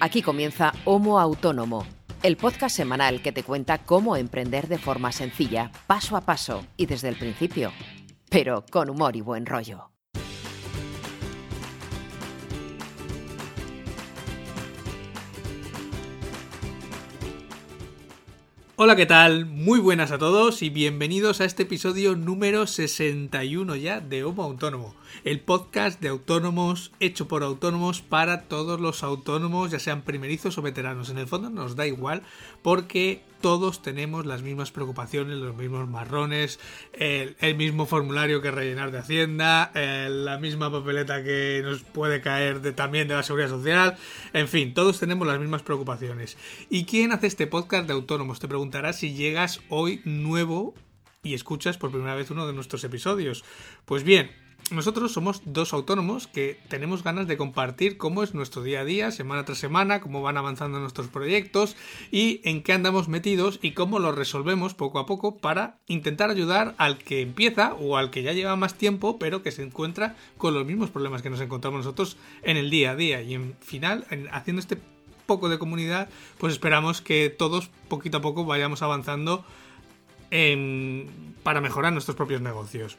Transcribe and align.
Aquí 0.00 0.22
comienza 0.22 0.72
Homo 0.84 1.18
Autónomo, 1.18 1.86
el 2.22 2.36
podcast 2.36 2.76
semanal 2.76 3.22
que 3.22 3.32
te 3.32 3.42
cuenta 3.42 3.78
cómo 3.78 4.16
emprender 4.16 4.68
de 4.68 4.78
forma 4.78 5.12
sencilla, 5.12 5.70
paso 5.86 6.16
a 6.16 6.22
paso 6.22 6.64
y 6.76 6.86
desde 6.86 7.08
el 7.08 7.16
principio, 7.16 7.72
pero 8.28 8.64
con 8.70 8.90
humor 8.90 9.16
y 9.16 9.20
buen 9.20 9.46
rollo. 9.46 9.90
Hola, 18.76 18.96
¿qué 18.96 19.06
tal? 19.06 19.46
Muy 19.46 19.78
buenas 19.78 20.10
a 20.10 20.18
todos 20.18 20.60
y 20.60 20.68
bienvenidos 20.68 21.40
a 21.40 21.44
este 21.44 21.62
episodio 21.62 22.16
número 22.16 22.66
61 22.66 23.76
ya 23.76 24.00
de 24.00 24.24
Homo 24.24 24.42
Autónomo, 24.42 24.96
el 25.22 25.40
podcast 25.40 26.00
de 26.00 26.08
autónomos 26.08 26.92
hecho 27.00 27.28
por 27.28 27.42
autónomos 27.42 28.02
para 28.02 28.42
todos 28.42 28.80
los 28.80 29.02
autónomos, 29.02 29.70
ya 29.70 29.78
sean 29.78 30.02
primerizos 30.02 30.58
o 30.58 30.62
veteranos. 30.62 31.10
En 31.10 31.18
el 31.18 31.26
fondo 31.26 31.50
nos 31.50 31.76
da 31.76 31.86
igual 31.86 32.22
porque 32.62 33.22
todos 33.44 33.82
tenemos 33.82 34.24
las 34.24 34.40
mismas 34.40 34.70
preocupaciones, 34.70 35.36
los 35.36 35.54
mismos 35.54 35.86
marrones, 35.86 36.58
el, 36.94 37.36
mismo 37.56 37.84
formulario 37.84 38.40
que 38.40 38.50
rellenar 38.50 38.90
de 38.90 39.00
Hacienda, 39.00 39.70
la 39.74 40.38
misma 40.38 40.72
papeleta 40.72 41.22
que 41.22 41.60
nos 41.62 41.82
puede 41.82 42.22
caer 42.22 42.62
de, 42.62 42.72
también 42.72 43.06
de 43.06 43.14
la 43.14 43.22
Seguridad 43.22 43.50
Social, 43.50 43.98
en 44.32 44.48
fin, 44.48 44.72
todos 44.72 44.98
tenemos 44.98 45.26
las 45.26 45.38
mismas 45.38 45.62
preocupaciones. 45.62 46.38
¿Y 46.70 46.86
quién 46.86 47.12
hace 47.12 47.26
este 47.26 47.46
podcast 47.46 47.86
de 47.86 47.92
autónomos? 47.92 48.40
Te 48.40 48.48
preguntarás 48.48 48.96
si 48.96 49.12
llegas 49.12 49.60
hoy 49.68 50.00
nuevo 50.06 50.74
y 51.22 51.34
escuchas 51.34 51.76
por 51.76 51.90
primera 51.90 52.14
vez 52.14 52.30
uno 52.30 52.46
de 52.46 52.54
nuestros 52.54 52.82
episodios. 52.84 53.44
Pues 53.84 54.04
bien, 54.04 54.30
nosotros 54.70 55.12
somos 55.12 55.42
dos 55.44 55.72
autónomos 55.72 56.26
que 56.26 56.58
tenemos 56.68 57.04
ganas 57.04 57.26
de 57.26 57.36
compartir 57.36 57.98
cómo 57.98 58.22
es 58.22 58.34
nuestro 58.34 58.62
día 58.62 58.80
a 58.80 58.84
día, 58.84 59.10
semana 59.10 59.44
tras 59.44 59.58
semana, 59.58 60.00
cómo 60.00 60.22
van 60.22 60.38
avanzando 60.38 60.80
nuestros 60.80 61.08
proyectos 61.08 61.76
y 62.10 62.40
en 62.44 62.62
qué 62.62 62.72
andamos 62.72 63.08
metidos 63.08 63.58
y 63.60 63.72
cómo 63.72 63.98
lo 63.98 64.12
resolvemos 64.12 64.74
poco 64.74 64.98
a 64.98 65.06
poco 65.06 65.36
para 65.36 65.78
intentar 65.86 66.30
ayudar 66.30 66.74
al 66.78 66.98
que 66.98 67.20
empieza 67.20 67.74
o 67.74 67.96
al 67.98 68.10
que 68.10 68.22
ya 68.22 68.32
lleva 68.32 68.56
más 68.56 68.74
tiempo 68.74 69.18
pero 69.18 69.42
que 69.42 69.52
se 69.52 69.62
encuentra 69.62 70.16
con 70.38 70.54
los 70.54 70.64
mismos 70.64 70.90
problemas 70.90 71.20
que 71.20 71.30
nos 71.30 71.40
encontramos 71.40 71.78
nosotros 71.78 72.16
en 72.42 72.56
el 72.56 72.70
día 72.70 72.92
a 72.92 72.96
día. 72.96 73.20
Y 73.22 73.34
en 73.34 73.56
final, 73.60 74.06
haciendo 74.32 74.60
este 74.60 74.78
poco 75.26 75.48
de 75.48 75.58
comunidad, 75.58 76.08
pues 76.38 76.54
esperamos 76.54 77.00
que 77.02 77.28
todos 77.30 77.70
poquito 77.88 78.18
a 78.18 78.22
poco 78.22 78.44
vayamos 78.44 78.82
avanzando 78.82 79.44
para 81.42 81.60
mejorar 81.60 81.92
nuestros 81.92 82.16
propios 82.16 82.40
negocios. 82.40 82.98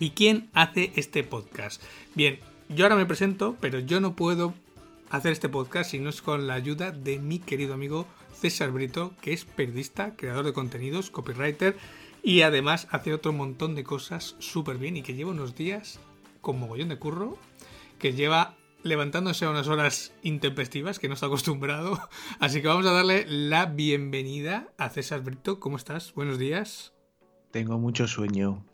¿Y 0.00 0.10
quién 0.10 0.48
hace 0.52 0.92
este 0.94 1.24
podcast? 1.24 1.82
Bien, 2.14 2.38
yo 2.68 2.84
ahora 2.84 2.96
me 2.96 3.06
presento, 3.06 3.56
pero 3.60 3.80
yo 3.80 4.00
no 4.00 4.14
puedo 4.14 4.54
hacer 5.10 5.32
este 5.32 5.48
podcast 5.48 5.90
si 5.90 5.98
no 5.98 6.10
es 6.10 6.22
con 6.22 6.46
la 6.46 6.54
ayuda 6.54 6.92
de 6.92 7.18
mi 7.18 7.40
querido 7.40 7.74
amigo 7.74 8.06
César 8.32 8.70
Brito, 8.70 9.12
que 9.20 9.32
es 9.32 9.44
periodista, 9.44 10.14
creador 10.14 10.44
de 10.44 10.52
contenidos, 10.52 11.10
copywriter 11.10 11.76
y 12.22 12.42
además 12.42 12.86
hace 12.90 13.12
otro 13.12 13.32
montón 13.32 13.74
de 13.74 13.84
cosas 13.84 14.36
súper 14.38 14.78
bien 14.78 14.96
y 14.96 15.02
que 15.02 15.14
lleva 15.14 15.32
unos 15.32 15.56
días 15.56 15.98
con 16.40 16.60
mogollón 16.60 16.90
de 16.90 16.98
curro, 16.98 17.36
que 17.98 18.12
lleva 18.12 18.54
levantándose 18.84 19.44
a 19.44 19.50
unas 19.50 19.66
horas 19.66 20.12
intempestivas 20.22 21.00
que 21.00 21.08
no 21.08 21.14
está 21.14 21.26
acostumbrado. 21.26 21.98
Así 22.38 22.62
que 22.62 22.68
vamos 22.68 22.86
a 22.86 22.92
darle 22.92 23.24
la 23.26 23.66
bienvenida 23.66 24.68
a 24.78 24.90
César 24.90 25.22
Brito. 25.22 25.58
¿Cómo 25.58 25.76
estás? 25.76 26.14
Buenos 26.14 26.38
días. 26.38 26.92
Tengo 27.50 27.78
mucho 27.78 28.06
sueño. 28.06 28.64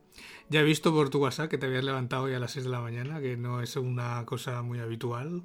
Ya 0.48 0.60
he 0.60 0.64
visto 0.64 0.92
por 0.92 1.10
tu 1.10 1.18
WhatsApp 1.18 1.48
que 1.48 1.58
te 1.58 1.66
habías 1.66 1.84
levantado 1.84 2.24
hoy 2.24 2.34
a 2.34 2.38
las 2.38 2.52
6 2.52 2.64
de 2.64 2.70
la 2.70 2.80
mañana, 2.80 3.20
que 3.20 3.36
no 3.36 3.62
es 3.62 3.76
una 3.76 4.24
cosa 4.26 4.62
muy 4.62 4.78
habitual. 4.78 5.42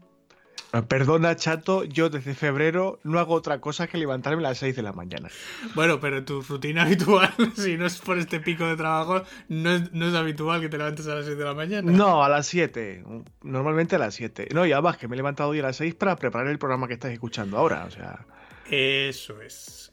Ah, 0.71 0.83
perdona, 0.83 1.35
chato, 1.35 1.83
yo 1.83 2.09
desde 2.11 2.35
febrero 2.35 2.99
no 3.03 3.17
hago 3.17 3.33
otra 3.33 3.59
cosa 3.59 3.87
que 3.87 3.97
levantarme 3.97 4.45
a 4.45 4.49
las 4.49 4.59
6 4.59 4.75
de 4.75 4.83
la 4.83 4.93
mañana. 4.93 5.29
Bueno, 5.73 5.99
pero 5.99 6.23
tu 6.23 6.41
rutina 6.41 6.81
habitual, 6.85 7.33
si 7.55 7.75
no 7.75 7.87
es 7.87 7.97
por 7.99 8.19
este 8.19 8.39
pico 8.39 8.65
de 8.65 8.75
trabajo, 8.75 9.23
no 9.47 9.71
es, 9.73 10.13
habitual 10.13 10.61
que 10.61 10.69
te 10.69 10.77
levantes 10.77 11.07
a 11.07 11.15
las 11.15 11.25
6 11.25 11.37
de 11.37 11.43
la 11.43 11.53
mañana. 11.55 11.91
No, 11.91 12.23
a 12.23 12.29
las 12.29 12.45
7. 12.47 13.03
Normalmente 13.41 13.95
a 13.95 13.99
las 13.99 14.13
7. 14.13 14.49
No, 14.53 14.65
y 14.65 14.71
además 14.71 14.97
que 14.97 15.07
me 15.07 15.15
he 15.15 15.17
levantado 15.17 15.49
hoy 15.49 15.59
a 15.59 15.63
las 15.63 15.77
6 15.77 15.95
para 15.95 16.15
preparar 16.15 16.47
el 16.47 16.59
programa 16.59 16.87
que 16.87 16.93
estás 16.93 17.11
escuchando 17.11 17.57
ahora, 17.57 17.85
o 17.85 17.91
sea. 17.91 18.25
Eso 18.69 19.41
es. 19.41 19.91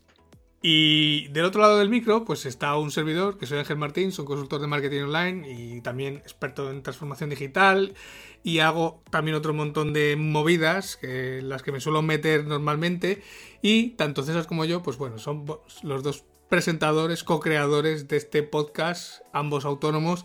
Y 0.62 1.28
del 1.28 1.44
otro 1.44 1.60
lado 1.60 1.78
del 1.78 1.90
micro, 1.90 2.24
pues 2.24 2.46
está 2.46 2.76
un 2.76 2.90
servidor, 2.90 3.38
que 3.38 3.46
soy 3.46 3.58
Ángel 3.58 3.76
Martín, 3.76 4.10
soy 4.10 4.24
consultor 4.24 4.60
de 4.60 4.66
marketing 4.66 5.02
online 5.02 5.52
y 5.52 5.80
también 5.80 6.16
experto 6.16 6.70
en 6.70 6.82
transformación 6.82 7.30
digital. 7.30 7.94
Y 8.42 8.60
hago 8.60 9.02
también 9.10 9.36
otro 9.36 9.52
montón 9.52 9.92
de 9.92 10.16
movidas, 10.16 10.96
que 10.96 11.40
las 11.42 11.62
que 11.62 11.72
me 11.72 11.80
suelo 11.80 12.02
meter 12.02 12.46
normalmente. 12.46 13.22
Y 13.60 13.90
tanto 13.90 14.22
César 14.22 14.46
como 14.46 14.64
yo, 14.64 14.82
pues 14.82 14.96
bueno, 14.96 15.18
son 15.18 15.44
los 15.82 16.02
dos 16.02 16.24
presentadores, 16.48 17.24
co-creadores 17.24 18.08
de 18.08 18.16
este 18.16 18.42
podcast, 18.42 19.22
ambos 19.32 19.64
autónomos, 19.64 20.24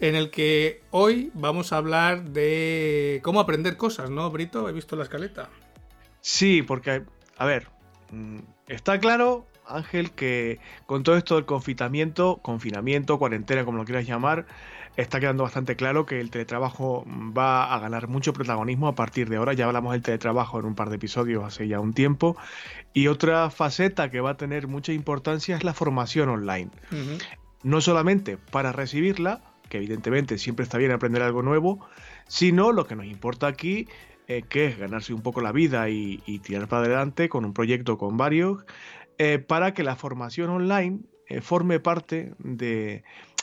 en 0.00 0.14
el 0.14 0.30
que 0.30 0.82
hoy 0.90 1.30
vamos 1.34 1.72
a 1.72 1.76
hablar 1.76 2.30
de 2.30 3.20
cómo 3.22 3.40
aprender 3.40 3.76
cosas, 3.76 4.10
¿no, 4.10 4.30
Brito? 4.30 4.68
He 4.68 4.72
visto 4.72 4.96
la 4.96 5.04
escaleta. 5.04 5.50
Sí, 6.20 6.62
porque, 6.62 7.04
a 7.36 7.44
ver, 7.44 7.68
mm, 8.10 8.38
está 8.68 8.98
claro 8.98 9.46
Ángel, 9.68 10.10
que 10.12 10.58
con 10.86 11.02
todo 11.02 11.16
esto 11.16 11.36
del 11.36 11.44
confinamiento, 11.44 12.38
confinamiento, 12.42 13.18
cuarentena, 13.18 13.64
como 13.64 13.78
lo 13.78 13.84
quieras 13.84 14.06
llamar, 14.06 14.46
está 14.96 15.20
quedando 15.20 15.44
bastante 15.44 15.76
claro 15.76 16.06
que 16.06 16.20
el 16.20 16.30
teletrabajo 16.30 17.04
va 17.06 17.72
a 17.72 17.78
ganar 17.78 18.08
mucho 18.08 18.32
protagonismo 18.32 18.88
a 18.88 18.94
partir 18.94 19.28
de 19.28 19.36
ahora. 19.36 19.52
Ya 19.52 19.66
hablamos 19.66 19.92
del 19.92 20.02
teletrabajo 20.02 20.58
en 20.58 20.66
un 20.66 20.74
par 20.74 20.90
de 20.90 20.96
episodios 20.96 21.44
hace 21.44 21.68
ya 21.68 21.78
un 21.78 21.94
tiempo. 21.94 22.36
Y 22.92 23.06
otra 23.06 23.48
faceta 23.50 24.10
que 24.10 24.20
va 24.20 24.30
a 24.30 24.36
tener 24.36 24.66
mucha 24.66 24.92
importancia 24.92 25.56
es 25.56 25.62
la 25.62 25.72
formación 25.72 26.28
online. 26.28 26.70
No 27.62 27.80
solamente 27.80 28.38
para 28.38 28.72
recibirla, 28.72 29.40
que 29.68 29.76
evidentemente 29.76 30.36
siempre 30.36 30.64
está 30.64 30.78
bien 30.78 30.90
aprender 30.90 31.22
algo 31.22 31.42
nuevo, 31.42 31.86
sino 32.26 32.72
lo 32.72 32.86
que 32.86 32.96
nos 32.96 33.06
importa 33.06 33.46
aquí 33.46 33.86
eh, 34.30 34.42
que 34.46 34.66
es 34.66 34.78
ganarse 34.78 35.14
un 35.14 35.22
poco 35.22 35.40
la 35.40 35.52
vida 35.52 35.88
y, 35.88 36.22
y, 36.26 36.40
tirar 36.40 36.68
para 36.68 36.84
adelante 36.84 37.30
con 37.30 37.46
un 37.46 37.54
proyecto 37.54 37.96
con 37.96 38.18
varios, 38.18 38.62
eh, 39.18 39.38
para 39.38 39.74
que 39.74 39.82
la 39.82 39.96
formación 39.96 40.50
online 40.50 41.00
eh, 41.28 41.42
forme 41.42 41.78
parte 41.78 42.32
de, 42.38 43.02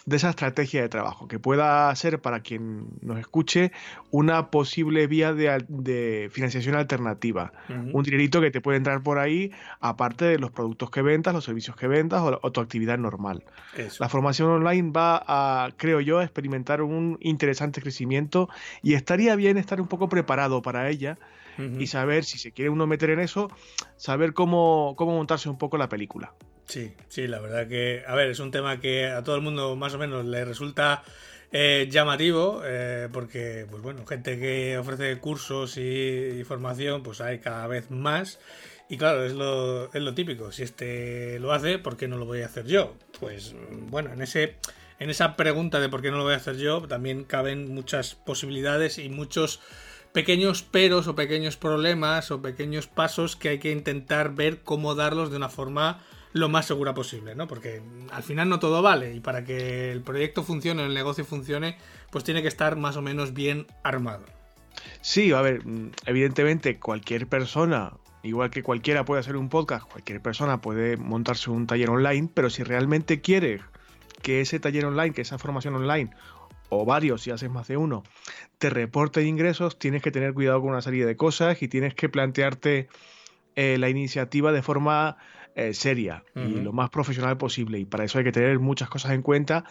esa 0.10 0.30
estrategia 0.30 0.82
de 0.82 0.90
trabajo, 0.90 1.28
que 1.28 1.38
pueda 1.38 1.94
ser 1.96 2.20
para 2.20 2.40
quien 2.40 2.88
nos 3.02 3.20
escuche 3.20 3.72
una 4.10 4.50
posible 4.50 5.06
vía 5.08 5.34
de, 5.34 6.30
financiación 6.32 6.76
alternativa. 6.76 7.52
Un 7.92 8.04
dinerito 8.04 8.42
que 8.42 8.52
te 8.52 8.62
puede 8.62 8.78
entrar 8.78 9.04
por 9.04 9.20
ahí, 9.20 9.52
aparte 9.82 10.26
de 10.26 10.40
los 10.40 10.52
productos 10.52 10.90
que 10.90 11.02
ventas, 11.02 11.34
los 11.34 11.44
servicios 11.44 11.76
que 11.76 11.88
ventas 11.88 12.22
o, 12.24 12.52
tu 12.52 12.62
actividad 12.62 12.98
normal. 12.98 13.44
La 14.00 14.10
formación 14.10 14.50
online 14.50 14.92
va 14.92 15.24
a, 15.28 15.72
creo 15.76 16.00
yo, 16.00 16.20
a 16.20 16.24
experimentar 16.24 16.82
un 16.82 17.18
interesante 17.22 17.82
crecimiento 17.82 18.50
y 18.82 18.94
estaría 18.94 19.36
bien 19.36 19.58
estar 19.58 19.82
un 19.82 19.88
poco 19.88 20.10
preparado 20.10 20.62
para 20.62 20.90
ella 20.90 21.18
y 21.58 21.88
saber 21.88 22.24
si 22.24 22.38
se 22.38 22.52
quiere 22.52 22.70
uno 22.70 22.88
meter 22.88 23.10
en 23.10 23.20
eso, 23.20 23.50
saber 23.98 24.34
cómo, 24.34 24.94
cómo 24.98 25.16
montarse 25.16 25.50
un 25.50 25.58
poco 25.58 25.78
la 25.78 25.90
película. 25.90 26.34
Sí, 26.66 26.94
sí, 27.10 27.28
la 27.28 27.40
verdad 27.40 27.68
que, 27.68 28.04
a 28.08 28.16
ver, 28.16 28.30
es 28.30 28.40
un 28.40 28.52
tema 28.52 28.80
que 28.80 29.08
a 29.08 29.24
todo 29.24 29.36
el 29.36 29.42
mundo 29.42 29.76
más 29.76 29.94
o 29.94 29.98
menos 29.98 30.26
le 30.26 30.46
resulta 30.46 31.04
eh, 31.52 31.88
llamativo, 31.90 32.62
eh, 32.66 33.08
porque, 33.12 33.68
pues 33.70 33.82
bueno, 33.82 34.06
gente 34.06 34.40
que 34.40 34.78
ofrece 34.78 35.18
cursos 35.20 35.78
y, 35.78 36.44
formación, 36.44 37.04
pues 37.04 37.22
hay 37.22 37.40
cada 37.40 37.68
vez 37.68 37.92
más. 37.92 38.40
Y 38.90 38.98
claro, 38.98 39.26
es 39.26 39.34
lo, 39.34 39.94
es 39.94 40.02
lo 40.02 40.14
típico. 40.14 40.52
Si 40.52 40.64
este 40.64 41.40
lo 41.40 41.54
hace, 41.54 41.80
¿por 41.80 41.98
qué 41.98 42.08
no 42.08 42.18
lo 42.18 42.26
voy 42.26 42.42
a 42.42 42.48
hacer 42.48 42.66
yo? 42.66 42.96
Pues 43.20 43.56
bueno, 43.90 44.14
en 44.14 44.22
ese 44.22 44.56
en 45.00 45.10
esa 45.10 45.36
pregunta 45.36 45.80
de 45.80 45.90
por 45.90 46.02
qué 46.02 46.12
no 46.12 46.18
lo 46.18 46.24
voy 46.24 46.34
a 46.34 46.38
hacer 46.38 46.58
yo, 46.58 46.82
también 46.88 47.24
caben 47.24 47.74
muchas 47.74 48.16
posibilidades 48.16 48.98
y 48.98 49.10
muchos 49.10 49.60
pequeños 50.16 50.64
peros 50.64 51.08
o 51.08 51.16
pequeños 51.16 51.58
problemas 51.58 52.32
o 52.32 52.42
pequeños 52.42 52.88
pasos 52.88 53.36
que 53.36 53.50
hay 53.50 53.60
que 53.60 53.74
intentar 53.74 54.34
ver 54.34 54.62
cómo 54.62 54.96
darlos 54.96 55.30
de 55.30 55.36
una 55.36 55.50
forma 55.50 56.00
lo 56.32 56.48
más 56.48 56.66
segura 56.66 56.94
posible, 56.94 57.36
¿no? 57.36 57.48
Porque 57.48 57.82
al 58.12 58.24
final 58.24 58.48
no 58.48 58.60
todo 58.60 58.82
vale 58.82 59.14
y 59.14 59.20
para 59.20 59.44
que 59.44 59.92
el 59.92 60.02
proyecto 60.04 60.42
funcione, 60.42 60.86
el 60.86 60.94
negocio 60.94 61.26
funcione, 61.26 61.78
pues 62.12 62.24
tiene 62.24 62.42
que 62.42 62.48
estar 62.48 62.78
más 62.78 62.96
o 62.96 63.02
menos 63.02 63.34
bien 63.34 63.68
armado. 63.84 64.24
Sí, 65.02 65.34
a 65.34 65.42
ver, 65.42 65.64
evidentemente 66.06 66.80
cualquier 66.80 67.28
persona, 67.28 67.92
igual 68.24 68.52
que 68.52 68.64
cualquiera 68.64 69.04
puede 69.04 69.20
hacer 69.20 69.36
un 69.36 69.50
podcast, 69.50 69.86
cualquier 69.86 70.22
persona 70.22 70.62
puede 70.62 70.96
montarse 70.96 71.50
un 71.52 71.68
taller 71.68 71.90
online, 71.90 72.30
pero 72.34 72.50
si 72.50 72.64
realmente 72.64 73.20
quiere 73.20 73.60
que 74.22 74.40
ese 74.40 74.62
taller 74.62 74.86
online, 74.86 75.14
que 75.14 75.24
esa 75.24 75.38
formación 75.38 75.76
online 75.76 76.12
o 76.70 76.86
varios 76.86 77.22
si 77.22 77.32
haces 77.32 77.50
más 77.50 77.68
de 77.68 77.78
uno, 77.78 78.04
te 78.58 78.70
reporte 78.70 79.24
ingresos, 79.24 79.78
tienes 79.78 80.02
que 80.02 80.12
tener 80.12 80.34
cuidado 80.34 80.62
con 80.62 80.72
una 80.72 80.82
serie 80.82 81.06
de 81.06 81.16
cosas 81.16 81.62
y 81.62 81.68
tienes 81.68 81.94
que 81.94 82.10
plantearte 82.10 82.88
eh, 83.56 83.78
la 83.78 83.90
iniciativa 83.90 84.52
de 84.52 84.62
forma 84.62 85.18
eh, 85.56 85.74
seria 85.74 86.24
y 86.36 86.60
lo 86.60 86.74
más 86.74 86.90
profesional 86.90 87.38
posible. 87.38 87.80
Y 87.80 87.86
para 87.86 88.04
eso 88.04 88.18
hay 88.18 88.26
que 88.26 88.34
tener 88.34 88.60
muchas 88.60 88.90
cosas 88.90 89.14
en 89.14 89.22
cuenta 89.22 89.64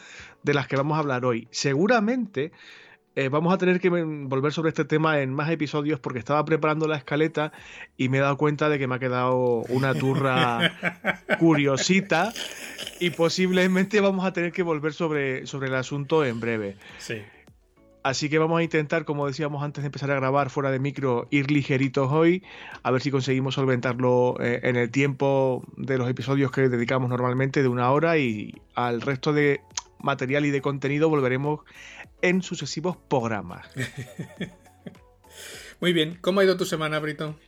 de 0.42 0.54
las 0.54 0.66
que 0.66 0.76
vamos 0.76 0.96
a 0.96 1.00
hablar 1.00 1.26
hoy. 1.26 1.46
Seguramente 1.50 2.52
eh, 3.16 3.28
vamos 3.28 3.54
a 3.54 3.58
tener 3.58 3.80
que 3.80 3.88
volver 3.90 4.52
sobre 4.52 4.70
este 4.70 4.84
tema 4.84 5.20
en 5.20 5.32
más 5.32 5.50
episodios 5.50 6.00
porque 6.00 6.18
estaba 6.18 6.44
preparando 6.44 6.88
la 6.88 6.96
escaleta 6.96 7.52
y 7.96 8.08
me 8.08 8.18
he 8.18 8.20
dado 8.20 8.36
cuenta 8.36 8.68
de 8.68 8.78
que 8.78 8.86
me 8.86 8.96
ha 8.96 8.98
quedado 8.98 9.62
una 9.68 9.94
turra 9.94 10.72
curiosita 11.38 12.32
y 12.98 13.10
posiblemente 13.10 14.00
vamos 14.00 14.24
a 14.24 14.32
tener 14.32 14.52
que 14.52 14.62
volver 14.62 14.92
sobre, 14.92 15.46
sobre 15.46 15.68
el 15.68 15.74
asunto 15.76 16.24
en 16.24 16.40
breve. 16.40 16.76
Sí. 16.98 17.22
Así 18.02 18.28
que 18.28 18.38
vamos 18.38 18.58
a 18.58 18.62
intentar, 18.62 19.06
como 19.06 19.26
decíamos 19.26 19.62
antes 19.62 19.82
de 19.82 19.86
empezar 19.86 20.10
a 20.10 20.16
grabar 20.16 20.50
fuera 20.50 20.70
de 20.70 20.78
micro, 20.78 21.26
ir 21.30 21.50
ligeritos 21.50 22.12
hoy, 22.12 22.42
a 22.82 22.90
ver 22.90 23.00
si 23.00 23.10
conseguimos 23.10 23.54
solventarlo 23.54 24.36
eh, 24.40 24.60
en 24.62 24.76
el 24.76 24.90
tiempo 24.90 25.64
de 25.78 25.96
los 25.96 26.10
episodios 26.10 26.50
que 26.50 26.68
dedicamos 26.68 27.08
normalmente 27.08 27.62
de 27.62 27.68
una 27.68 27.90
hora 27.90 28.18
y 28.18 28.60
al 28.74 29.00
resto 29.00 29.32
de 29.32 29.62
material 30.00 30.44
y 30.44 30.50
de 30.50 30.60
contenido 30.60 31.08
volveremos 31.08 31.60
en 32.24 32.42
sucesivos 32.42 32.96
programas. 32.96 33.66
Muy 35.80 35.92
bien, 35.92 36.16
¿cómo 36.22 36.40
ha 36.40 36.44
ido 36.44 36.56
tu 36.56 36.64
semana, 36.64 36.98
Brito? 36.98 37.38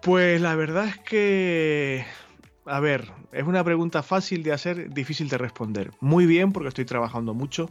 Pues 0.00 0.40
la 0.40 0.54
verdad 0.54 0.86
es 0.86 0.98
que, 0.98 2.06
a 2.66 2.78
ver, 2.78 3.10
es 3.32 3.44
una 3.44 3.64
pregunta 3.64 4.04
fácil 4.04 4.44
de 4.44 4.52
hacer, 4.52 4.90
difícil 4.90 5.28
de 5.28 5.38
responder. 5.38 5.90
Muy 5.98 6.24
bien, 6.24 6.52
porque 6.52 6.68
estoy 6.68 6.84
trabajando 6.84 7.34
mucho, 7.34 7.68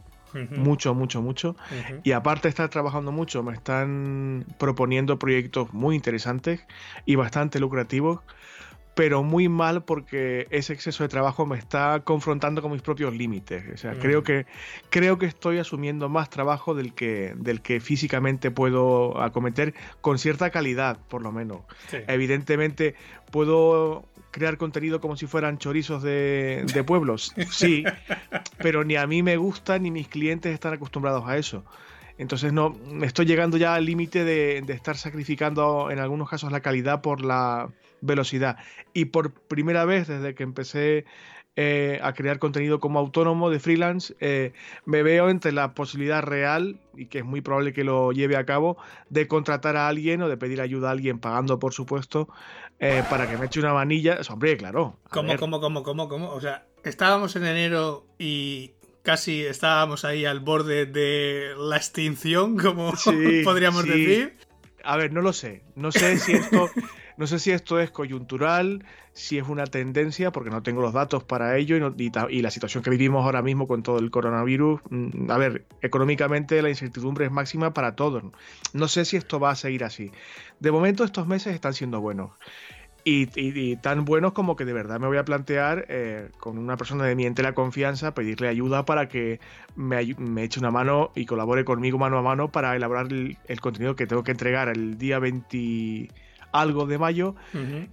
mucho, 0.56 0.94
mucho, 0.94 1.22
mucho. 1.22 1.56
Y 2.04 2.12
aparte 2.12 2.42
de 2.42 2.48
estar 2.50 2.68
trabajando 2.68 3.12
mucho, 3.12 3.42
me 3.42 3.54
están 3.54 4.44
proponiendo 4.58 5.18
proyectos 5.18 5.72
muy 5.72 5.96
interesantes 5.96 6.66
y 7.06 7.14
bastante 7.14 7.60
lucrativos 7.60 8.20
pero 9.00 9.22
muy 9.22 9.48
mal 9.48 9.82
porque 9.82 10.46
ese 10.50 10.74
exceso 10.74 11.02
de 11.02 11.08
trabajo 11.08 11.46
me 11.46 11.56
está 11.56 12.00
confrontando 12.00 12.60
con 12.60 12.70
mis 12.70 12.82
propios 12.82 13.16
límites. 13.16 13.64
O 13.72 13.76
sea, 13.78 13.94
creo, 13.94 14.22
que, 14.22 14.44
creo 14.90 15.16
que 15.16 15.24
estoy 15.24 15.56
asumiendo 15.56 16.10
más 16.10 16.28
trabajo 16.28 16.74
del 16.74 16.92
que, 16.92 17.32
del 17.38 17.62
que 17.62 17.80
físicamente 17.80 18.50
puedo 18.50 19.18
acometer 19.22 19.72
con 20.02 20.18
cierta 20.18 20.50
calidad, 20.50 20.98
por 21.08 21.22
lo 21.22 21.32
menos. 21.32 21.60
Evidentemente, 22.08 22.94
puedo 23.30 24.04
crear 24.32 24.58
contenido 24.58 25.00
como 25.00 25.16
si 25.16 25.26
fueran 25.26 25.56
chorizos 25.56 26.02
de, 26.02 26.66
de 26.74 26.84
pueblos, 26.84 27.32
sí, 27.50 27.84
pero 28.58 28.84
ni 28.84 28.96
a 28.96 29.06
mí 29.06 29.22
me 29.22 29.38
gusta 29.38 29.78
ni 29.78 29.90
mis 29.90 30.08
clientes 30.08 30.52
están 30.52 30.74
acostumbrados 30.74 31.24
a 31.26 31.38
eso. 31.38 31.64
Entonces 32.18 32.52
no 32.52 32.76
estoy 33.00 33.24
llegando 33.24 33.56
ya 33.56 33.74
al 33.76 33.86
límite 33.86 34.24
de, 34.24 34.60
de, 34.60 34.74
estar 34.74 34.98
sacrificando 34.98 35.90
en 35.90 36.00
algunos 36.00 36.28
casos 36.28 36.52
la 36.52 36.60
calidad 36.60 37.00
por 37.00 37.24
la 37.24 37.70
velocidad. 38.00 38.56
Y 38.92 39.06
por 39.06 39.32
primera 39.32 39.84
vez 39.84 40.08
desde 40.08 40.34
que 40.34 40.42
empecé 40.42 41.04
eh, 41.56 41.98
a 42.02 42.12
crear 42.12 42.38
contenido 42.38 42.80
como 42.80 42.98
autónomo 42.98 43.50
de 43.50 43.58
freelance, 43.58 44.14
eh, 44.20 44.52
me 44.84 45.02
veo 45.02 45.28
entre 45.28 45.52
la 45.52 45.74
posibilidad 45.74 46.22
real, 46.22 46.80
y 46.96 47.06
que 47.06 47.18
es 47.18 47.24
muy 47.24 47.40
probable 47.40 47.72
que 47.72 47.84
lo 47.84 48.12
lleve 48.12 48.36
a 48.36 48.46
cabo, 48.46 48.78
de 49.08 49.26
contratar 49.26 49.76
a 49.76 49.88
alguien 49.88 50.22
o 50.22 50.28
de 50.28 50.36
pedir 50.36 50.60
ayuda 50.60 50.88
a 50.88 50.92
alguien, 50.92 51.18
pagando 51.18 51.58
por 51.58 51.74
supuesto, 51.74 52.28
eh, 52.78 53.02
para 53.10 53.28
que 53.28 53.36
me 53.36 53.46
eche 53.46 53.60
una 53.60 53.74
manilla. 53.74 54.18
Hombre, 54.30 54.56
claro. 54.56 54.96
¿Cómo, 55.10 55.36
cómo, 55.36 55.60
cómo, 55.60 55.82
cómo, 55.82 56.08
cómo? 56.08 56.30
O 56.30 56.40
sea, 56.40 56.66
estábamos 56.84 57.34
en 57.36 57.44
enero 57.44 58.06
y 58.18 58.70
casi 59.02 59.44
estábamos 59.44 60.04
ahí 60.04 60.24
al 60.24 60.40
borde 60.40 60.86
de 60.86 61.54
la 61.58 61.76
extinción, 61.76 62.56
como 62.56 62.92
podríamos 63.44 63.84
decir. 63.84 64.36
A 64.84 64.96
ver, 64.96 65.12
no 65.12 65.20
lo 65.20 65.32
sé. 65.32 65.62
No 65.74 65.92
sé 65.92 66.16
si 66.18 66.32
esto, 66.32 66.70
no 67.20 67.26
sé 67.26 67.38
si 67.38 67.50
esto 67.50 67.78
es 67.78 67.90
coyuntural, 67.90 68.82
si 69.12 69.36
es 69.36 69.46
una 69.46 69.66
tendencia, 69.66 70.30
porque 70.32 70.48
no 70.48 70.62
tengo 70.62 70.80
los 70.80 70.94
datos 70.94 71.22
para 71.22 71.58
ello 71.58 71.92
y, 71.98 72.40
la 72.40 72.50
situación 72.50 72.82
que 72.82 72.88
vivimos 72.88 73.26
ahora 73.26 73.42
mismo 73.42 73.68
con 73.68 73.82
todo 73.82 73.98
el 73.98 74.10
coronavirus. 74.10 74.80
Mm, 74.88 75.30
a 75.30 75.36
ver, 75.36 75.66
económicamente 75.82 76.62
la 76.62 76.70
incertidumbre 76.70 77.26
es 77.26 77.30
máxima 77.30 77.74
para 77.74 77.94
todos. 77.94 78.24
No 78.72 78.88
sé 78.88 79.04
si 79.04 79.18
esto 79.18 79.38
va 79.38 79.50
a 79.50 79.54
seguir 79.54 79.84
así. 79.84 80.10
De 80.60 80.70
momento 80.70 81.04
estos 81.04 81.26
meses 81.26 81.54
están 81.54 81.74
siendo 81.74 82.00
buenos. 82.00 82.30
Y, 83.04 83.76
tan 83.76 84.06
buenos 84.06 84.32
como 84.32 84.56
que 84.56 84.64
de 84.64 84.72
verdad 84.72 84.98
me 84.98 85.06
voy 85.06 85.18
a 85.18 85.24
plantear 85.24 85.84
eh, 85.88 86.30
con 86.38 86.56
una 86.56 86.78
persona 86.78 87.04
de 87.04 87.14
mi 87.16 87.26
entera 87.26 87.54
confianza 87.54 88.14
pedirle 88.14 88.48
ayuda 88.48 88.86
para 88.86 89.08
que 89.08 89.40
me, 89.76 90.00
eche 90.42 90.58
una 90.58 90.70
mano 90.70 91.10
y 91.14 91.26
colabore 91.26 91.66
conmigo 91.66 91.98
mano 91.98 92.16
a 92.16 92.22
mano 92.22 92.50
para 92.50 92.76
elaborar 92.76 93.08
el, 93.12 93.60
contenido 93.60 93.94
que 93.94 94.06
tengo 94.06 94.22
que 94.22 94.32
entregar 94.32 94.68
el 94.68 94.96
día 94.96 95.18
20 95.18 96.08
algo 96.52 96.86
de 96.86 96.98
mayo 96.98 97.34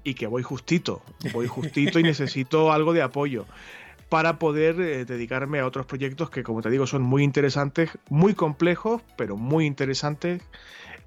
y 0.04 0.14
que 0.14 0.28
voy 0.28 0.44
justito, 0.44 1.02
voy 1.34 1.48
justito 1.48 2.00
y 2.00 2.04
necesito 2.04 2.72
algo 2.74 2.94
de 2.94 3.02
apoyo 3.02 3.46
para 4.10 4.40
poder 4.40 4.80
eh, 4.80 5.06
dedicarme 5.06 5.60
a 5.60 5.66
otros 5.66 5.86
proyectos 5.86 6.30
que 6.30 6.44
como 6.44 6.62
te 6.62 6.70
digo 6.70 6.88
son 6.88 7.02
muy 7.02 7.24
interesantes, 7.24 7.92
muy 8.10 8.34
complejos, 8.34 9.02
pero 9.18 9.36
muy 9.36 9.66
interesantes 9.66 10.42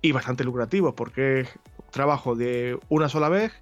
y 0.03 0.13
bastante 0.13 0.45
lucrativos 0.45 0.95
porque 0.95 1.41
es 1.41 1.49
trabajo 1.91 2.35
de 2.35 2.79
una 2.89 3.09
sola 3.09 3.29
vez 3.29 3.53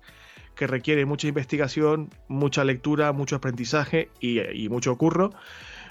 que 0.58 0.67
requiere 0.67 1.06
mucha 1.06 1.29
investigación, 1.29 2.11
mucha 2.26 2.64
lectura, 2.64 3.12
mucho 3.12 3.37
aprendizaje 3.37 4.11
y, 4.20 4.69
mucho 4.69 4.96
curro, 4.99 5.31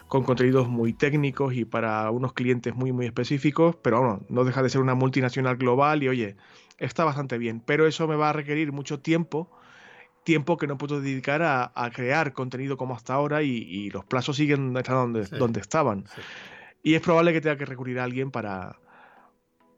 con 0.09 0.23
contenidos 0.23 0.67
muy 0.67 0.91
técnicos 0.91 1.53
y 1.53 1.63
para 1.63 2.11
unos 2.11 2.33
clientes 2.33 2.75
muy, 2.75 2.91
muy 2.91 3.05
específicos, 3.05 3.77
pero 3.81 3.99
bueno, 3.99 4.19
no 4.27 4.43
deja 4.43 4.61
de 4.61 4.69
ser 4.69 4.81
una 4.81 4.93
multinacional 4.93 5.55
global 5.55 6.03
y 6.03 6.09
oye, 6.09 6.35
está 6.77 7.03
bastante 7.03 7.37
bien, 7.37 7.61
pero 7.65 7.87
eso 7.87 8.07
me 8.07 8.15
va 8.15 8.29
a 8.29 8.33
requerir 8.33 8.71
mucho 8.71 8.99
tiempo, 8.99 9.49
tiempo 10.23 10.57
que 10.57 10.67
no 10.67 10.77
puedo 10.77 11.01
dedicar 11.01 11.41
a, 11.41 11.91
crear 11.93 12.33
contenido 12.33 12.77
como 12.77 12.95
hasta 12.95 13.13
ahora 13.13 13.43
y, 13.43 13.89
los 13.89 14.05
plazos 14.05 14.37
siguen 14.37 14.73
donde, 14.73 15.25
donde 15.25 15.59
estaban. 15.59 16.05
Y 16.83 16.95
es 16.95 17.01
probable 17.01 17.33
que 17.33 17.41
tenga 17.41 17.57
que 17.57 17.65
recurrir 17.65 17.99
a 17.99 18.03
alguien 18.03 18.31
para, 18.31 18.77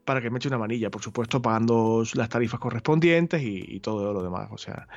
para 0.04 0.20
que 0.20 0.28
me 0.28 0.38
eche 0.38 0.48
una 0.48 0.58
manilla, 0.58 0.90
por 0.90 1.02
supuesto, 1.02 1.40
pagando 1.40 2.02
las 2.14 2.28
tarifas 2.28 2.58
correspondientes 2.58 3.40
y, 3.42 3.78
todo 3.80 4.12
lo 4.12 4.22
demás. 4.22 4.48
O 4.50 4.58
sea, 4.58 4.88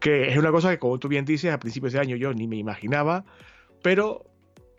que 0.00 0.30
es 0.30 0.38
una 0.38 0.50
cosa 0.50 0.70
que, 0.70 0.78
como 0.78 0.98
tú 0.98 1.08
bien 1.08 1.26
dices, 1.26 1.52
a 1.52 1.58
principios 1.58 1.92
de 1.92 2.00
año 2.00 2.16
yo 2.16 2.32
ni 2.32 2.46
me 2.46 2.56
imaginaba, 2.56 3.24
pero 3.82 4.24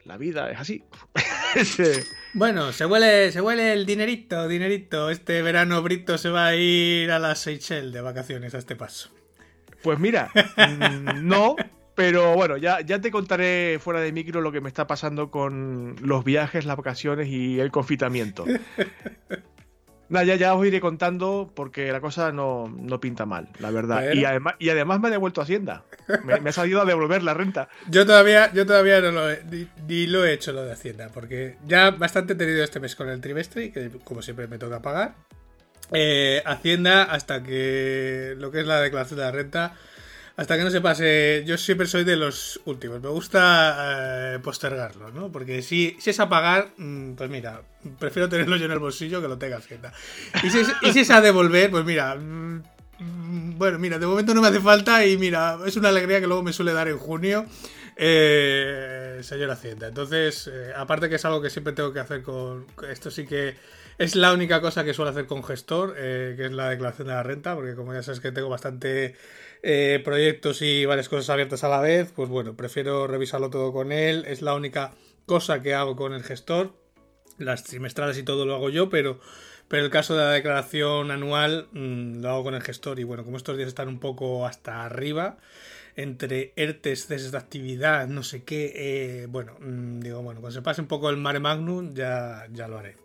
la 0.03 0.17
vida 0.17 0.49
es 0.49 0.59
así. 0.59 0.83
bueno, 2.35 2.73
se 2.73 2.85
huele, 2.85 3.31
se 3.31 3.39
huele 3.39 3.71
el 3.71 3.85
dinerito, 3.85 4.47
dinerito. 4.49 5.09
Este 5.09 5.41
verano 5.41 5.81
Brito 5.81 6.17
se 6.17 6.29
va 6.29 6.47
a 6.47 6.55
ir 6.55 7.09
a 7.09 7.17
las 7.17 7.39
Seychelles 7.39 7.93
de 7.93 8.01
vacaciones 8.01 8.53
a 8.53 8.57
este 8.57 8.75
paso. 8.75 9.09
Pues 9.81 9.99
mira, 9.99 10.29
mm, 10.57 11.25
no, 11.25 11.55
pero 11.95 12.35
bueno, 12.35 12.57
ya, 12.57 12.81
ya 12.81 12.99
te 12.99 13.09
contaré 13.09 13.79
fuera 13.79 14.01
de 14.01 14.11
micro 14.11 14.41
lo 14.41 14.51
que 14.51 14.59
me 14.59 14.67
está 14.67 14.85
pasando 14.85 15.31
con 15.31 15.95
los 16.01 16.25
viajes, 16.25 16.65
las 16.65 16.75
vacaciones 16.75 17.29
y 17.29 17.59
el 17.61 17.71
confitamiento. 17.71 18.45
Nada, 20.07 20.25
ya, 20.25 20.35
ya 20.35 20.53
os 20.53 20.65
iré 20.65 20.79
contando 20.79 21.51
porque 21.55 21.91
la 21.91 21.99
cosa 21.99 22.31
no, 22.31 22.69
pinta 23.01 23.25
mal, 23.25 23.49
la 23.59 23.71
verdad. 23.71 24.13
Y, 24.13 24.23
además, 24.25 24.55
y 24.59 24.69
además 24.69 24.99
me 24.99 25.07
ha 25.07 25.11
devuelto 25.11 25.41
Hacienda. 25.41 25.83
Me, 26.23 26.49
ha 26.49 26.53
salido 26.53 26.81
a 26.81 26.85
devolver 26.85 27.23
la 27.23 27.33
renta. 27.33 27.69
Yo 27.89 28.05
todavía, 28.05 28.51
yo 28.53 28.65
todavía 28.65 29.01
no 29.01 29.11
lo 29.11 29.31
he, 29.31 29.41
ni, 29.87 30.05
lo 30.05 30.23
he 30.23 30.33
hecho 30.33 30.51
lo 30.51 30.63
de 30.63 30.73
Hacienda, 30.73 31.09
porque 31.13 31.57
ya 31.65 31.91
bastante 31.91 32.33
he 32.33 32.35
tenido 32.35 32.63
este 32.63 32.79
mes 32.79 32.95
con 32.95 33.09
el 33.09 33.21
trimestre, 33.21 33.71
que 33.71 33.89
como 34.03 34.21
siempre 34.21 34.47
me 34.47 34.59
toca 34.59 34.81
pagar. 34.81 35.15
Eh, 35.91 36.41
Hacienda, 36.45 37.03
hasta 37.03 37.41
que 37.41 38.35
lo 38.37 38.51
que 38.51 38.59
es 38.59 38.67
la 38.67 38.81
declaración 38.81 39.19
de 39.19 39.25
la 39.25 39.31
renta, 39.31 39.73
hasta 40.37 40.57
que 40.57 40.63
no 40.63 40.69
se 40.69 40.81
pase. 40.81 41.43
Yo 41.45 41.57
siempre 41.57 41.87
soy 41.87 42.03
de 42.03 42.17
los 42.17 42.59
últimos. 42.65 43.01
Me 43.01 43.09
gusta 43.09 44.33
eh, 44.35 44.39
postergarlo, 44.39 45.11
¿no? 45.11 45.31
Porque 45.31 45.61
si, 45.61 45.95
si 45.99 46.09
es 46.09 46.19
a 46.19 46.27
pagar, 46.27 46.71
mm, 46.77 47.13
pues 47.13 47.29
mira, 47.29 47.61
prefiero 47.99 48.27
tenerlo 48.27 48.57
yo 48.57 48.65
en 48.65 48.71
el 48.71 48.79
bolsillo 48.79 49.21
que 49.21 49.27
lo 49.27 49.37
tenga 49.37 49.57
Hacienda. 49.57 49.93
Y 50.43 50.49
si 50.49 50.99
es, 50.99 51.11
a 51.11 51.21
devolver, 51.21 51.71
pues 51.71 51.85
mira. 51.85 52.15
Mm, 52.15 52.63
bueno, 53.57 53.79
mira, 53.79 53.97
de 53.97 54.05
momento 54.05 54.33
no 54.33 54.41
me 54.41 54.47
hace 54.49 54.61
falta 54.61 55.05
y 55.05 55.17
mira, 55.17 55.57
es 55.65 55.75
una 55.75 55.89
alegría 55.89 56.21
que 56.21 56.27
luego 56.27 56.43
me 56.43 56.53
suele 56.53 56.73
dar 56.73 56.87
en 56.87 56.97
junio. 56.97 57.45
Eh, 57.97 59.19
señor 59.21 59.51
Hacienda. 59.51 59.87
Entonces, 59.87 60.49
eh, 60.51 60.73
aparte 60.75 61.07
que 61.07 61.15
es 61.15 61.23
algo 61.23 61.41
que 61.41 61.49
siempre 61.49 61.71
tengo 61.71 61.93
que 61.93 61.99
hacer 62.01 62.23
con. 62.23 62.67
Esto 62.89 63.09
sí 63.09 63.25
que 63.25 63.55
es 63.97 64.15
la 64.17 64.33
única 64.33 64.59
cosa 64.59 64.83
que 64.83 64.93
suelo 64.93 65.11
hacer 65.11 65.27
con 65.27 65.43
gestor, 65.45 65.95
que 65.95 66.45
es 66.45 66.51
la 66.51 66.69
declaración 66.69 67.07
de 67.07 67.13
la 67.13 67.23
renta, 67.23 67.55
porque 67.55 67.75
como 67.75 67.93
ya 67.93 68.03
sabes 68.03 68.19
que 68.19 68.33
tengo 68.33 68.49
bastante 68.49 69.15
eh, 69.67 69.99
proyectos 70.03 70.61
y 70.61 70.85
varias 70.85 71.09
cosas 71.09 71.31
abiertas 71.31 71.63
a 71.63 71.69
la 71.69 71.81
vez, 71.81 72.11
pues 72.15 72.29
bueno, 72.29 72.55
prefiero 72.55 73.07
revisarlo 73.07 73.49
todo 73.49 73.73
con 73.73 73.91
él. 73.91 74.23
Es 74.27 74.43
la 74.43 74.53
única 74.53 74.93
cosa 75.25 75.63
que 75.63 75.73
hago 75.73 75.95
con 75.95 76.13
el 76.13 76.21
gestor. 76.21 76.75
Las 77.39 77.63
trimestrales 77.63 78.15
y 78.19 78.23
todo 78.23 78.45
lo 78.45 78.53
hago 78.53 78.69
yo, 78.69 78.91
pero, 78.91 79.19
pero 79.67 79.83
el 79.83 79.89
caso 79.89 80.15
de 80.15 80.23
la 80.23 80.29
declaración 80.29 81.09
anual 81.09 81.67
mm, 81.71 82.21
lo 82.21 82.29
hago 82.29 82.43
con 82.43 82.53
el 82.53 82.61
gestor. 82.61 82.99
Y 82.99 83.05
bueno, 83.05 83.25
como 83.25 83.37
estos 83.37 83.57
días 83.57 83.69
están 83.69 83.87
un 83.87 83.99
poco 83.99 84.45
hasta 84.45 84.85
arriba, 84.85 85.39
entre 85.95 86.53
ERTES, 86.55 87.07
ceses 87.07 87.31
de 87.31 87.37
actividad, 87.39 88.07
no 88.07 88.21
sé 88.21 88.43
qué, 88.43 88.71
eh, 88.75 89.25
bueno, 89.27 89.57
mm, 89.59 89.99
digo, 89.99 90.21
bueno, 90.21 90.41
cuando 90.41 90.53
se 90.53 90.61
pase 90.61 90.81
un 90.81 90.87
poco 90.87 91.09
el 91.09 91.17
mare 91.17 91.39
magnum, 91.39 91.95
ya, 91.95 92.45
ya 92.51 92.67
lo 92.67 92.77
haré 92.77 93.04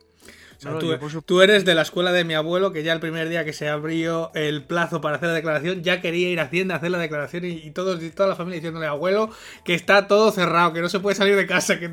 tú, 1.24 1.40
eres 1.40 1.64
de 1.64 1.74
la 1.74 1.82
escuela 1.82 2.12
de 2.12 2.24
mi 2.24 2.34
abuelo 2.34 2.72
que 2.72 2.82
ya 2.82 2.92
el 2.92 3.00
primer 3.00 3.28
día 3.28 3.44
que 3.44 3.52
se 3.52 3.68
abrió 3.68 4.30
el 4.34 4.64
plazo 4.64 5.00
para 5.00 5.16
hacer 5.16 5.28
la 5.28 5.34
declaración 5.34 5.82
ya 5.82 6.00
quería 6.00 6.28
ir 6.28 6.40
a 6.40 6.44
Hacienda 6.44 6.74
a 6.74 6.78
hacer 6.78 6.90
la 6.90 6.98
declaración 6.98 7.44
y, 7.44 7.70
todos, 7.70 8.00
toda 8.14 8.28
la 8.28 8.36
familia 8.36 8.56
diciéndole 8.56 8.86
abuelo 8.86 9.30
que 9.64 9.74
está 9.74 10.06
todo 10.06 10.30
cerrado, 10.32 10.72
que 10.72 10.80
no 10.80 10.88
se 10.88 11.00
puede 11.00 11.16
salir 11.16 11.36
de 11.36 11.46
casa. 11.46 11.78
Que... 11.78 11.90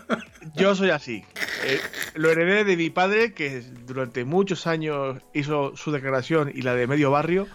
Yo 0.54 0.74
soy 0.74 0.90
así. 0.90 1.24
Eh, 1.64 1.80
lo 2.14 2.30
heredé 2.30 2.64
de 2.64 2.76
mi 2.76 2.90
padre, 2.90 3.32
que 3.32 3.62
durante 3.86 4.24
muchos 4.24 4.66
años 4.66 5.18
hizo 5.32 5.76
su 5.76 5.92
declaración 5.92 6.50
y 6.54 6.62
la 6.62 6.74
de 6.74 6.86
medio 6.86 7.10
barrio, 7.10 7.46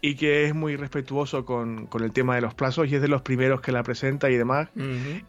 y 0.00 0.14
que 0.14 0.44
es 0.44 0.54
muy 0.54 0.76
respetuoso 0.76 1.44
con, 1.44 1.88
el 2.00 2.12
tema 2.12 2.34
de 2.36 2.40
los 2.40 2.54
plazos 2.54 2.88
y 2.88 2.94
es 2.94 3.02
de 3.02 3.08
los 3.08 3.22
primeros 3.22 3.60
que 3.60 3.72
la 3.72 3.82
presenta 3.82 4.30
y 4.30 4.36
demás. 4.36 4.68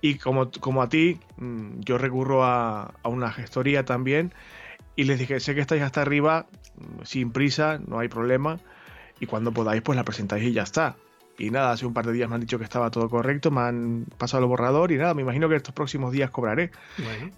Y 0.02 0.16
como, 0.16 0.52
como 0.52 0.82
a 0.82 0.90
ti, 0.90 1.20
mm, 1.38 1.80
yo 1.80 1.98
recurro 1.98 2.44
a, 2.44 2.94
a, 3.02 3.10
una 3.10 3.32
gestoría 3.32 3.84
también 3.86 4.34
y 4.96 5.06
les 5.06 5.18
dije, 5.18 5.40
sé 5.40 5.56
que 5.56 5.62
estáis 5.62 5.82
hasta 5.82 6.02
arriba, 6.02 6.48
mm, 6.78 7.04
sin 7.04 7.32
prisa, 7.32 7.80
no 7.86 8.00
hay 8.00 8.08
problema, 8.10 8.60
y 9.20 9.26
cuando 9.26 9.52
podáis 9.52 9.82
pues 9.82 9.96
la 9.96 10.04
presentáis 10.04 10.44
y 10.44 10.54
ya 10.54 10.64
está. 10.64 10.96
Y 11.40 11.52
nada, 11.52 11.72
hace 11.72 11.86
un 11.86 11.94
par 11.94 12.06
de 12.06 12.12
días 12.12 12.28
me 12.28 12.36
han 12.36 12.42
dicho 12.42 12.58
que 12.58 12.66
estaba 12.66 12.92
todo 12.92 13.08
correcto, 13.10 13.50
me 13.50 13.62
han 13.62 14.06
pasado 14.18 14.44
el 14.44 14.50
borrador 14.50 14.92
y 14.92 14.98
nada, 14.98 15.14
me 15.14 15.22
imagino 15.22 15.48
que 15.48 15.56
estos 15.56 15.74
próximos 15.74 16.12
días 16.12 16.32
cobraré. 16.32 16.72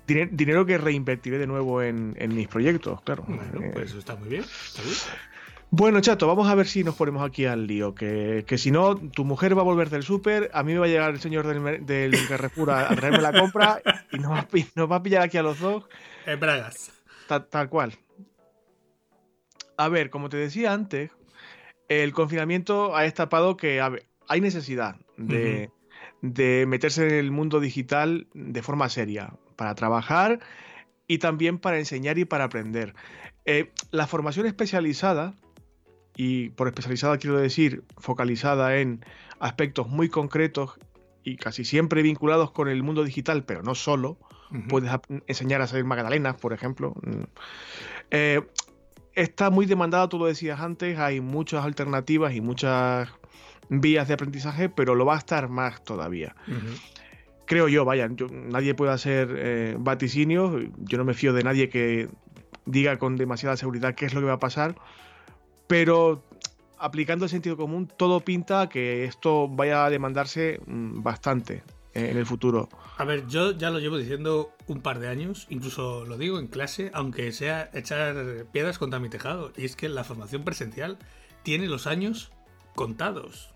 Dinero 0.08 0.66
que 0.66 0.80
reinvertiré 0.80 1.38
de 1.38 1.46
nuevo 1.46 1.84
en, 1.84 2.16
mis 2.30 2.48
proyectos, 2.48 3.00
claro. 3.04 3.24
Bueno, 3.28 3.62
eh, 3.62 3.72
pues 3.74 3.92
eso 3.92 4.00
está 4.00 4.16
muy 4.16 4.28
bien, 4.28 4.44
Bueno, 5.74 6.01
chato, 6.01 6.28
vamos 6.28 6.50
a 6.50 6.56
ver 6.56 6.68
si 6.68 6.84
nos 6.84 6.96
ponemos 6.96 7.25
aquí 7.25 7.46
al 7.46 7.66
lío. 7.66 7.96
Que, 7.96 8.44
si 8.58 8.72
no, 8.72 8.98
tu 8.98 9.24
mujer 9.24 9.58
va 9.58 9.62
a 9.62 9.63
volver 9.63 9.90
del 9.90 10.04
súper, 10.04 10.51
a 10.54 10.63
mí 10.63 10.74
me 10.74 10.80
va 10.80 10.86
a 10.86 10.90
llegar 10.90 11.12
el 11.12 11.22
señor 11.22 11.48
del, 11.48 11.86
del 11.86 12.28
Carrefour 12.28 12.72
a, 12.72 12.94
traerme 12.94 13.22
la 13.22 13.32
compra 13.32 13.82
y 14.12 14.20
nos 14.20 14.34
va, 14.34 14.48
nos 14.75 14.92
va, 14.92 14.98
a 14.98 15.04
pillar 15.04 15.22
aquí 15.24 15.38
a 15.38 15.44
los 15.44 15.60
dos. 15.60 15.86
En 16.25 16.42
Bragas. 16.42 16.92
Tal, 17.50 17.70
cual. 17.70 17.94
A 19.78 19.88
ver, 19.88 20.10
como 20.10 20.28
te 20.28 20.36
decía 20.36 20.74
antes, 20.74 21.12
el 21.88 22.12
confinamiento 22.12 22.94
ha 22.94 23.04
destapado 23.04 23.56
que 23.56 23.82
hay 24.28 24.42
necesidad 24.42 24.98
de, 25.16 25.70
meterse 26.68 27.08
en 27.08 27.13
el 27.13 27.32
mundo 27.32 27.62
digital 27.62 28.28
de 28.34 28.62
forma 28.62 28.90
seria, 28.90 29.36
para 29.56 29.74
trabajar 29.75 30.40
y 31.08 31.20
también 31.20 31.60
para 31.60 31.80
enseñar 31.80 32.18
y 32.18 32.25
para 32.25 32.44
aprender. 32.44 32.94
Eh, 33.46 33.72
la 33.92 34.06
formación 34.06 34.46
especializada, 34.46 35.34
y 36.24 36.50
por 36.50 36.68
especializada 36.68 37.18
quiero 37.18 37.40
decir 37.40 37.84
focalizada 37.98 38.78
en 38.78 39.04
aspectos 39.40 39.88
muy 39.88 40.08
concretos 40.08 40.78
y 41.24 41.36
casi 41.36 41.66
siempre 41.66 42.04
vinculados 42.04 42.51
con 42.51 42.68
el 42.68 42.84
mundo 42.84 43.04
digital, 43.04 43.44
pero 43.44 43.63
no 43.63 43.74
solo, 43.74 44.20
puedes 44.70 44.92
enseñar 45.25 45.62
a 45.62 45.63
hacer 45.63 45.84
magdalenas, 45.84 46.36
por 46.36 46.54
ejemplo. 46.54 46.94
Mm. 47.01 47.24
Eh, 48.12 48.42
está 49.16 49.50
muy 49.50 49.66
demandada, 49.66 50.10
tú 50.10 50.20
lo 50.20 50.28
decías 50.28 50.60
antes, 50.60 51.00
hay 51.00 51.22
muchas 51.22 51.66
alternativas 51.66 52.36
y 52.36 52.42
muchas 52.42 53.10
vías 53.70 54.08
de 54.08 54.13
aprendizaje, 54.13 54.70
pero 54.70 54.94
lo 54.94 55.08
va 55.08 55.16
a 55.16 55.18
estar 55.18 55.50
más 55.50 55.84
todavía. 55.84 56.36
Creo 57.48 57.68
yo, 57.68 57.84
vaya, 57.84 58.08
nadie 58.30 58.75
puede 58.75 58.92
hacer 58.92 59.34
eh, 59.40 59.75
vaticinios, 59.80 60.66
yo 60.78 61.00
no 61.00 61.04
me 61.04 61.16
fío 61.16 61.34
de 61.34 61.44
nadie 61.44 61.70
que 61.70 62.10
diga 62.68 63.00
con 63.00 63.16
demasiada 63.16 63.58
seguridad 63.58 63.96
qué 63.96 64.06
es 64.06 64.13
lo 64.13 64.20
que 64.20 64.28
va 64.28 64.34
a 64.34 64.40
pasar, 64.40 64.75
pero 65.72 66.22
aplicando 66.80 67.24
el 67.24 67.32
sentido 67.32 67.56
común, 67.56 67.88
todo 67.88 68.20
pinta 68.20 68.68
que 68.68 69.06
esto 69.06 69.48
vaya 69.48 69.86
a 69.86 69.90
demandarse 69.90 70.60
mm, 70.68 71.01
bastante 71.01 71.63
en 71.94 72.18
el 72.18 72.25
futuro. 72.25 72.68
A 72.98 73.06
ver, 73.06 73.25
yo 73.28 73.51
ya 73.51 73.70
lo 73.70 73.80
llevo 73.80 73.98
diciendo 73.98 74.51
un 74.68 74.82
par 74.82 75.00
de 75.00 75.08
años, 75.08 75.48
incluso 75.50 76.04
lo 76.04 76.18
digo 76.18 76.40
en 76.40 76.48
clase, 76.48 76.92
aunque 76.94 77.32
sea 77.32 77.70
echar 77.74 78.48
piedras 78.51 78.80
contra 78.80 79.00
mi 79.00 79.08
tejado, 79.08 79.54
y 79.56 79.63
es 79.63 79.78
que 79.78 79.88
la 79.88 80.04
formación 80.04 80.44
presencial 80.44 80.98
tiene 81.44 81.68
los 81.68 81.88
años 81.88 82.34
contados. 82.75 83.54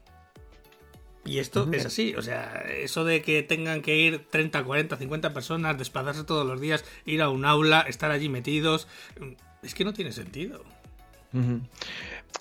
Y 1.26 1.40
esto 1.40 1.70
es 1.74 1.86
así, 1.86 2.16
o 2.16 2.22
sea, 2.22 2.64
eso 2.78 3.04
de 3.04 3.24
que 3.24 3.44
tengan 3.44 3.82
que 3.82 3.98
ir 3.98 4.26
30, 4.30 4.64
40, 4.64 4.96
50 4.96 5.34
personas, 5.34 5.78
desplazarse 5.78 6.24
todos 6.24 6.48
los 6.48 6.62
días, 6.62 6.86
ir 7.04 7.22
a 7.22 7.28
un 7.28 7.44
aula, 7.44 7.82
estar 7.82 8.10
allí 8.12 8.30
metidos, 8.30 8.88
es 9.64 9.76
que 9.76 9.84
no 9.84 9.92
tiene 9.92 10.14
sentido. 10.14 10.64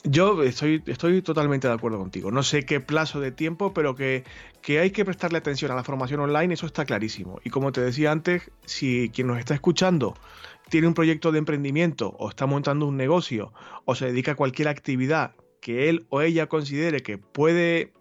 Yo 0.05 0.43
estoy, 0.43 0.83
estoy 0.87 1.23
totalmente 1.23 1.67
de 1.67 1.75
acuerdo 1.75 1.99
contigo. 1.99 2.31
No 2.31 2.43
sé 2.43 2.67
qué 2.67 2.81
plazo 2.81 3.21
de 3.21 3.33
tiempo, 3.33 3.73
pero 3.73 3.95
que, 3.95 4.25
que, 4.61 4.79
hay 4.79 4.91
que 4.91 5.05
prestarle 5.05 5.39
atención 5.39 5.71
a 5.71 5.75
la 5.75 5.83
formación 5.83 6.21
online, 6.21 6.53
eso 6.53 6.67
está 6.67 6.85
clarísimo. 6.85 7.41
Y 7.43 7.51
como 7.51 7.73
te 7.73 7.81
decía 7.81 8.13
antes, 8.13 8.51
si 8.67 9.11
quien 9.15 9.29
nos 9.29 9.39
está 9.39 9.55
escuchando 9.55 10.15
tiene 10.69 10.87
un 10.87 10.95
proyecto 10.95 11.33
de 11.33 11.39
emprendimiento 11.39 12.15
o 12.19 12.29
está 12.29 12.47
montando 12.47 12.87
un 12.87 12.97
negocio 12.97 13.53
o 13.85 13.95
se 13.95 14.07
dedica 14.07 14.33
a 14.33 14.37
cualquier 14.37 14.69
actividad 14.69 15.35
que 15.61 15.89
él 15.89 16.07
o 16.11 16.21
ella 16.21 16.47
considere 16.47 17.03
que 17.03 17.17
puede 17.17 17.93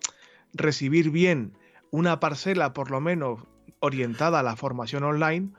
recibir 0.54 1.10
bien 1.10 1.58
una 1.92 2.20
parcela 2.20 2.74
por 2.74 2.92
lo 2.92 3.00
menos 3.00 3.42
orientada 3.80 4.40
a 4.40 4.44
la 4.44 4.56
formación 4.56 5.04
online, 5.04 5.52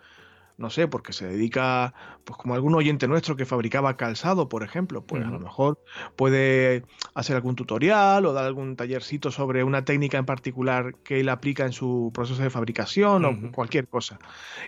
no 0.57 0.71
sé, 0.71 0.87
porque 0.87 1.13
se 1.13 1.27
dedica, 1.27 1.95
pues 2.25 2.39
como 2.39 2.55
algún 2.55 2.75
oyente 2.75 3.09
nuestro 3.09 3.37
que 3.37 3.45
fabricaba 3.45 3.97
calzado, 3.97 4.49
por 4.49 4.63
ejemplo, 4.63 5.05
pues 5.05 5.25
a 5.25 5.31
lo 5.31 5.41
mejor 5.41 5.79
puede 6.15 6.85
hacer 7.15 7.35
algún 7.35 7.57
tutorial 7.57 8.25
o 8.25 8.33
dar 8.33 8.45
algún 8.45 8.77
tallercito 8.77 9.33
sobre 9.33 9.65
una 9.65 9.85
técnica 9.85 10.19
en 10.19 10.27
particular 10.27 10.95
que 11.03 11.21
él 11.21 11.29
aplica 11.29 11.65
en 11.65 11.73
su 11.73 12.13
proceso 12.15 12.43
de 12.43 12.51
fabricación 12.51 13.25
o 13.25 13.53
cualquier 13.53 13.89
cosa. 13.89 14.19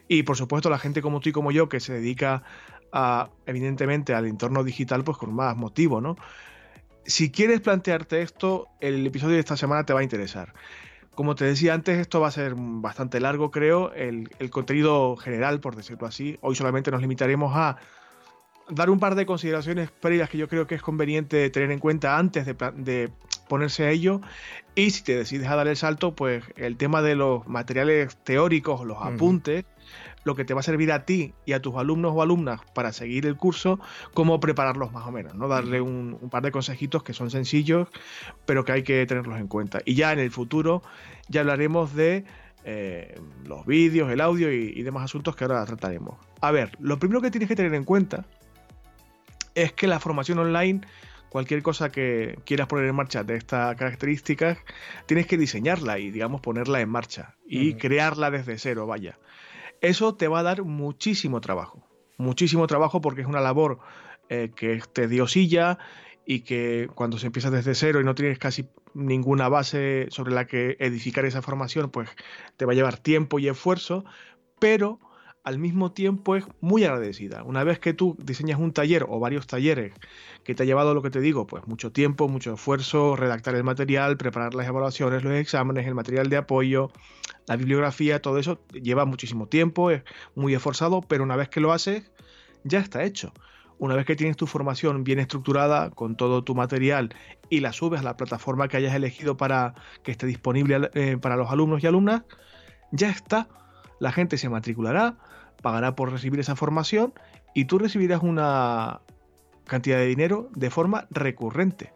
Y 0.08 0.24
por 0.24 0.36
supuesto 0.36 0.70
la 0.70 0.78
gente 0.78 1.02
como 1.02 1.20
tú 1.20 1.28
y 1.28 1.32
como 1.32 1.52
yo 1.52 1.68
que 1.68 1.78
se 1.78 1.92
dedica 1.92 2.42
a, 2.92 3.30
evidentemente 3.46 4.12
al 4.12 4.26
entorno 4.26 4.64
digital, 4.64 5.04
pues 5.04 5.18
con 5.18 5.34
más 5.34 5.56
motivo, 5.56 6.00
¿no? 6.00 6.16
Si 7.04 7.30
quieres 7.30 7.60
plantearte 7.60 8.22
esto, 8.22 8.66
el 8.80 9.06
episodio 9.06 9.34
de 9.34 9.40
esta 9.40 9.56
semana 9.56 9.86
te 9.86 9.92
va 9.92 10.00
a 10.00 10.02
interesar. 10.02 10.52
Como 11.16 11.34
te 11.34 11.46
decía 11.46 11.72
antes, 11.72 11.98
esto 11.98 12.20
va 12.20 12.28
a 12.28 12.30
ser 12.30 12.52
bastante 12.56 13.20
largo, 13.20 13.50
creo, 13.50 13.90
el, 13.94 14.28
contenido 14.50 15.16
general, 15.16 15.60
por 15.60 15.74
decirlo 15.74 16.06
así. 16.06 16.36
Hoy 16.42 16.54
solamente 16.54 16.90
nos 16.90 17.00
limitaremos 17.00 17.56
a 17.56 17.78
dar 18.68 18.90
un 18.90 19.00
par 19.00 19.14
de 19.14 19.24
consideraciones 19.24 19.90
previas 19.90 20.28
que 20.28 20.36
yo 20.36 20.46
creo 20.46 20.66
que 20.66 20.74
es 20.74 20.82
conveniente 20.82 21.48
tener 21.48 21.70
en 21.70 21.78
cuenta 21.78 22.18
antes 22.18 22.44
de, 22.44 23.10
ponerse 23.48 23.84
a 23.84 23.90
ello. 23.90 24.20
Y 24.74 24.90
si 24.90 25.04
te 25.04 25.16
decides 25.16 25.48
a 25.48 25.56
dar 25.56 25.68
el 25.68 25.76
salto, 25.76 26.14
pues 26.14 26.44
el 26.56 26.76
tema 26.76 27.00
de 27.00 27.14
los 27.14 27.48
materiales 27.48 28.14
teóricos, 28.22 28.84
los 28.84 28.98
apuntes, 29.00 29.64
lo 30.26 30.34
que 30.34 30.44
te 30.44 30.54
va 30.54 30.60
a 30.60 30.62
servir 30.64 30.90
a 30.90 31.04
ti 31.04 31.34
y 31.44 31.52
a 31.52 31.62
tus 31.62 31.76
alumnos 31.76 32.12
o 32.12 32.20
alumnas 32.20 32.60
para 32.74 32.92
seguir 32.92 33.26
el 33.26 33.36
curso, 33.36 33.78
cómo 34.12 34.40
prepararlos 34.40 34.92
más 34.92 35.06
o 35.06 35.12
menos, 35.12 35.36
¿no? 35.36 35.46
Darle 35.46 35.80
un, 35.80 36.18
par 36.32 36.42
de 36.42 36.50
consejitos 36.50 37.04
que 37.04 37.12
son 37.12 37.30
sencillos, 37.30 37.86
pero 38.44 38.64
que 38.64 38.72
hay 38.72 38.82
que 38.82 39.06
tenerlos 39.06 39.38
en 39.38 39.46
cuenta. 39.46 39.78
Y 39.84 39.94
ya 39.94 40.12
en 40.12 40.18
el 40.18 40.32
futuro 40.32 40.82
ya 41.28 41.42
hablaremos 41.42 41.94
de 41.94 42.24
eh, 42.64 43.20
los 43.44 43.64
vídeos, 43.66 44.10
el 44.10 44.20
audio 44.20 44.52
y, 44.52 44.72
y 44.74 44.82
demás 44.82 45.04
asuntos 45.04 45.36
que 45.36 45.44
ahora 45.44 45.64
trataremos. 45.64 46.16
A 46.40 46.50
ver, 46.50 46.72
lo 46.80 46.98
primero 46.98 47.20
que 47.20 47.30
tienes 47.30 47.48
que 47.48 47.54
tener 47.54 47.74
en 47.74 47.84
cuenta 47.84 48.26
es 49.54 49.72
que 49.74 49.86
la 49.86 50.00
formación 50.00 50.40
online 50.40 50.80
cualquier 51.28 51.62
cosa 51.62 51.90
que 51.90 52.38
quieras 52.44 52.66
poner 52.66 52.86
en 52.86 52.94
marcha 52.94 53.22
de 53.22 53.36
estas 53.36 53.76
características, 53.76 54.58
tienes 55.06 55.26
que 55.26 55.36
diseñarla 55.36 55.98
y, 55.98 56.10
digamos, 56.10 56.40
ponerla 56.40 56.80
en 56.80 56.88
marcha 56.88 57.34
y 57.46 57.74
crearla 57.74 58.30
desde 58.30 58.58
cero, 58.58 58.86
vaya. 58.86 59.18
Eso 59.80 60.14
te 60.14 60.28
va 60.28 60.40
a 60.40 60.42
dar 60.42 60.64
muchísimo 60.64 61.40
trabajo, 61.40 61.86
muchísimo 62.18 62.66
trabajo 62.66 63.00
porque 63.00 63.22
es 63.22 63.26
una 63.26 63.40
labor 63.40 63.78
eh, 64.28 64.50
que 64.54 64.74
es 64.74 64.88
tediosilla 64.92 65.78
y 66.24 66.40
que 66.40 66.88
cuando 66.94 67.18
se 67.18 67.26
empieza 67.26 67.50
desde 67.50 67.74
cero 67.74 68.00
y 68.00 68.04
no 68.04 68.14
tienes 68.14 68.38
casi 68.38 68.68
ninguna 68.94 69.48
base 69.48 70.06
sobre 70.10 70.34
la 70.34 70.46
que 70.46 70.76
edificar 70.80 71.24
esa 71.24 71.42
formación, 71.42 71.90
pues 71.90 72.08
te 72.56 72.64
va 72.64 72.72
a 72.72 72.74
llevar 72.74 72.98
tiempo 72.98 73.38
y 73.38 73.48
esfuerzo, 73.48 74.04
pero 74.58 74.98
al 75.46 75.60
mismo 75.60 75.92
tiempo 75.92 76.34
es 76.34 76.44
muy 76.60 76.82
agradecida. 76.82 77.44
Una 77.44 77.62
vez 77.62 77.78
que 77.78 77.94
tú 77.94 78.16
diseñas 78.18 78.58
un 78.58 78.72
taller 78.72 79.06
o 79.08 79.20
varios 79.20 79.46
talleres 79.46 79.92
que 80.42 80.56
te 80.56 80.64
ha 80.64 80.66
llevado 80.66 80.92
lo 80.92 81.02
que 81.02 81.10
te 81.10 81.20
digo, 81.20 81.46
pues 81.46 81.68
mucho 81.68 81.92
tiempo, 81.92 82.26
mucho 82.26 82.54
esfuerzo, 82.54 83.14
redactar 83.14 83.54
el 83.54 83.62
material, 83.62 84.16
preparar 84.16 84.54
las 84.56 84.66
evaluaciones, 84.66 85.22
los 85.22 85.34
exámenes, 85.34 85.86
el 85.86 85.94
material 85.94 86.28
de 86.28 86.36
apoyo, 86.36 86.90
la 87.46 87.54
bibliografía, 87.54 88.20
todo 88.20 88.40
eso 88.40 88.58
lleva 88.72 89.04
muchísimo 89.04 89.46
tiempo, 89.46 89.92
es 89.92 90.02
muy 90.34 90.52
esforzado, 90.52 91.00
pero 91.00 91.22
una 91.22 91.36
vez 91.36 91.48
que 91.48 91.60
lo 91.60 91.72
haces, 91.72 92.10
ya 92.64 92.80
está 92.80 93.04
hecho. 93.04 93.32
Una 93.78 93.94
vez 93.94 94.04
que 94.04 94.16
tienes 94.16 94.36
tu 94.36 94.48
formación 94.48 95.04
bien 95.04 95.20
estructurada 95.20 95.90
con 95.90 96.16
todo 96.16 96.42
tu 96.42 96.56
material 96.56 97.14
y 97.50 97.60
la 97.60 97.72
subes 97.72 98.00
a 98.00 98.02
la 98.02 98.16
plataforma 98.16 98.66
que 98.66 98.78
hayas 98.78 98.96
elegido 98.96 99.36
para 99.36 99.74
que 100.02 100.10
esté 100.10 100.26
disponible 100.26 100.90
eh, 100.94 101.18
para 101.18 101.36
los 101.36 101.52
alumnos 101.52 101.84
y 101.84 101.86
alumnas, 101.86 102.22
ya 102.90 103.10
está. 103.10 103.46
La 104.00 104.10
gente 104.12 104.38
se 104.38 104.48
matriculará, 104.48 105.16
pagará 105.66 105.96
por 105.96 106.12
recibir 106.12 106.38
esa 106.38 106.54
formación 106.54 107.12
y 107.52 107.64
tú 107.64 107.80
recibirás 107.80 108.22
una 108.22 109.00
cantidad 109.64 109.96
de 109.98 110.06
dinero 110.06 110.48
de 110.54 110.70
forma 110.70 111.08
recurrente. 111.10 111.92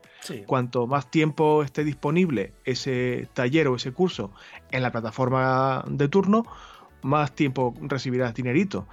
Cuanto 0.49 0.89
más 0.89 1.09
tiempo 1.09 1.63
esté 1.63 1.85
disponible 1.85 2.53
ese 2.65 3.29
taller 3.33 3.69
o 3.69 3.77
ese 3.77 3.93
curso 3.93 4.33
en 4.73 4.83
la 4.83 4.91
plataforma 4.91 5.85
de 5.87 6.09
turno, 6.09 6.47
más 7.03 7.33
tiempo 7.33 7.73
recibirás 7.81 8.35
dinerito. 8.35 8.89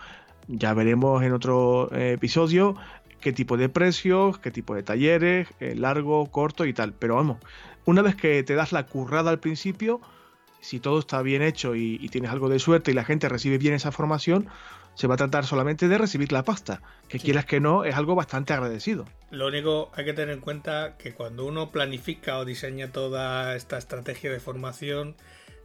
Ya 0.47 0.75
veremos 0.75 1.23
en 1.23 1.33
otro 1.33 1.91
eh, 1.91 2.11
episodio 2.11 2.75
qué 3.19 3.33
tipo 3.33 3.57
de 3.57 3.69
precios, 3.69 4.37
qué 4.37 4.51
tipo 4.51 4.75
de 4.75 4.83
talleres, 4.83 5.47
eh, 5.59 5.73
largo, 5.75 6.27
corto 6.27 6.67
y 6.67 6.73
tal. 6.73 6.93
Pero 6.93 7.15
vamos, 7.15 7.37
una 7.85 8.03
vez 8.03 8.15
que 8.15 8.43
te 8.43 8.53
das 8.53 8.73
la 8.73 8.85
currada 8.85 9.31
al 9.31 9.39
principio, 9.39 10.01
si 10.61 10.79
todo 10.79 10.99
está 10.99 11.21
bien 11.21 11.41
hecho 11.41 11.75
y, 11.75 12.07
tienes 12.09 12.31
algo 12.31 12.49
de 12.49 12.59
suerte 12.59 12.91
y 12.91 12.93
la 12.93 13.03
gente 13.03 13.29
recibe 13.29 13.57
bien 13.57 13.73
esa 13.73 13.91
formación, 13.91 14.47
se 14.95 15.07
va 15.07 15.13
a 15.13 15.17
tratar 15.17 15.45
solamente 15.45 15.87
de 15.87 15.97
recibir 15.97 16.31
la 16.31 16.43
pasta. 16.43 16.81
Que 17.07 17.19
quieras 17.19 17.45
que 17.45 17.59
no, 17.59 17.85
es 17.85 17.95
algo 17.95 18.15
bastante 18.15 18.53
agradecido. 18.53 19.05
Lo 19.29 19.47
único 19.47 19.91
hay 19.93 20.05
que 20.05 20.13
tener 20.13 20.33
en 20.33 20.41
cuenta 20.41 20.97
que 20.97 21.13
cuando 21.13 21.45
uno 21.45 21.71
planifica 21.71 22.39
o 22.39 22.45
diseña 22.45 22.91
toda 22.91 23.55
esta 23.55 23.77
estrategia 23.77 24.31
de 24.31 24.39
formación, 24.39 25.15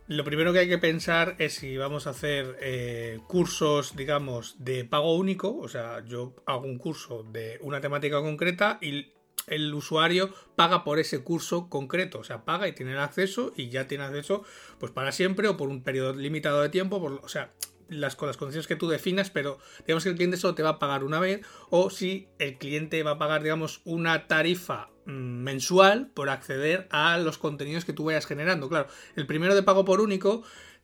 lo 0.09 0.25
primero 0.25 0.53
que 0.53 0.59
hay 0.59 0.69
que 0.69 0.79
pensar 0.79 1.37
es 1.39 1.55
si 1.55 1.77
vamos 1.77 2.07
a 2.07 2.11
hacer 2.11 2.57
eh, 2.61 3.21
cursos, 3.27 3.97
digamos, 3.97 4.57
de 4.59 4.85
pago 4.85 5.17
único, 5.17 5.57
o 5.57 5.69
sea, 5.69 6.05
yo 6.05 6.35
hago 6.45 6.67
un 6.67 6.77
curso 6.77 7.23
de 7.23 7.59
una 7.63 7.81
temática 7.81 8.21
concreta 8.21 8.79
y 8.83 9.13
el 9.47 9.73
usuario 9.75 10.31
paga 10.57 10.85
por 10.85 10.99
ese 10.99 11.23
curso 11.23 11.69
concreto, 11.69 12.21
o 12.21 12.25
sea, 12.25 12.45
paga 12.45 12.69
y 12.69 12.73
tiene 12.73 12.93
el 12.93 12.99
acceso 12.99 13.53
y 13.57 13.69
ya 13.69 13.89
tiene 13.89 14.05
acceso 14.05 14.45
pues 14.79 14.93
para 14.93 15.13
siempre 15.13 15.49
o 15.49 15.57
por 15.57 15.69
un 15.69 15.83
periodo 15.83 16.15
limitado 16.15 16.63
de 16.63 16.69
tiempo, 16.69 17.21
o 17.23 17.29
sea, 17.29 17.53
las, 17.89 18.17
con 18.17 18.29
las 18.29 18.37
condiciones 18.37 18.67
que 18.67 18.77
tú 18.77 18.89
definas, 18.89 19.31
pero 19.31 19.59
digamos 19.87 20.05
que 20.05 20.11
el 20.11 20.17
cliente 20.17 20.37
solo 20.37 20.55
te 20.55 20.63
va 20.63 20.71
a 20.71 20.79
pagar 20.79 21.05
una 21.05 21.21
vez 21.21 21.43
o 21.71 21.91
si 21.91 22.29
el 22.39 22.59
cliente 22.59 23.03
va 23.03 23.13
a 23.13 23.19
pagar, 23.19 23.43
digamos, 23.43 23.81
una 23.85 24.27
tarifa 24.27 24.91
mm, 25.05 25.11
mensual 25.11 26.11
por 26.15 26.31
acceder 26.31 26.89
a 26.91 27.19
los 27.19 27.39
contenidos 27.39 27.85
que 27.85 27.93
tú 27.93 28.05
vayas 28.05 28.27
generando. 28.27 28.69
Claro, 28.69 28.89
el 29.17 29.27
primero 29.27 29.55
de 29.55 29.63
pago 29.63 29.85
por 29.85 30.01
único 30.01 30.43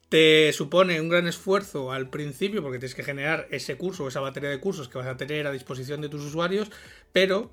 te 0.08 0.52
supone 0.54 1.00
un 1.00 1.08
gran 1.08 1.26
esfuerzo 1.26 1.92
al 1.92 2.08
principio 2.08 2.62
porque 2.62 2.78
tienes 2.78 2.94
que 2.94 3.04
generar 3.04 3.46
ese 3.50 3.76
curso 3.76 4.08
esa 4.08 4.20
batería 4.20 4.48
de 4.48 4.60
cursos 4.60 4.88
que 4.88 4.96
vas 4.96 5.06
a 5.06 5.18
tener 5.18 5.46
a 5.46 5.52
disposición 5.52 6.00
de 6.00 6.08
tus 6.08 6.24
usuarios, 6.24 6.70
pero 7.12 7.50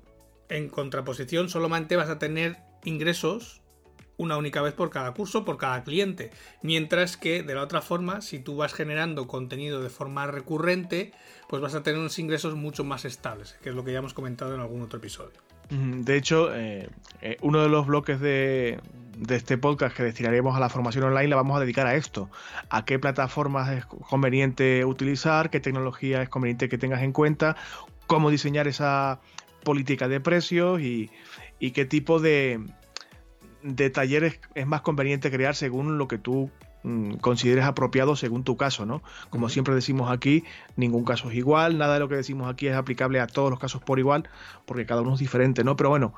en 0.48 0.68
contraposición 0.68 1.48
solamente 1.48 1.96
vas 1.96 2.08
a 2.08 2.18
tener 2.18 2.56
ingresos 2.84 3.62
una 4.18 4.36
única 4.36 4.62
vez 4.62 4.72
por 4.72 4.90
cada 4.90 5.12
curso, 5.12 5.44
por 5.44 5.58
cada 5.58 5.84
cliente. 5.84 6.30
Mientras 6.62 7.16
que 7.16 7.42
de 7.42 7.54
la 7.54 7.62
otra 7.62 7.82
forma, 7.82 8.22
si 8.22 8.38
tú 8.38 8.56
vas 8.56 8.72
generando 8.72 9.26
contenido 9.26 9.82
de 9.82 9.90
forma 9.90 10.26
recurrente, 10.26 11.12
pues 11.48 11.60
vas 11.60 11.74
a 11.74 11.82
tener 11.82 12.00
unos 12.00 12.18
ingresos 12.18 12.54
mucho 12.54 12.84
más 12.84 13.04
estables, 13.04 13.58
que 13.62 13.70
es 13.70 13.74
lo 13.74 13.84
que 13.84 13.92
ya 13.92 13.98
hemos 13.98 14.14
comentado 14.14 14.54
en 14.54 14.60
algún 14.60 14.82
otro 14.82 14.98
episodio. 14.98 15.38
De 15.68 16.16
hecho, 16.16 16.54
eh, 16.54 16.88
eh, 17.22 17.36
uno 17.42 17.60
de 17.60 17.68
los 17.68 17.86
bloques 17.86 18.20
de, 18.20 18.78
este 19.28 19.58
podcast 19.58 19.96
que 19.96 20.04
destinaremos 20.04 20.54
a 20.54 20.60
la 20.60 20.68
formación 20.68 21.04
online 21.04 21.28
la 21.28 21.36
vamos 21.36 21.56
a 21.56 21.60
dedicar 21.60 21.88
a 21.88 21.96
esto, 21.96 22.30
a 22.70 22.84
qué 22.84 23.00
plataformas 23.00 23.70
es 23.70 23.84
conveniente 23.86 24.84
utilizar, 24.84 25.50
qué 25.50 25.58
tecnología 25.58 26.22
es 26.22 26.28
conveniente 26.28 26.68
que 26.68 26.78
tengas 26.78 27.02
en 27.02 27.12
cuenta, 27.12 27.56
cómo 28.06 28.30
diseñar 28.30 28.68
esa 28.68 29.20
política 29.66 30.08
de 30.08 30.20
precios 30.20 30.80
y 30.80 31.10
qué 31.72 31.84
tipo 31.84 32.20
de, 32.20 32.60
de 33.66 33.90
talleres 33.90 34.40
es 34.54 34.66
más 34.66 34.80
conveniente 34.82 35.30
crear 35.30 35.54
según 35.54 35.98
lo 35.98 36.06
que 36.06 36.18
tú 36.18 36.50
mm, 36.84 37.14
consideres 37.14 37.64
apropiado 37.64 38.16
según 38.16 38.44
tu 38.44 38.56
caso, 38.56 38.86
¿no? 38.86 39.02
Como 39.28 39.48
siempre 39.48 39.74
decimos 39.74 40.10
aquí, 40.10 40.44
ningún 40.76 41.04
caso 41.04 41.30
es 41.30 41.36
igual, 41.36 41.76
nada 41.78 41.94
de 41.94 42.00
lo 42.00 42.08
que 42.08 42.14
decimos 42.14 42.48
aquí 42.48 42.68
es 42.68 42.76
aplicable 42.76 43.20
a 43.20 43.26
todos 43.26 43.50
los 43.50 43.58
casos 43.58 43.82
por 43.82 43.98
igual, 43.98 44.28
porque 44.64 44.86
cada 44.86 45.02
uno 45.02 45.14
es 45.14 45.20
diferente, 45.20 45.64
¿no? 45.64 45.76
Pero 45.76 45.90
bueno, 45.90 46.14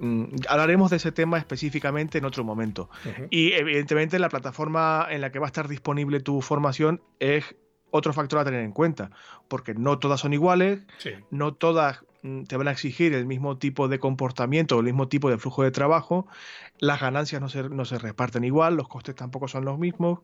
mm, 0.00 0.24
hablaremos 0.48 0.90
de 0.90 0.96
ese 0.96 1.12
tema 1.12 1.38
específicamente 1.38 2.18
en 2.18 2.24
otro 2.24 2.42
momento. 2.42 2.90
Y 3.30 3.52
evidentemente 3.52 4.18
la 4.18 4.28
plataforma 4.28 5.06
en 5.08 5.20
la 5.20 5.30
que 5.30 5.38
va 5.38 5.46
a 5.46 5.52
estar 5.52 5.68
disponible 5.68 6.20
tu 6.20 6.40
formación 6.40 7.00
es 7.20 7.54
otro 7.90 8.12
factor 8.12 8.38
a 8.38 8.44
tener 8.44 8.60
en 8.60 8.72
cuenta, 8.72 9.10
porque 9.48 9.74
no 9.74 9.98
todas 9.98 10.20
son 10.20 10.32
iguales, 10.32 10.80
no 11.30 11.54
todas 11.54 12.04
Mm, 12.22 12.42
te 12.44 12.56
van 12.56 12.68
a 12.68 12.72
exigir 12.72 13.14
el 13.14 13.24
mismo 13.24 13.56
tipo 13.56 13.88
de 13.88 13.98
comportamiento 13.98 14.76
o 14.76 14.80
el 14.80 14.86
mismo 14.86 15.08
tipo 15.08 15.30
de 15.30 15.38
flujo 15.38 15.62
de 15.62 15.70
trabajo, 15.70 16.26
las 16.78 17.00
ganancias 17.00 17.40
no 17.40 17.48
se, 17.48 17.68
no 17.68 17.84
se 17.86 17.98
reparten 17.98 18.44
igual, 18.44 18.76
los 18.76 18.88
costes 18.88 19.14
tampoco 19.14 19.48
son 19.48 19.64
los 19.64 19.78
mismos, 19.78 20.20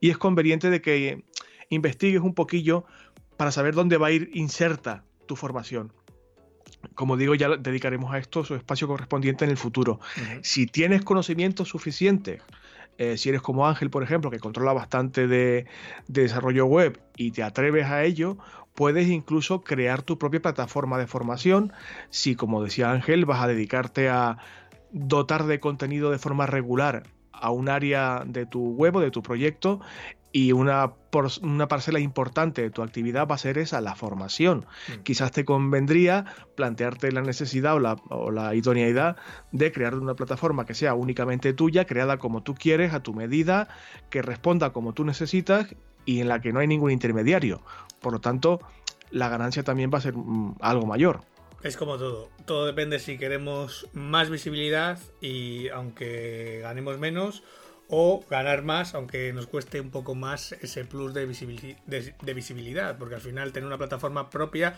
y 0.00 0.10
es 0.10 0.18
conveniente 0.18 0.70
de 0.70 0.80
que 0.80 1.24
investigues 1.70 2.20
un 2.20 2.34
poquillo 2.34 2.84
para 3.36 3.50
saber 3.50 3.74
dónde 3.74 3.96
va 3.96 4.08
a 4.08 4.12
ir 4.12 4.30
inserta 4.34 5.04
tu 5.26 5.34
formación. 5.34 5.92
Como 6.94 7.16
digo, 7.16 7.34
ya 7.34 7.48
dedicaremos 7.56 8.12
a 8.12 8.18
esto 8.18 8.44
su 8.44 8.54
espacio 8.54 8.86
correspondiente 8.86 9.44
en 9.44 9.50
el 9.50 9.56
futuro. 9.56 10.00
Si 10.42 10.66
tienes 10.66 11.02
conocimientos 11.02 11.68
suficientes, 11.68 12.42
eh, 12.98 13.16
si 13.16 13.28
eres 13.28 13.42
como 13.42 13.66
Ángel, 13.66 13.90
por 13.90 14.02
ejemplo, 14.02 14.30
que 14.30 14.38
controla 14.38 14.72
bastante 14.72 15.26
de, 15.26 15.66
desarrollo 16.08 16.66
web 16.66 17.00
y 17.16 17.32
te 17.32 17.42
atreves 17.42 17.86
a 17.86 18.04
ello, 18.04 18.38
puedes 18.74 19.08
incluso 19.08 19.62
crear 19.62 20.02
tu 20.02 20.18
propia 20.18 20.42
plataforma 20.42 20.98
de 20.98 21.06
formación. 21.06 21.72
Si, 22.10 22.34
como 22.34 22.62
decía 22.62 22.90
Ángel, 22.90 23.24
vas 23.24 23.42
a 23.42 23.48
dedicarte 23.48 24.08
a 24.08 24.38
dotar 24.92 25.44
de 25.44 25.60
contenido 25.60 26.10
de 26.10 26.18
forma 26.18 26.46
regular 26.46 27.04
a 27.32 27.50
un 27.50 27.68
área 27.68 28.22
de 28.24 28.46
tu 28.46 28.60
web 28.74 28.96
o 28.96 29.00
de 29.00 29.10
tu 29.10 29.22
proyecto 29.22 29.80
y 30.36 30.50
una, 30.50 30.94
una 31.42 31.68
parcela 31.68 32.00
importante 32.00 32.60
de 32.60 32.70
tu 32.70 32.82
actividad 32.82 33.28
va 33.28 33.36
a 33.36 33.38
ser 33.38 33.56
esa, 33.56 33.80
la 33.80 33.94
formación. 33.94 34.66
Mm. 34.88 35.02
Quizás 35.04 35.30
te 35.30 35.44
convendría 35.44 36.24
plantearte 36.56 37.12
la 37.12 37.22
necesidad 37.22 37.76
o 37.76 37.78
la, 37.78 37.92
o 38.10 38.32
la, 38.32 38.52
idoneidad 38.56 39.16
de 39.52 39.70
crear 39.70 39.94
una 39.94 40.14
plataforma 40.14 40.66
que 40.66 40.74
sea 40.74 40.94
únicamente 40.94 41.52
tuya, 41.52 41.84
creada 41.84 42.18
como 42.18 42.42
tú 42.42 42.56
quieres, 42.56 42.94
a 42.94 43.00
tu 43.00 43.14
medida, 43.14 43.68
que 44.10 44.22
responda 44.22 44.72
como 44.72 44.92
tú 44.92 45.04
necesitas 45.04 45.68
y 46.04 46.20
en 46.20 46.26
la 46.26 46.40
que 46.40 46.52
no 46.52 46.58
hay 46.58 46.66
ningún 46.66 46.90
intermediario. 46.90 47.62
Por 48.00 48.12
lo 48.12 48.20
tanto, 48.20 48.58
la 49.12 49.28
ganancia 49.28 49.62
también 49.62 49.92
va 49.94 49.98
a 49.98 50.00
ser 50.00 50.16
mm, 50.16 50.56
algo 50.60 50.84
mayor. 50.84 51.20
Es 51.62 51.76
como 51.76 51.96
todo. 51.96 52.28
Todo 52.44 52.66
depende 52.66 52.98
si 52.98 53.18
queremos 53.18 53.86
más 53.92 54.30
visibilidad 54.30 54.98
y 55.20 55.68
aunque 55.68 56.58
ganemos 56.60 56.98
menos 56.98 57.44
o 57.88 58.24
ganar 58.30 58.62
más, 58.62 58.94
aunque 58.94 59.32
nos 59.32 59.46
cueste 59.46 59.80
un 59.80 59.90
poco 59.90 60.14
más 60.14 60.52
ese 60.52 60.84
plus 60.84 61.14
de, 61.14 61.26
visibilidad, 61.26 62.98
porque 62.98 63.14
al 63.16 63.20
final 63.20 63.52
tener 63.52 63.66
una 63.66 63.78
plataforma 63.78 64.30
propia 64.30 64.76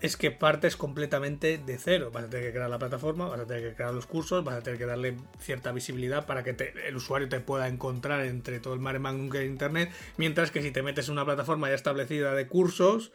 es 0.00 0.16
que 0.16 0.30
partes 0.30 0.76
completamente 0.76 1.56
de 1.58 1.78
cero. 1.78 2.10
Vas 2.12 2.24
a 2.24 2.28
tener 2.28 2.46
que 2.46 2.52
crear 2.52 2.68
la 2.68 2.78
plataforma, 2.78 3.28
vas 3.28 3.40
a 3.40 3.46
tener 3.46 3.70
que 3.70 3.74
crear 3.74 3.94
los 3.94 4.06
cursos, 4.06 4.44
vas 4.44 4.56
a 4.56 4.60
tener 4.60 4.78
que 4.78 4.86
darle 4.86 5.16
cierta 5.38 5.72
visibilidad 5.72 6.26
para 6.26 6.42
que 6.42 6.74
el 6.86 6.96
usuario 6.96 7.28
te 7.28 7.40
pueda 7.40 7.68
encontrar 7.68 8.24
entre 8.26 8.60
todo 8.60 8.74
el 8.74 8.80
mare 8.80 8.98
magnum 8.98 9.30
que 9.30 9.38
es 9.38 9.46
Internet, 9.46 9.90
mientras 10.16 10.50
que 10.50 10.60
si 10.62 10.72
te 10.72 10.82
metes 10.82 11.08
en 11.08 11.12
una 11.12 11.24
plataforma 11.24 11.68
ya 11.68 11.74
establecida 11.74 12.34
de 12.34 12.46
cursos, 12.48 13.12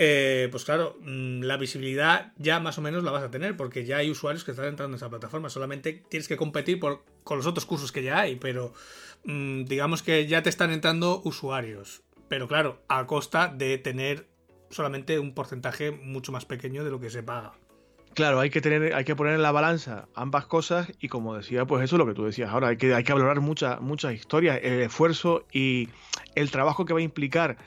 eh, 0.00 0.46
pues 0.52 0.64
claro, 0.64 0.96
mm, 1.00 1.42
la 1.42 1.56
visibilidad 1.56 2.32
ya 2.36 2.60
más 2.60 2.78
o 2.78 2.80
menos 2.80 3.02
la 3.02 3.10
vas 3.10 3.24
a 3.24 3.32
tener, 3.32 3.56
porque 3.56 3.84
ya 3.84 3.96
hay 3.96 4.10
usuarios 4.10 4.44
que 4.44 4.52
están 4.52 4.66
entrando 4.66 4.94
en 4.94 4.98
esa 4.98 5.10
plataforma. 5.10 5.50
Solamente 5.50 6.04
tienes 6.08 6.28
que 6.28 6.36
competir 6.36 6.78
por, 6.78 7.02
con 7.24 7.36
los 7.36 7.46
otros 7.46 7.66
cursos 7.66 7.90
que 7.90 8.04
ya 8.04 8.20
hay, 8.20 8.36
pero 8.36 8.72
mm, 9.24 9.64
digamos 9.64 10.04
que 10.04 10.28
ya 10.28 10.42
te 10.42 10.50
están 10.50 10.70
entrando 10.70 11.20
usuarios. 11.24 12.02
Pero 12.28 12.46
claro, 12.46 12.80
a 12.86 13.06
costa 13.08 13.48
de 13.48 13.76
tener 13.78 14.28
solamente 14.70 15.18
un 15.18 15.34
porcentaje 15.34 15.90
mucho 15.90 16.30
más 16.30 16.44
pequeño 16.44 16.84
de 16.84 16.90
lo 16.90 17.00
que 17.00 17.10
se 17.10 17.24
paga. 17.24 17.54
Claro, 18.14 18.38
hay 18.40 18.50
que 18.50 18.60
tener, 18.60 18.94
hay 18.94 19.04
que 19.04 19.16
poner 19.16 19.34
en 19.34 19.42
la 19.42 19.52
balanza 19.52 20.08
ambas 20.14 20.46
cosas 20.46 20.92
y 21.00 21.08
como 21.08 21.36
decía, 21.36 21.64
pues 21.66 21.84
eso 21.84 21.96
es 21.96 21.98
lo 21.98 22.06
que 22.06 22.14
tú 22.14 22.24
decías. 22.24 22.50
Ahora 22.50 22.68
hay 22.68 22.76
que, 22.76 22.94
hay 22.94 23.04
que 23.04 23.12
valorar 23.12 23.40
muchas 23.40 23.80
muchas 23.80 24.14
historias, 24.14 24.60
el 24.62 24.80
esfuerzo 24.80 25.44
y 25.52 25.88
el 26.34 26.50
trabajo 26.50 26.84
que 26.84 26.92
va 26.92 27.00
a 27.00 27.02
implicar 27.02 27.58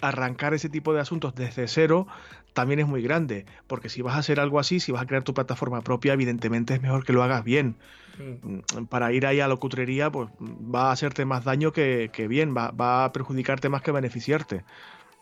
arrancar 0.00 0.54
ese 0.54 0.68
tipo 0.68 0.92
de 0.92 1.00
asuntos 1.00 1.34
desde 1.34 1.68
cero 1.68 2.06
también 2.52 2.80
es 2.80 2.88
muy 2.88 3.02
grande, 3.02 3.46
porque 3.66 3.88
si 3.88 4.02
vas 4.02 4.16
a 4.16 4.18
hacer 4.18 4.40
algo 4.40 4.58
así, 4.58 4.80
si 4.80 4.90
vas 4.90 5.02
a 5.02 5.06
crear 5.06 5.22
tu 5.22 5.34
plataforma 5.34 5.82
propia, 5.82 6.12
evidentemente 6.14 6.74
es 6.74 6.82
mejor 6.82 7.04
que 7.04 7.12
lo 7.12 7.22
hagas 7.22 7.44
bien. 7.44 7.76
Mm. 8.18 8.84
Para 8.88 9.12
ir 9.12 9.26
ahí 9.26 9.38
a 9.38 9.46
la 9.46 9.56
cutrería, 9.56 10.10
pues 10.10 10.28
va 10.40 10.88
a 10.88 10.92
hacerte 10.92 11.24
más 11.24 11.44
daño 11.44 11.72
que, 11.72 12.10
bien, 12.28 12.56
va, 12.56 12.72
va, 12.72 13.04
a 13.04 13.12
perjudicarte 13.12 13.68
más 13.68 13.82
que 13.82 13.92
beneficiarte. 13.92 14.64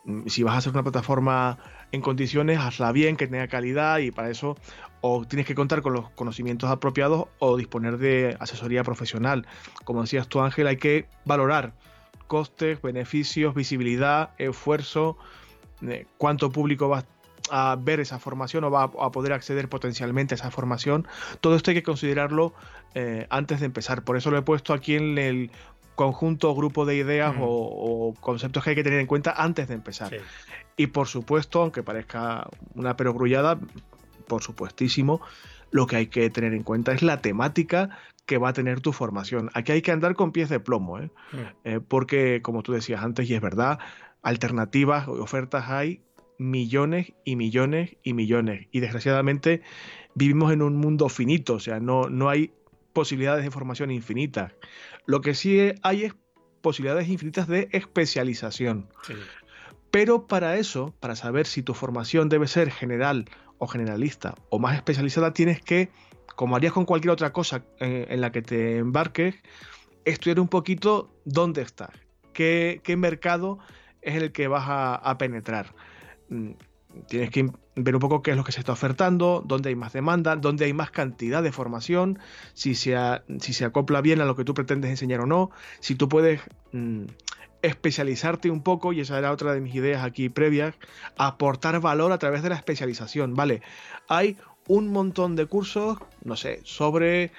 Mm, 0.05 0.29
si 0.29 0.45
vas 0.45 0.55
a 0.55 0.59
hacer 0.59 0.73
una 0.73 0.83
plataforma 0.83 1.59
en 1.93 2.01
condiciones, 2.01 2.59
hazla 2.59 2.91
bien, 2.93 3.17
que 3.17 3.27
tenga 3.27 3.49
calidad 3.49 3.99
y 3.99 4.11
para 4.11 4.31
eso 4.31 4.57
o 5.03 5.25
tienes 5.25 5.47
que 5.47 5.55
contar 5.55 5.83
con 5.83 5.93
los 5.93 6.11
conocimientos 6.11 6.71
apropiados 6.71 7.29
o 7.39 7.57
disponer 7.57 7.99
de 7.99 8.37
asesoría 8.41 8.83
profesional. 8.83 9.47
Como 9.85 10.03
decías 10.03 10.27
tú, 10.27 10.41
Ángel, 10.41 10.67
hay 10.67 10.79
que 10.79 11.07
valorar 11.25 11.75
costes, 12.27 12.81
beneficios, 12.83 13.55
visibilidad, 13.55 14.31
esfuerzo, 14.39 15.17
eh, 15.83 16.07
cuánto 16.19 16.51
público 16.51 16.89
va 16.89 17.05
a 17.51 17.77
ver 17.81 18.01
esa 18.01 18.19
formación 18.19 18.65
o 18.65 18.71
va 18.71 18.85
a 18.85 19.11
poder 19.11 19.33
acceder 19.33 19.69
potencialmente 19.69 20.35
a 20.35 20.37
esa 20.37 20.51
formación. 20.51 21.07
Todo 21.41 21.57
esto 21.57 21.71
hay 21.71 21.77
que 21.77 21.83
considerarlo 21.83 22.55
eh, 22.95 23.27
antes 23.31 23.61
de 23.61 23.67
empezar. 23.67 24.03
Por 24.03 24.17
eso 24.17 24.31
lo 24.31 24.39
he 24.39 24.43
puesto 24.43 24.73
aquí 24.73 24.97
en 24.97 25.19
el 25.19 25.51
conjunto 25.95 26.55
grupo 26.55 26.85
de 26.85 26.97
ideas 26.97 27.35
o, 27.41 28.15
conceptos 28.21 28.62
que 28.62 28.71
hay 28.71 28.77
que 28.77 28.85
tener 28.85 29.01
en 29.01 29.07
cuenta 29.07 29.33
antes 29.37 29.69
de 29.69 29.75
empezar. 29.75 30.12
Y 30.77 30.89
por 30.89 31.09
supuesto, 31.09 31.62
aunque 31.62 31.83
parezca 31.83 32.49
una 32.75 32.97
perogrullada, 32.97 33.59
por 34.27 34.43
supuestísimo, 34.43 35.21
lo 35.71 35.87
que 35.87 35.97
hay 35.97 36.07
que 36.09 36.29
tener 36.31 36.53
en 36.53 36.62
cuenta 36.62 36.93
es 36.93 37.03
la 37.03 37.21
temática 37.23 37.99
que 38.27 38.39
va 38.39 38.51
a 38.51 38.53
tener 38.53 38.81
tu 38.81 38.93
formación. 38.93 39.51
Aquí 39.55 39.73
hay 39.73 39.83
que 39.83 39.93
andar 39.93 40.15
con 40.15 40.33
pies 40.33 40.49
de 40.49 40.61
plomo, 40.61 40.99
¿eh? 40.99 41.11
Mm. 41.33 41.37
Eh, 41.65 41.81
porque 41.87 42.41
como 42.43 42.62
tú 42.62 42.73
decías 42.73 43.03
antes, 43.03 43.31
y 43.31 43.35
es 43.35 43.41
verdad, 43.41 43.79
alternativas, 44.23 45.09
ofertas 45.09 45.71
hay 45.71 46.03
millones 46.39 47.12
y 47.25 47.37
millones 47.37 47.97
y 48.03 48.12
millones. 48.12 48.67
Y 48.73 48.81
desgraciadamente 48.81 49.62
vivimos 50.15 50.53
en 50.53 50.62
un 50.62 50.77
mundo 50.77 51.09
finito, 51.09 51.55
o 51.55 51.61
sea, 51.61 51.81
no, 51.81 52.09
no 52.11 52.29
hay 52.29 52.53
posibilidades 52.93 53.45
de 53.45 53.51
formación 53.51 53.91
infinitas. 53.91 54.53
Lo 55.07 55.21
que 55.21 55.35
sí 55.35 55.73
hay 55.83 56.05
es 56.05 56.15
posibilidades 56.62 57.09
infinitas 57.09 57.47
de 57.47 57.69
especialización. 57.71 58.89
Pero 59.91 60.27
para 60.27 60.57
eso, 60.57 60.95
para 60.99 61.15
saber 61.15 61.47
si 61.47 61.62
tu 61.62 61.75
formación 61.75 62.29
debe 62.29 62.49
ser 62.49 62.71
general 62.71 63.27
o 63.59 63.69
generalista 63.69 64.35
o 64.51 64.59
más 64.59 64.75
especializada, 64.75 65.33
tienes 65.33 65.61
que, 65.61 65.91
como 66.37 66.55
harías 66.55 66.72
con 66.72 66.85
cualquier 66.85 67.11
otra 67.11 67.33
cosa 67.33 67.64
eh, 67.81 68.07
en, 68.09 68.20
la 68.20 68.31
que 68.31 68.42
te 68.42 68.79
embarques, 68.79 69.35
estudiar 70.05 70.38
un 70.38 70.49
poquito 70.49 71.11
dónde 71.25 71.62
estás, 71.62 71.90
qué, 72.33 72.81
mercado 72.96 73.59
es 74.03 74.14
el 74.14 74.31
que 74.31 74.46
vas 74.46 74.64
a 74.68 75.18
penetrar. 75.18 75.75
Mm, 76.29 76.53
tienes 77.09 77.31
que 77.31 77.51
ver 77.75 77.94
un 77.94 78.01
poco 78.01 78.22
qué 78.22 78.33
es 78.33 78.37
lo 78.37 78.44
que 78.44 78.53
se 78.53 78.61
está 78.61 78.72
ofertando, 78.72 79.42
dónde 79.44 79.68
hay 79.68 79.77
más 79.77 79.92
demanda, 79.92 80.37
dónde 80.37 80.64
hay 80.64 80.72
más 80.72 80.90
cantidad 80.90 81.42
de 81.42 81.53
formación, 81.53 82.18
si 82.55 82.75
se, 82.75 82.96
acopla 82.96 84.01
bien 84.01 84.20
a 84.20 84.25
lo 84.25 84.37
que 84.37 84.44
tú 84.44 84.55
pretendes 84.55 84.90
enseñar 84.90 85.20
o 85.20 85.27
no, 85.27 85.51
si 85.81 85.94
tú 85.94 86.09
puedes 86.09 86.40
mm, 86.72 87.05
especializarte 87.62 88.51
un 88.51 88.62
poco, 88.62 88.92
y 88.92 89.01
esa 89.01 89.18
era 89.18 89.31
otra 89.31 89.53
de 89.53 89.61
mis 89.61 89.75
ideas 89.75 90.05
aquí 90.05 90.29
previas, 90.29 90.75
aportar 91.18 91.81
valor 91.81 92.12
a 92.12 92.18
través 92.18 92.42
de 92.42 92.49
la 92.49 92.57
especialización, 92.57 93.35
¿vale? 93.35 93.62
Hay 94.09 94.38
un 94.69 94.89
montón 94.89 95.37
de 95.37 95.47
cursos, 95.47 95.99
no 96.25 96.37
sé, 96.37 96.61
sobre 96.65 97.33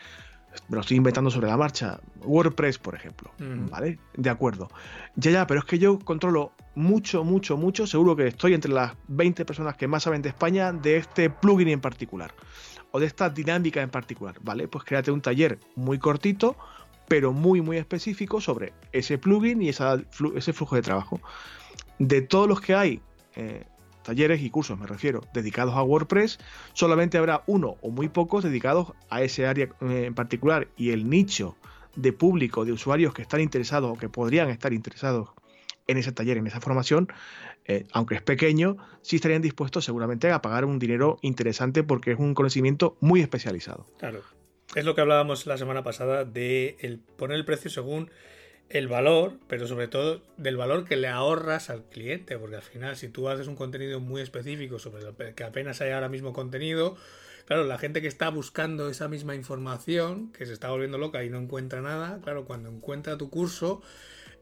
me 0.70 0.76
lo 0.76 0.82
estoy 0.82 0.98
inventando 0.98 1.30
sobre 1.30 1.48
la 1.48 1.58
marcha. 1.58 2.00
WordPress, 2.24 2.78
por 2.78 2.96
ejemplo. 2.96 3.32
¿Vale? 3.40 4.00
De 4.16 4.30
acuerdo. 4.30 4.70
Ya, 5.16 5.32
ya, 5.32 5.48
pero 5.48 5.60
es 5.60 5.66
que 5.66 5.80
yo 5.80 6.00
controlo 6.00 6.52
mucho, 6.76 7.24
mucho, 7.24 7.58
mucho. 7.58 7.88
Seguro 7.88 8.16
que 8.16 8.28
estoy 8.28 8.54
entre 8.54 8.72
las 8.72 8.94
20 9.08 9.46
personas 9.46 9.78
que 9.78 9.88
más 9.88 10.04
saben 10.04 10.22
de 10.22 10.30
España 10.30 10.72
de 10.74 10.98
este 10.98 11.30
plugin 11.30 11.70
en 11.70 11.82
particular. 11.82 12.34
O 12.92 13.00
de 13.00 13.06
esta 13.06 13.30
dinámica 13.30 13.82
en 13.82 13.90
particular. 13.90 14.36
¿Vale? 14.42 14.68
Pues 14.68 14.84
créate 14.84 15.12
un 15.12 15.22
taller 15.22 15.60
muy 15.76 16.00
cortito, 16.00 16.58
pero 17.08 17.32
muy, 17.32 17.62
muy 17.62 17.78
específico 17.78 18.42
sobre 18.42 18.74
ese 18.92 19.18
plugin 19.18 19.62
y 19.62 19.70
ese 19.70 20.54
flujo 20.54 20.76
de 20.76 20.82
trabajo. 20.82 21.22
De 22.00 22.22
todos 22.22 22.48
los 22.48 22.62
que 22.62 22.76
hay, 22.76 23.02
eh, 23.36 23.66
talleres 24.08 24.42
y 24.42 24.50
cursos, 24.50 24.80
me 24.80 24.88
refiero, 24.88 25.22
dedicados 25.34 25.76
a 25.76 25.84
WordPress, 25.84 26.40
solamente 26.72 27.18
habrá 27.18 27.44
uno 27.46 27.76
o 27.82 27.90
muy 27.90 28.08
pocos 28.08 28.42
dedicados 28.42 28.94
a 29.10 29.22
ese 29.22 29.46
área 29.46 29.66
eh, 29.82 30.06
en 30.06 30.16
particular 30.16 30.70
y 30.78 30.92
el 30.92 31.10
nicho 31.10 31.58
de 31.98 32.14
público, 32.14 32.64
de 32.64 32.72
usuarios 32.72 33.14
que 33.14 33.22
están 33.22 33.42
interesados 33.42 33.92
o 33.92 34.00
que 34.00 34.08
podrían 34.08 34.50
estar 34.50 34.72
interesados 34.72 35.32
en 35.88 35.98
ese 35.98 36.14
taller, 36.14 36.38
en 36.38 36.48
esa 36.48 36.62
formación, 36.62 37.10
eh, 37.66 37.86
aunque 37.92 38.16
es 38.16 38.22
pequeño, 38.22 38.78
sí 39.02 39.18
estarían 39.18 39.42
dispuestos 39.42 39.84
seguramente 39.84 40.32
a 40.32 40.42
pagar 40.42 40.64
un 40.64 40.80
dinero 40.80 41.18
interesante 41.22 41.84
porque 41.84 42.14
es 42.14 42.20
un 42.20 42.34
conocimiento 42.34 42.96
muy 43.02 43.20
especializado. 43.20 43.88
Claro. 44.00 44.22
Es 44.74 44.86
lo 44.86 44.96
que 44.96 45.02
hablábamos 45.02 45.46
la 45.48 45.58
semana 45.58 45.84
pasada 45.84 46.24
de 46.24 46.78
el 46.80 47.00
poner 47.00 47.36
el 47.36 47.44
precio 47.44 47.70
según 47.70 48.10
el 48.70 48.88
valor, 48.88 49.34
pero 49.48 49.68
sobre 49.68 49.88
todo 49.88 50.22
del 50.36 50.58
valor 50.58 50.86
que 50.86 50.98
le 50.98 51.08
ahorras 51.08 51.70
al 51.70 51.84
cliente, 51.84 52.38
porque 52.38 52.58
al 52.58 52.62
final 52.62 52.98
si 52.98 53.08
tú 53.08 53.30
haces 53.30 53.48
un 53.48 53.56
contenido 53.56 54.00
muy 54.00 54.22
específico 54.22 54.80
sobre 54.80 55.04
lo 55.04 55.16
que 55.16 55.44
apenas 55.44 55.80
hay 55.82 55.92
ahora 55.92 56.10
mismo 56.10 56.34
contenido, 56.34 56.98
claro, 57.46 57.64
la 57.64 57.78
gente 57.78 58.02
que 58.02 58.08
está 58.08 58.30
buscando 58.30 58.90
esa 58.90 59.08
misma 59.08 59.36
información, 59.36 60.32
que 60.34 60.46
se 60.46 60.54
está 60.54 60.70
volviendo 60.70 60.98
loca 60.98 61.24
y 61.24 61.30
no 61.30 61.40
encuentra 61.40 61.82
nada, 61.82 62.20
claro, 62.22 62.46
cuando 62.46 62.70
encuentra 62.70 63.18
tu 63.18 63.30
curso, 63.30 63.82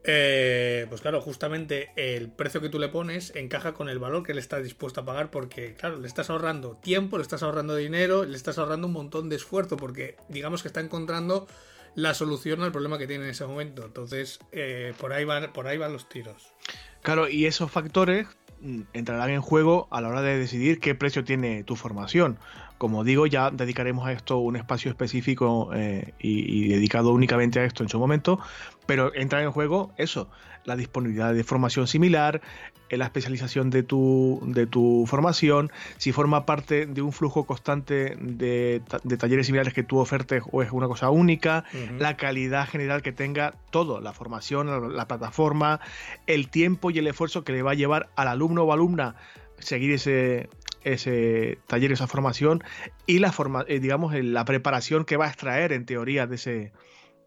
eh, 0.08 0.86
pues 0.90 1.02
claro, 1.02 1.20
justamente 1.20 1.92
el 1.96 2.30
precio 2.30 2.62
que 2.62 2.70
tú 2.70 2.78
le 2.78 2.90
pones 2.90 3.36
encaja 3.36 3.74
con 3.74 3.90
el 3.90 3.98
valor 3.98 4.22
que 4.22 4.36
le 4.36 4.40
estás 4.40 4.64
dispuesto 4.64 5.02
a 5.02 5.06
pagar 5.06 5.32
porque, 5.32 5.74
claro, 5.74 5.98
le 5.98 6.08
estás 6.08 6.30
ahorrando 6.30 6.78
tiempo, 6.78 7.18
le 7.18 7.24
estás 7.24 7.42
ahorrando 7.42 7.76
dinero, 7.76 8.24
le 8.24 8.38
estás 8.38 8.60
ahorrando 8.60 8.86
un 8.86 8.94
montón 8.94 9.30
de 9.30 9.36
esfuerzo 9.36 9.78
porque 9.78 10.16
digamos 10.30 10.62
que 10.62 10.68
está 10.68 10.80
encontrando 10.80 11.48
la 11.96 12.14
solución 12.14 12.62
al 12.62 12.72
problema 12.72 12.98
que 12.98 13.08
tiene 13.08 13.24
en 13.26 13.32
ese 13.32 13.46
momento. 13.46 13.86
Entonces, 13.86 14.40
eh, 14.52 14.94
por, 15.00 15.14
ahí 15.14 15.26
van, 15.26 15.52
por 15.54 15.68
ahí 15.68 15.78
van 15.78 15.94
los 15.94 16.08
tiros. 16.08 16.54
Claro, 17.02 17.30
y 17.30 17.46
esos 17.46 17.72
factores 17.72 18.28
mm, 18.62 18.82
entrarán 18.94 19.30
en 19.30 19.42
juego 19.42 19.88
a 19.92 20.02
la 20.02 20.10
hora 20.10 20.22
de 20.22 20.38
decidir 20.38 20.80
qué 20.80 20.96
precio 20.96 21.24
tiene 21.24 21.64
tu 21.64 21.76
formación. 21.76 22.38
Como 22.78 23.04
digo, 23.06 23.26
ya 23.26 23.52
dedicaremos 23.52 24.06
a 24.06 24.12
esto 24.12 24.38
un 24.38 24.58
espacio 24.58 24.92
específico 24.92 25.70
eh, 25.74 26.14
y, 26.20 26.68
dedicado 26.68 27.14
únicamente 27.14 27.60
a 27.60 27.64
esto 27.64 27.84
en 27.84 27.90
su 27.90 27.98
momento, 28.00 28.40
pero 28.86 29.16
entra 29.16 29.42
en 29.42 29.52
juego 29.52 29.94
eso, 29.98 30.30
la 30.66 30.76
disponibilidad 30.76 31.34
de 31.34 31.44
formación 31.44 31.88
similar, 31.88 32.42
eh, 32.90 32.98
la 32.98 33.06
especialización 33.06 33.70
de 33.70 33.84
tu, 33.84 34.42
de 34.46 34.68
tu 34.68 35.06
formación, 35.08 35.72
si 35.98 36.12
forma 36.12 36.46
parte 36.46 36.86
de 36.86 37.02
un 37.02 37.12
flujo 37.12 37.46
constante 37.46 38.16
de, 38.20 38.82
talleres 39.18 39.46
similares 39.46 39.74
que 39.74 39.84
tú 39.84 40.00
ofertes 40.00 40.44
o 40.52 40.62
es 40.62 40.72
una 40.72 40.88
cosa 40.88 41.10
única, 41.10 41.64
la 41.98 42.18
calidad 42.18 42.68
general 42.68 43.02
que 43.02 43.12
tenga 43.12 43.54
todo, 43.72 44.02
la 44.02 44.14
formación, 44.14 44.96
la, 44.96 45.08
plataforma, 45.08 45.80
el 46.28 46.50
tiempo 46.50 46.92
y 46.92 47.00
el 47.00 47.08
esfuerzo 47.08 47.44
que 47.44 47.54
le 47.54 47.62
va 47.62 47.72
a 47.72 47.76
llevar 47.76 48.10
al 48.16 48.28
alumno 48.28 48.64
o 48.64 48.74
alumna 48.74 49.16
seguir 49.60 49.92
ese, 49.92 50.50
ese 50.84 51.58
taller, 51.68 51.92
esa 51.92 52.08
formación 52.08 52.64
y 53.06 53.20
la 53.20 53.32
forma, 53.32 53.66
eh, 53.68 53.80
digamos, 53.80 54.14
la 54.16 54.46
preparación 54.46 55.06
que 55.06 55.18
va 55.18 55.26
a 55.26 55.30
extraer 55.30 55.72
en 55.72 55.86
teoría 55.86 56.28
de 56.28 56.36
ese 56.36 56.72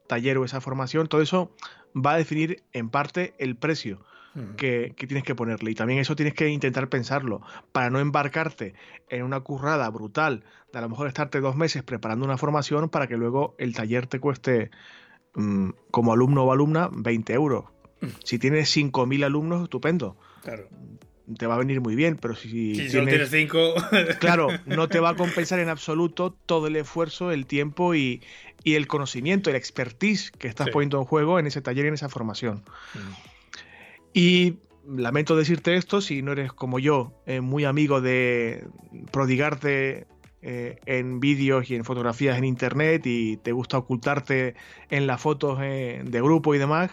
taller 0.09 0.39
o 0.39 0.45
esa 0.45 0.61
formación, 0.61 1.07
todo 1.07 1.23
eso 1.23 1.53
va 2.05 2.15
a 2.15 2.17
definir 2.17 2.63
en 2.73 2.91
parte 2.91 3.35
el 3.39 3.57
precio 3.57 4.01
que, 4.57 4.95
tienes 4.97 5.25
que 5.25 5.35
ponerle. 5.35 5.71
Y 5.71 5.75
también 5.75 5.99
eso 5.99 6.15
tienes 6.15 6.35
que 6.35 6.49
intentar 6.49 6.89
pensarlo 6.89 7.43
para 7.73 7.91
no 7.91 7.99
embarcarte 7.99 8.75
en 9.09 9.25
una 9.25 9.41
currada 9.41 9.89
brutal 9.91 10.45
de 10.73 10.79
a 10.79 10.83
lo 10.83 10.89
mejor 10.89 11.09
estarte 11.09 11.41
dos 11.41 11.57
meses 11.57 11.83
preparando 11.83 12.25
una 12.25 12.37
formación 12.37 12.89
para 12.89 13.07
que 13.07 13.17
luego 13.17 13.55
el 13.59 13.75
taller 13.75 14.07
te 14.07 14.21
cueste 14.21 14.71
mm, 15.35 15.71
como 15.91 16.13
alumno 16.13 16.45
o 16.45 16.53
alumna 16.53 16.89
20 16.93 17.33
euros. 17.33 17.65
Mm. 18.01 18.07
Si 18.23 18.39
tienes 18.39 18.77
5.000 18.77 19.25
alumnos, 19.25 19.65
estupendo. 19.65 20.17
Claro 20.43 20.69
te 21.37 21.47
va 21.47 21.55
a 21.55 21.59
venir 21.59 21.81
muy 21.81 21.95
bien, 21.95 22.17
pero 22.17 22.35
si, 22.35 22.75
si 22.75 22.89
tienes, 22.89 23.31
cinco... 23.31 23.75
claro, 24.21 24.49
no 24.67 24.89
te 24.89 25.01
va 25.01 25.11
a 25.11 25.15
compensar 25.15 25.59
en 25.59 25.69
absoluto 25.69 26.33
todo 26.47 26.67
el 26.67 26.77
esfuerzo, 26.77 27.33
el 27.33 27.47
tiempo 27.47 27.95
y, 27.95 28.23
el 28.65 28.87
conocimiento, 28.87 29.49
el 29.49 29.57
expertise 29.57 30.31
que 30.31 30.47
estás 30.47 30.69
poniendo 30.69 30.99
en 30.99 31.05
juego 31.05 31.39
en 31.39 31.47
ese 31.47 31.63
taller 31.63 31.87
y 31.87 31.89
en 31.89 31.95
esa 31.95 32.11
formación. 32.11 32.65
Mm. 32.95 32.99
Y 34.13 34.59
lamento 34.87 35.37
decirte 35.37 35.77
esto, 35.77 36.01
si 36.01 36.23
no 36.23 36.33
eres 36.33 36.53
como 36.53 36.79
yo, 36.79 37.13
eh, 37.27 37.41
muy 37.41 37.65
amigo 37.65 38.01
de 38.01 38.67
prodigarte 39.11 40.07
eh, 40.43 40.79
en 40.87 41.19
vídeos 41.19 41.71
y 41.71 41.75
en 41.75 41.85
fotografías 41.85 42.39
en 42.39 42.45
internet 42.45 43.07
y 43.07 43.39
te 43.39 43.53
gusta 43.53 43.79
ocultarte 43.79 44.55
en 44.91 45.07
las 45.07 45.21
fotos 45.21 45.59
eh, 45.63 46.03
de 46.05 46.21
grupo 46.21 46.55
y 46.55 46.59
demás, 46.59 46.91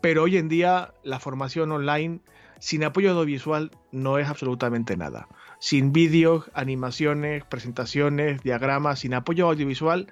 pero 0.00 0.22
hoy 0.22 0.36
en 0.36 0.48
día 0.48 0.94
la 1.02 1.20
formación 1.20 1.72
online 1.72 2.20
sin 2.60 2.84
apoyo 2.84 3.10
audiovisual 3.10 3.72
no 3.90 4.18
es 4.18 4.28
absolutamente 4.28 4.96
nada. 4.96 5.26
Sin 5.58 5.92
vídeos, 5.92 6.50
animaciones, 6.54 7.44
presentaciones, 7.44 8.42
diagramas, 8.42 9.00
sin 9.00 9.14
apoyo 9.14 9.48
audiovisual, 9.48 10.06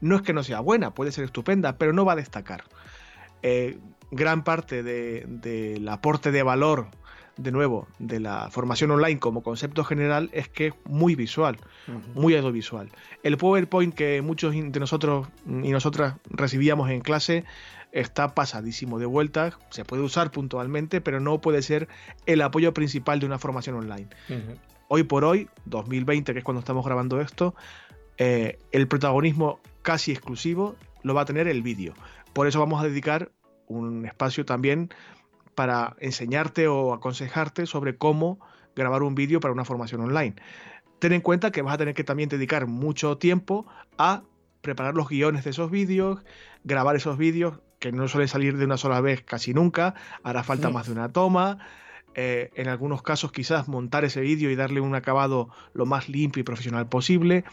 no 0.00 0.16
es 0.16 0.22
que 0.22 0.32
no 0.32 0.42
sea 0.42 0.60
buena, 0.60 0.94
puede 0.94 1.12
ser 1.12 1.24
estupenda, 1.24 1.76
pero 1.76 1.92
no 1.92 2.04
va 2.04 2.14
a 2.14 2.16
destacar. 2.16 2.64
Eh, 3.42 3.78
gran 4.10 4.44
parte 4.44 4.82
del 4.82 5.88
aporte 5.88 6.30
de 6.30 6.42
valor, 6.42 6.88
de 7.36 7.50
nuevo, 7.50 7.88
de 7.98 8.20
la 8.20 8.50
formación 8.50 8.90
online 8.90 9.18
como 9.18 9.42
concepto 9.42 9.84
general 9.84 10.30
es 10.32 10.48
que 10.48 10.68
es 10.68 10.74
muy 10.84 11.14
visual, 11.14 11.56
muy 12.14 12.36
audiovisual. 12.36 12.90
El 13.22 13.38
PowerPoint 13.38 13.94
que 13.94 14.20
muchos 14.22 14.54
de 14.54 14.80
nosotros 14.80 15.28
y 15.46 15.70
nosotras 15.70 16.16
recibíamos 16.26 16.90
en 16.90 17.00
clase 17.00 17.44
está 17.92 18.34
pasadísimo 18.34 18.98
de 18.98 19.06
vueltas, 19.06 19.58
se 19.70 19.84
puede 19.84 20.02
usar 20.02 20.30
puntualmente, 20.30 21.00
pero 21.00 21.20
no 21.20 21.40
puede 21.40 21.62
ser 21.62 21.88
el 22.26 22.40
apoyo 22.42 22.74
principal 22.74 23.20
de 23.20 23.26
una 23.26 23.38
formación 23.38 23.76
online. 23.76 24.08
Hoy 24.88 25.04
por 25.04 25.24
hoy, 25.24 25.48
2020, 25.66 26.32
que 26.32 26.38
es 26.38 26.44
cuando 26.44 26.60
estamos 26.60 26.84
grabando 26.84 27.20
esto, 27.20 27.54
eh, 28.18 28.58
el 28.72 28.88
protagonismo 28.88 29.60
casi 29.82 30.12
exclusivo 30.12 30.76
lo 31.02 31.14
va 31.14 31.22
a 31.22 31.24
tener 31.24 31.48
el 31.48 31.62
vídeo. 31.62 31.94
Por 32.32 32.46
eso 32.46 32.60
vamos 32.60 32.82
a 32.82 32.86
dedicar 32.86 33.30
un 33.66 34.06
espacio 34.06 34.44
también 34.44 34.90
para 35.54 35.96
enseñarte 36.00 36.68
o 36.68 36.94
aconsejarte 36.94 37.66
sobre 37.66 37.96
cómo 37.96 38.38
grabar 38.74 39.02
un 39.02 39.14
vídeo 39.14 39.40
para 39.40 39.52
una 39.52 39.64
formación 39.64 40.00
online. 40.00 40.34
Ten 40.98 41.12
en 41.12 41.20
cuenta 41.20 41.50
que 41.50 41.62
vas 41.62 41.74
a 41.74 41.78
tener 41.78 41.94
que 41.94 42.04
también 42.04 42.28
dedicar 42.28 42.66
mucho 42.66 43.18
tiempo 43.18 43.66
a 43.98 44.22
preparar 44.62 44.94
los 44.94 45.08
guiones 45.08 45.44
de 45.44 45.50
esos 45.50 45.70
vídeos, 45.70 46.24
grabar 46.64 46.96
esos 46.96 47.18
vídeos, 47.18 47.60
que 47.82 47.90
no 47.90 48.06
suele 48.06 48.28
salir 48.28 48.56
de 48.56 48.64
una 48.64 48.76
sola 48.76 49.00
vez 49.00 49.22
casi 49.22 49.52
nunca, 49.52 49.94
hará 50.22 50.44
falta 50.44 50.70
más 50.70 50.86
de 50.86 50.92
una 50.92 51.12
toma. 51.12 51.58
Eh, 52.14 52.50
en 52.54 52.68
algunos 52.68 53.02
casos 53.02 53.32
quizás 53.32 53.66
montar 53.66 54.04
ese 54.04 54.20
vídeo 54.20 54.50
y 54.50 54.54
darle 54.54 54.80
un 54.80 54.94
acabado 54.94 55.48
lo 55.74 55.84
más 55.84 56.08
limpio 56.08 56.40
y 56.40 56.44
profesional 56.44 56.88
posible. 56.88 57.44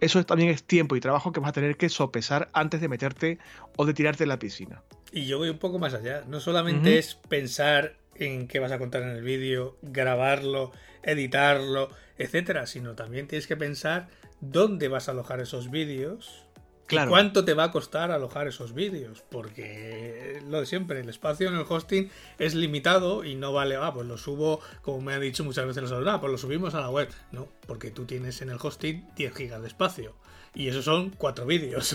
Eso 0.00 0.22
también 0.26 0.50
es 0.50 0.62
tiempo 0.62 0.94
y 0.94 1.00
trabajo 1.00 1.32
que 1.32 1.40
vas 1.40 1.48
a 1.48 1.52
tener 1.52 1.78
que 1.78 1.88
sopesar 1.88 2.50
antes 2.52 2.82
de 2.82 2.88
meterte 2.88 3.38
o 3.76 3.86
de 3.86 3.94
tirarte 3.94 4.24
en 4.24 4.28
la 4.28 4.38
piscina. 4.38 4.82
Y 5.10 5.24
yo 5.24 5.38
voy 5.38 5.48
un 5.48 5.58
poco 5.58 5.78
más 5.78 5.94
allá. 5.94 6.22
No 6.28 6.38
solamente 6.40 6.98
es 6.98 7.14
pensar 7.14 7.96
en 8.14 8.46
qué 8.46 8.58
vas 8.58 8.72
a 8.72 8.78
contar 8.78 9.02
en 9.02 9.08
el 9.08 9.22
vídeo, 9.22 9.78
grabarlo, 9.80 10.70
editarlo, 11.02 11.88
etcétera, 12.18 12.66
sino 12.66 12.94
también 12.94 13.26
tienes 13.26 13.46
que 13.46 13.56
pensar 13.56 14.08
dónde 14.40 14.88
vas 14.88 15.08
a 15.08 15.12
alojar 15.12 15.40
esos 15.40 15.70
vídeos 15.70 16.44
Claro. 16.88 17.10
¿Cuánto 17.10 17.44
te 17.44 17.52
va 17.52 17.64
a 17.64 17.70
costar 17.70 18.10
alojar 18.10 18.48
esos 18.48 18.72
vídeos? 18.72 19.22
Porque 19.28 20.42
lo 20.48 20.60
de 20.60 20.66
siempre, 20.66 21.00
el 21.00 21.08
espacio 21.10 21.48
en 21.48 21.54
el 21.54 21.66
hosting 21.68 22.08
es 22.38 22.54
limitado 22.54 23.24
y 23.24 23.34
no 23.34 23.52
vale, 23.52 23.76
ah, 23.76 23.92
pues 23.92 24.06
lo 24.06 24.16
subo, 24.16 24.60
como 24.80 25.02
me 25.02 25.12
han 25.12 25.20
dicho 25.20 25.44
muchas 25.44 25.66
veces 25.66 25.82
los 25.82 26.06
ah, 26.08 26.18
pues 26.18 26.32
lo 26.32 26.38
subimos 26.38 26.74
a 26.74 26.80
la 26.80 26.88
web. 26.88 27.10
No, 27.30 27.48
porque 27.66 27.90
tú 27.90 28.06
tienes 28.06 28.40
en 28.40 28.48
el 28.48 28.56
hosting 28.58 29.06
10 29.16 29.34
gigas 29.34 29.60
de 29.60 29.68
espacio. 29.68 30.14
Y 30.54 30.68
esos 30.68 30.86
son 30.86 31.10
cuatro 31.10 31.44
vídeos. 31.44 31.94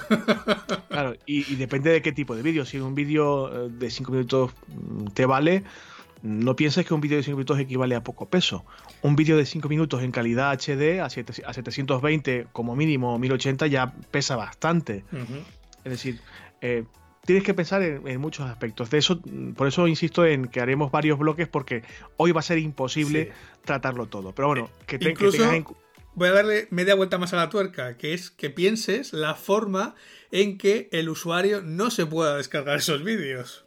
claro, 0.89 1.15
y, 1.25 1.51
y, 1.51 1.55
depende 1.55 1.89
de 1.89 2.03
qué 2.03 2.11
tipo 2.11 2.35
de 2.35 2.43
vídeo. 2.43 2.63
Si 2.63 2.77
un 2.77 2.93
vídeo 2.93 3.65
eh, 3.65 3.69
de 3.71 3.89
5 3.89 4.11
minutos 4.11 4.51
mm, 4.67 5.07
te 5.07 5.25
vale, 5.25 5.63
no 6.23 6.55
pienses 6.55 6.85
que 6.85 6.93
un 6.93 7.01
vídeo 7.01 7.17
de 7.17 7.23
5 7.23 7.35
minutos 7.35 7.59
equivale 7.59 7.95
a 7.95 8.03
poco 8.03 8.29
peso. 8.29 8.65
Un 9.01 9.17
vídeo 9.17 9.35
de 9.35 9.45
5 9.45 9.67
minutos 9.67 10.01
en 10.03 10.11
calidad 10.11 10.51
HD 10.51 11.01
a, 11.01 11.09
720 11.09 12.47
como 12.53 12.77
mínimo 12.77 13.19
1080 13.19 13.67
ya 13.67 13.93
pesa 14.09 14.37
bastante. 14.37 15.03
Es 15.83 15.91
decir, 15.91 16.21
eh, 16.61 16.85
tienes 17.25 17.43
que 17.43 17.53
pensar 17.53 17.81
en, 17.81 18.21
muchos 18.21 18.49
aspectos. 18.49 18.89
De 18.89 18.99
eso, 18.99 19.21
por 19.55 19.67
eso 19.67 19.85
insisto 19.85 20.25
en 20.25 20.47
que 20.47 20.61
haremos 20.61 20.91
varios 20.91 21.19
bloques 21.19 21.49
porque 21.49 21.83
hoy 22.15 22.31
va 22.31 22.39
a 22.39 22.43
ser 22.43 22.57
imposible 22.57 23.33
tratarlo 23.65 24.05
todo. 24.05 24.33
Pero 24.33 24.47
bueno, 24.47 24.69
que, 24.87 24.97
te, 24.97 25.09
Incluso... 25.09 25.43
Voy 26.15 26.29
a 26.29 26.31
darle 26.31 26.67
media 26.69 26.95
vuelta 26.95 27.17
más 27.17 27.33
a 27.33 27.37
la 27.37 27.49
tuerca, 27.49 27.97
que 27.97 28.13
es 28.13 28.29
que 28.29 28.49
pienses 28.51 29.13
la 29.13 29.33
forma 29.33 29.95
en 30.31 30.57
que 30.57 30.87
el 30.91 31.09
usuario 31.09 31.61
no 31.63 31.89
se 31.89 32.05
pueda 32.05 32.37
descargar 32.37 32.77
esos 32.77 33.03
vídeos. 33.03 33.65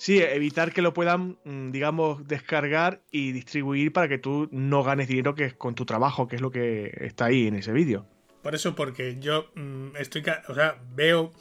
Sí, 0.00 0.18
evitar 0.18 0.72
que 0.72 0.80
lo 0.80 0.94
puedan, 0.94 1.36
mm, 1.44 1.72
digamos, 1.72 2.26
descargar 2.26 3.02
y 3.10 3.32
distribuir 3.32 3.92
para 3.92 4.08
que 4.08 4.16
tú 4.16 4.48
no 4.50 4.82
ganes 4.82 5.08
dinero 5.08 5.34
que 5.34 5.44
es 5.44 5.52
con 5.52 5.74
tu 5.74 5.84
trabajo, 5.84 6.26
que 6.26 6.36
es 6.36 6.42
lo 6.42 6.50
que 6.50 6.90
está 7.02 7.26
ahí 7.26 7.48
en 7.48 7.56
ese 7.56 7.70
vídeo. 7.70 8.06
Por 8.42 8.54
eso, 8.54 8.74
porque 8.74 9.20
yo 9.20 9.50
mm, 9.56 9.96
estoy, 9.98 10.22
o 10.48 10.54
sea, 10.54 10.78
veo 10.94 11.32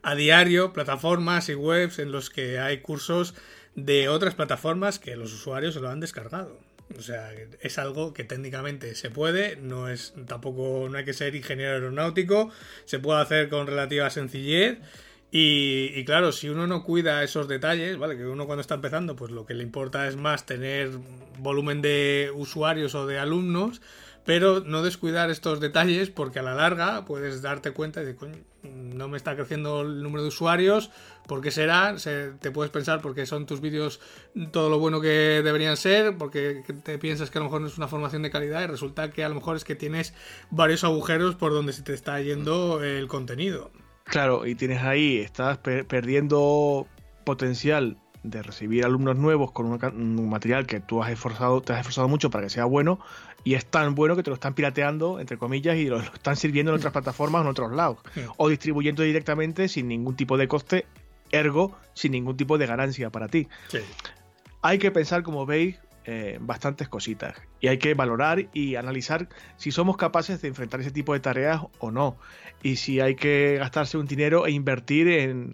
a 0.00 0.14
diario 0.14 0.72
plataformas 0.72 1.50
y 1.50 1.56
webs 1.56 1.98
en 1.98 2.10
los 2.10 2.30
que 2.30 2.58
hay 2.58 2.80
cursos 2.80 3.34
de 3.74 4.08
otras 4.08 4.34
plataformas 4.34 4.98
que 4.98 5.14
los 5.14 5.34
usuarios 5.34 5.76
lo 5.76 5.90
han 5.90 6.00
descargado. 6.00 6.58
O 6.96 7.02
sea, 7.02 7.32
es 7.60 7.76
algo 7.76 8.14
que 8.14 8.24
técnicamente 8.24 8.94
se 8.94 9.10
puede, 9.10 9.56
no 9.56 9.90
es 9.90 10.14
tampoco 10.26 10.88
no 10.90 10.96
hay 10.96 11.04
que 11.04 11.12
ser 11.12 11.34
ingeniero 11.34 11.72
aeronáutico, 11.72 12.50
se 12.86 12.98
puede 12.98 13.20
hacer 13.20 13.50
con 13.50 13.66
relativa 13.66 14.08
sencillez 14.08 14.78
y, 15.38 16.02
claro, 16.06 16.32
si 16.32 16.48
uno 16.48 16.66
no 16.66 16.82
cuida 16.82 17.22
esos 17.22 17.46
detalles, 17.46 17.98
¿vale? 17.98 18.16
Que 18.16 18.24
uno 18.26 18.46
cuando 18.46 18.62
está 18.62 18.76
empezando, 18.76 19.16
pues 19.16 19.30
lo 19.30 19.44
que 19.44 19.52
le 19.52 19.62
importa 19.62 20.08
es 20.08 20.16
más 20.16 20.46
tener 20.46 20.92
volumen 21.40 21.82
de 21.82 22.32
usuarios 22.34 22.94
o 22.94 23.06
de 23.06 23.18
alumnos, 23.18 23.82
pero 24.24 24.60
no 24.60 24.82
descuidar 24.82 25.28
estos 25.28 25.60
detalles 25.60 26.08
porque 26.08 26.38
a 26.38 26.42
la 26.42 26.54
larga 26.54 27.04
puedes 27.04 27.42
darte 27.42 27.72
cuenta 27.72 28.02
de 28.02 28.16
que 28.16 28.44
no 28.62 29.08
me 29.08 29.18
está 29.18 29.36
creciendo 29.36 29.82
el 29.82 30.02
número 30.02 30.22
de 30.22 30.28
usuarios, 30.28 30.90
¿por 31.26 31.42
qué 31.42 31.50
será? 31.50 31.94
te 32.40 32.50
puedes 32.50 32.72
pensar 32.72 33.02
porque 33.02 33.26
son 33.26 33.44
tus 33.44 33.60
vídeos 33.60 34.00
todo 34.52 34.70
lo 34.70 34.78
bueno 34.78 35.02
que 35.02 35.42
deberían 35.44 35.76
ser, 35.76 36.16
porque 36.16 36.62
te 36.82 36.98
piensas 36.98 37.30
que 37.30 37.36
a 37.36 37.40
lo 37.40 37.44
mejor 37.44 37.60
no 37.60 37.66
es 37.66 37.76
una 37.76 37.88
formación 37.88 38.22
de 38.22 38.30
calidad 38.30 38.62
y 38.62 38.68
resulta 38.68 39.10
que 39.10 39.22
a 39.22 39.28
lo 39.28 39.34
mejor 39.34 39.56
es 39.56 39.64
que 39.64 39.74
tienes 39.74 40.14
varios 40.48 40.82
agujeros 40.82 41.34
por 41.34 41.52
donde 41.52 41.74
se 41.74 41.82
te 41.82 41.92
está 41.92 42.18
yendo 42.22 42.82
el 42.82 43.06
contenido. 43.06 43.70
Claro, 44.06 44.46
y 44.46 44.54
tienes 44.54 44.82
ahí, 44.82 45.18
estás 45.18 45.58
perdiendo 45.58 46.86
potencial 47.24 47.96
de 48.22 48.42
recibir 48.42 48.84
alumnos 48.84 49.16
nuevos 49.16 49.52
con 49.52 49.66
un, 49.66 50.28
material 50.28 50.66
que 50.66 50.80
tú 50.80 51.02
has 51.02 51.10
esforzado, 51.10 51.60
te 51.60 51.72
has 51.72 51.80
esforzado 51.80 52.08
mucho 52.08 52.30
para 52.30 52.44
que 52.44 52.50
sea 52.50 52.64
bueno, 52.64 52.98
y 53.44 53.54
es 53.54 53.66
tan 53.66 53.94
bueno 53.94 54.16
que 54.16 54.22
te 54.22 54.30
lo 54.30 54.34
están 54.34 54.54
pirateando, 54.54 55.20
entre 55.20 55.38
comillas, 55.38 55.76
y 55.76 55.86
lo, 55.86 56.00
están 56.00 56.36
sirviendo 56.36 56.72
en 56.72 56.78
otras 56.78 56.92
plataformas 56.92 57.40
o 57.40 57.42
en 57.42 57.50
otros 57.50 57.72
lados, 57.72 57.98
o 58.36 58.48
distribuyendo 58.48 59.02
directamente 59.02 59.68
sin 59.68 59.88
ningún 59.88 60.16
tipo 60.16 60.36
de 60.36 60.48
coste, 60.48 60.86
ergo 61.30 61.76
sin 61.94 62.12
ningún 62.12 62.36
tipo 62.36 62.58
de 62.58 62.66
ganancia 62.66 63.10
para 63.10 63.28
ti. 63.28 63.48
Hay 64.62 64.78
que 64.78 64.90
pensar, 64.90 65.22
como 65.22 65.46
veis, 65.46 65.76
eh, 66.08 66.38
bastantes 66.40 66.88
cositas. 66.88 67.34
Y 67.60 67.66
hay 67.66 67.78
que 67.78 67.94
valorar 67.94 68.48
y 68.52 68.76
analizar 68.76 69.28
si 69.56 69.72
somos 69.72 69.96
capaces 69.96 70.40
de 70.40 70.46
enfrentar 70.46 70.80
ese 70.80 70.92
tipo 70.92 71.12
de 71.12 71.20
tareas 71.20 71.62
o 71.80 71.90
no. 71.90 72.16
Y 72.62 72.76
si 72.76 73.00
hay 73.00 73.16
que 73.16 73.56
gastarse 73.58 73.98
un 73.98 74.06
dinero 74.06 74.46
e 74.46 74.52
invertir 74.52 75.08
en 75.08 75.52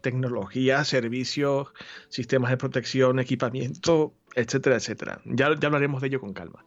tecnología, 0.00 0.84
servicios, 0.84 1.68
sistemas 2.08 2.50
de 2.50 2.56
protección, 2.56 3.18
equipamiento, 3.18 4.14
etcétera, 4.34 4.76
etcétera. 4.76 5.20
Ya, 5.26 5.54
ya 5.60 5.66
hablaremos 5.66 6.00
de 6.00 6.08
ello 6.08 6.20
con 6.20 6.32
calma. 6.32 6.64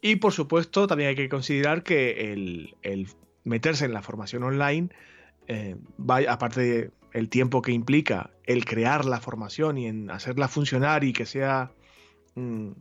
Y 0.00 0.16
por 0.16 0.32
supuesto, 0.32 0.86
también 0.86 1.10
hay 1.10 1.16
que 1.16 1.28
considerar 1.28 1.82
que 1.82 2.32
el, 2.32 3.08
meterse 3.42 3.84
en 3.84 3.92
la 3.92 4.02
formación 4.02 4.44
online, 4.44 4.90
eh, 5.48 5.76
aparte 6.28 6.92
del 7.12 7.28
tiempo 7.28 7.62
que 7.62 7.72
implica 7.72 8.30
el 8.44 8.64
crear 8.64 9.04
la 9.04 9.20
formación 9.20 9.76
y 9.76 9.88
en 9.88 10.08
hacerla 10.10 10.46
funcionar 10.46 11.02
y 11.02 11.12
que 11.12 11.26
sea 11.26 11.72
Mm, 12.34 12.72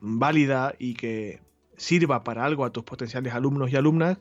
válida 0.00 0.74
y 0.78 0.94
que 0.94 1.40
sirva 1.76 2.24
para 2.24 2.44
algo 2.44 2.64
a 2.64 2.70
tus 2.70 2.84
potenciales 2.84 3.34
alumnos 3.34 3.70
y 3.70 3.76
alumnas, 3.76 4.18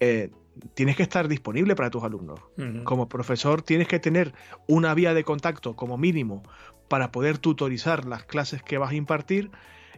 eh, 0.00 0.30
tienes 0.74 0.96
que 0.96 1.02
estar 1.02 1.28
disponible 1.28 1.74
para 1.74 1.90
tus 1.90 2.02
alumnos. 2.02 2.40
Como 2.84 3.08
profesor 3.08 3.62
tienes 3.62 3.88
que 3.88 3.98
tener 3.98 4.34
una 4.66 4.94
vía 4.94 5.14
de 5.14 5.24
contacto 5.24 5.76
como 5.76 5.96
mínimo 5.98 6.42
para 6.88 7.12
poder 7.12 7.38
tutorizar 7.38 8.04
las 8.04 8.24
clases 8.24 8.62
que 8.62 8.78
vas 8.78 8.90
a 8.90 8.94
impartir 8.94 9.50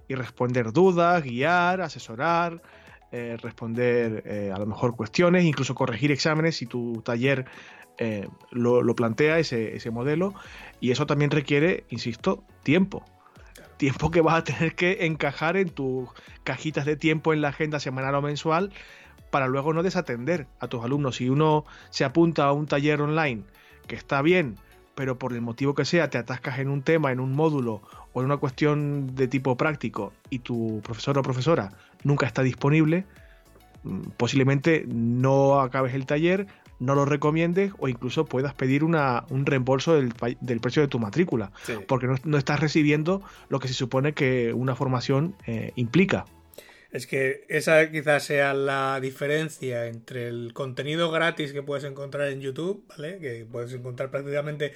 y 0.09 0.15
responder 0.15 0.73
dudas, 0.73 1.23
guiar, 1.23 1.81
asesorar, 1.81 2.63
eh, 3.13 3.37
responder 3.41 4.23
eh, 4.27 4.53
a 4.55 4.59
lo 4.59 4.67
mejor 4.67 4.97
cuestiones, 4.97 5.45
incluso 5.45 5.75
corregir 5.75 6.11
exámenes 6.11 6.57
si 6.57 6.67
tu 6.67 7.03
taller 7.03 7.47
lo, 8.53 8.95
plantea 8.95 9.39
ese, 9.39 9.77
ese 9.77 9.91
modelo. 9.91 10.33
Y 10.81 10.93
eso 10.93 11.07
también 11.07 11.31
requiere, 11.31 11.85
insisto, 11.91 12.45
tiempo 12.63 13.05
tiempo 13.79 14.11
que 14.11 14.21
vas 14.21 14.35
a 14.35 14.45
tener 14.45 14.75
que 14.75 15.07
encajar 15.07 15.57
en 15.57 15.71
tus 15.71 16.11
cajitas 16.45 16.85
de 16.85 16.97
tiempo 16.97 17.33
en 17.33 17.41
la 17.41 17.49
agenda 17.49 17.81
semanal 17.81 18.15
o 18.17 18.23
mensual 18.23 18.73
para 19.31 19.47
luego 19.47 19.73
no 19.73 19.83
desatender 19.83 20.47
a 20.61 20.69
tus 20.69 20.85
alumnos. 20.85 21.17
Si 21.17 21.31
uno 21.31 21.65
se 21.91 22.05
apunta 22.05 22.45
a 22.45 22.53
un 22.53 22.67
taller 22.67 23.01
online 23.01 23.45
que 23.87 23.97
está 23.97 24.21
bien, 24.21 24.57
pero 24.95 25.19
por 25.19 25.33
el 25.33 25.41
motivo 25.41 25.75
que 25.75 25.85
sea 25.85 26.11
te 26.11 26.19
atascas 26.19 26.59
en 26.59 26.69
un 26.69 26.83
tema, 26.83 27.13
en 27.13 27.21
un 27.21 27.33
módulo 27.33 27.83
o 28.13 28.21
en 28.21 28.27
una 28.27 28.37
cuestión 28.37 29.15
de 29.15 29.29
tipo 29.29 29.57
práctico 29.57 30.13
y 30.29 30.41
tu 30.41 30.81
profesor 30.83 31.17
o 31.19 31.23
profesora 31.23 31.71
nunca 32.03 32.27
está 32.27 32.43
disponible, 32.43 33.07
mm, 33.85 34.01
posiblemente 34.17 34.85
no 34.89 35.61
acabes 35.61 35.95
el 35.95 36.05
taller, 36.05 36.47
no 36.81 36.95
lo 36.95 37.05
recomiendes 37.05 37.73
o 37.79 37.89
incluso 37.89 38.25
puedas 38.25 38.55
pedir 38.55 38.85
una, 38.85 39.25
un 39.31 39.47
reembolso 39.47 39.95
del, 39.95 40.13
precio 40.61 40.83
de 40.83 40.89
tu 40.89 40.99
matrícula, 40.99 41.53
porque 41.87 42.07
no, 42.25 42.39
estás 42.39 42.61
recibiendo 42.61 43.23
lo 43.49 43.59
que 43.59 43.69
se 43.69 43.75
supone 43.75 44.13
que 44.13 44.53
una 44.53 44.75
formación 44.75 45.35
eh, 45.47 45.73
implica. 45.77 46.25
Es 46.91 47.07
que 47.07 47.45
esa 47.49 47.91
quizás 47.91 48.25
sea 48.25 48.55
la 48.55 48.99
diferencia 49.01 49.87
entre 49.87 50.29
el 50.29 50.55
contenido 50.55 51.11
gratis 51.11 51.53
que 51.53 51.63
puedes 51.63 51.85
encontrar 51.85 52.29
en 52.29 52.41
YouTube, 52.41 52.83
¿vale? 52.89 53.19
Que 53.19 53.47
puedes 53.51 53.75
encontrar 53.75 54.11
prácticamente, 54.11 54.73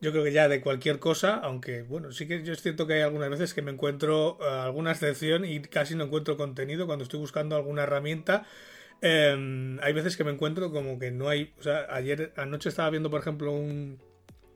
yo 0.00 0.12
creo 0.12 0.22
que 0.22 0.30
ya 0.30 0.48
de 0.48 0.60
cualquier 0.60 1.00
cosa, 1.00 1.34
aunque 1.34 1.82
bueno, 1.82 2.12
sí 2.12 2.28
que 2.28 2.44
yo 2.44 2.52
es 2.52 2.62
cierto 2.62 2.86
que 2.86 2.94
hay 2.94 3.00
algunas 3.00 3.30
veces 3.30 3.52
que 3.52 3.62
me 3.62 3.72
encuentro 3.72 4.38
eh, 4.40 4.44
alguna 4.48 4.92
excepción 4.92 5.44
y 5.44 5.60
casi 5.60 5.96
no 5.96 6.04
encuentro 6.04 6.36
contenido 6.36 6.86
cuando 6.86 7.02
estoy 7.02 7.18
buscando 7.18 7.56
alguna 7.56 7.82
herramienta 7.82 8.46
Em, 9.02 9.78
hay 9.80 9.92
veces 9.92 10.16
que 10.16 10.24
me 10.24 10.30
encuentro 10.30 10.70
como 10.70 10.98
que 10.98 11.10
no 11.10 11.28
hay. 11.28 11.52
O 11.58 11.62
sea, 11.62 11.86
ayer 11.90 12.32
anoche 12.36 12.68
estaba 12.68 12.90
viendo, 12.90 13.10
por 13.10 13.20
ejemplo, 13.20 13.52
un, 13.52 13.98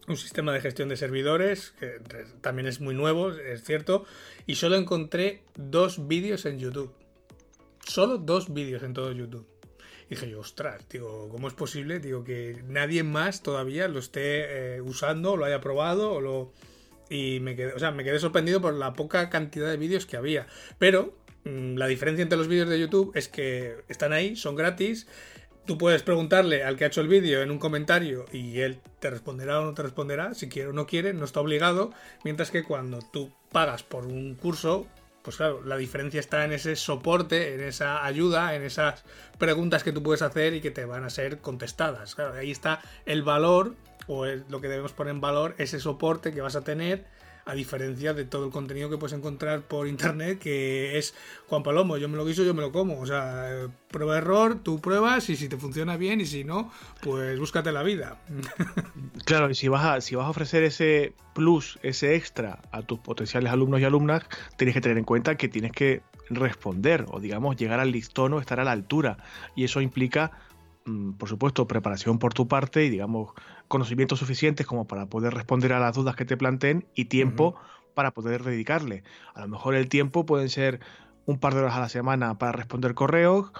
un 0.06 0.16
sistema 0.16 0.52
de 0.52 0.60
gestión 0.60 0.88
de 0.88 0.96
servidores, 0.96 1.72
que 1.78 2.00
también 2.40 2.66
es 2.66 2.80
muy 2.80 2.94
nuevo, 2.94 3.32
es 3.32 3.64
cierto, 3.64 4.04
y 4.46 4.56
solo 4.56 4.76
encontré 4.76 5.42
dos 5.56 6.06
vídeos 6.06 6.44
en 6.46 6.58
YouTube. 6.58 6.94
Solo 7.86 8.18
dos 8.18 8.52
vídeos 8.52 8.82
en 8.82 8.92
todo 8.92 9.12
YouTube. 9.12 9.46
Y 10.06 10.10
dije 10.10 10.28
yo, 10.28 10.40
ostras, 10.40 10.86
digo, 10.90 11.28
¿cómo 11.30 11.48
es 11.48 11.54
posible? 11.54 11.98
Digo, 12.00 12.24
que 12.24 12.62
nadie 12.66 13.02
más 13.02 13.42
todavía 13.42 13.88
lo 13.88 13.98
esté 13.98 14.76
eh, 14.76 14.80
usando, 14.80 15.36
lo 15.36 15.44
haya 15.44 15.60
probado, 15.60 16.12
o 16.12 16.20
lo. 16.20 16.52
Y 17.08 17.40
me 17.40 17.54
quedé, 17.54 17.72
o 17.74 17.78
sea, 17.78 17.90
me 17.90 18.04
quedé 18.04 18.18
sorprendido 18.18 18.60
por 18.60 18.74
la 18.74 18.94
poca 18.94 19.30
cantidad 19.30 19.70
de 19.70 19.76
vídeos 19.76 20.06
que 20.06 20.16
había. 20.16 20.46
Pero 20.78 21.14
la 21.44 21.86
diferencia 21.86 22.22
entre 22.22 22.38
los 22.38 22.48
vídeos 22.48 22.68
de 22.68 22.80
YouTube 22.80 23.12
es 23.14 23.28
que 23.28 23.76
están 23.88 24.12
ahí, 24.12 24.34
son 24.36 24.56
gratis. 24.56 25.06
Tú 25.66 25.78
puedes 25.78 26.02
preguntarle 26.02 26.64
al 26.64 26.76
que 26.76 26.84
ha 26.84 26.86
hecho 26.88 27.00
el 27.00 27.08
vídeo 27.08 27.42
en 27.42 27.50
un 27.50 27.58
comentario 27.58 28.26
y 28.32 28.60
él 28.60 28.80
te 28.98 29.10
responderá 29.10 29.60
o 29.60 29.64
no 29.64 29.74
te 29.74 29.82
responderá. 29.82 30.34
Si 30.34 30.48
quiere 30.48 30.70
o 30.70 30.72
no 30.72 30.86
quiere, 30.86 31.14
no 31.14 31.24
está 31.24 31.40
obligado. 31.40 31.92
Mientras 32.22 32.50
que 32.50 32.64
cuando 32.64 32.98
tú 33.00 33.32
pagas 33.50 33.82
por 33.82 34.06
un 34.06 34.34
curso, 34.34 34.86
pues 35.22 35.36
claro, 35.36 35.62
la 35.64 35.78
diferencia 35.78 36.20
está 36.20 36.44
en 36.44 36.52
ese 36.52 36.76
soporte, 36.76 37.54
en 37.54 37.62
esa 37.62 38.04
ayuda, 38.04 38.54
en 38.54 38.62
esas 38.62 39.04
preguntas 39.38 39.82
que 39.82 39.92
tú 39.92 40.02
puedes 40.02 40.20
hacer 40.20 40.52
y 40.52 40.60
que 40.60 40.70
te 40.70 40.84
van 40.84 41.04
a 41.04 41.10
ser 41.10 41.38
contestadas. 41.38 42.14
Claro, 42.14 42.34
ahí 42.34 42.50
está 42.50 42.82
el 43.06 43.22
valor, 43.22 43.74
o 44.06 44.26
lo 44.26 44.60
que 44.60 44.68
debemos 44.68 44.92
poner 44.92 45.14
en 45.14 45.22
valor, 45.22 45.54
ese 45.56 45.80
soporte 45.80 46.32
que 46.32 46.42
vas 46.42 46.56
a 46.56 46.64
tener 46.64 47.06
a 47.46 47.54
diferencia 47.54 48.14
de 48.14 48.24
todo 48.24 48.46
el 48.46 48.50
contenido 48.50 48.88
que 48.88 48.98
puedes 48.98 49.16
encontrar 49.16 49.62
por 49.62 49.86
internet, 49.86 50.38
que 50.38 50.98
es 50.98 51.14
Juan 51.48 51.62
Palomo, 51.62 51.96
yo 51.98 52.08
me 52.08 52.16
lo 52.16 52.24
guiso, 52.24 52.42
yo 52.42 52.54
me 52.54 52.62
lo 52.62 52.72
como. 52.72 53.00
O 53.00 53.06
sea, 53.06 53.68
prueba 53.90 54.18
error, 54.18 54.60
tú 54.62 54.80
pruebas 54.80 55.28
y 55.28 55.36
si 55.36 55.48
te 55.48 55.56
funciona 55.56 55.96
bien 55.96 56.20
y 56.20 56.26
si 56.26 56.44
no, 56.44 56.72
pues 57.02 57.38
búscate 57.38 57.72
la 57.72 57.82
vida. 57.82 58.20
Claro, 59.24 59.48
y 59.48 59.54
si 59.54 59.68
vas 59.68 59.84
a, 59.84 60.00
si 60.02 60.16
vas 60.16 60.26
a 60.26 60.30
ofrecer 60.30 60.64
ese 60.64 61.14
plus, 61.34 61.78
ese 61.82 62.14
extra 62.14 62.60
a 62.72 62.82
tus 62.82 62.98
potenciales 62.98 63.50
alumnos 63.50 63.80
y 63.80 63.84
alumnas, 63.84 64.22
tienes 64.58 64.74
que 64.74 64.82
tener 64.82 64.98
en 64.98 65.04
cuenta 65.04 65.36
que 65.36 65.48
tienes 65.48 65.72
que 65.72 66.02
responder 66.28 67.06
o 67.10 67.20
digamos 67.20 67.56
llegar 67.56 67.80
al 67.80 67.90
listón 67.90 68.34
o 68.34 68.40
estar 68.40 68.60
a 68.60 68.64
la 68.64 68.72
altura. 68.72 69.16
Y 69.56 69.64
eso 69.64 69.80
implica 69.80 70.32
por 71.18 71.28
supuesto, 71.28 71.66
preparación 71.66 72.18
por 72.18 72.34
tu 72.34 72.46
parte 72.46 72.84
y, 72.84 72.90
digamos, 72.90 73.32
conocimientos 73.68 74.18
suficientes 74.18 74.66
como 74.66 74.86
para 74.86 75.06
poder 75.06 75.34
responder 75.34 75.72
a 75.72 75.80
las 75.80 75.94
dudas 75.94 76.14
que 76.16 76.24
te 76.24 76.36
planteen 76.36 76.86
y 76.94 77.06
tiempo 77.06 77.56
para 77.94 78.10
poder 78.10 78.42
dedicarle. 78.42 79.02
A 79.34 79.40
lo 79.40 79.48
mejor 79.48 79.74
el 79.74 79.88
tiempo 79.88 80.26
pueden 80.26 80.48
ser 80.48 80.80
un 81.26 81.38
par 81.38 81.54
de 81.54 81.60
horas 81.60 81.76
a 81.76 81.80
la 81.80 81.88
semana 81.88 82.38
para 82.38 82.52
responder 82.52 82.94
correos 82.94 83.50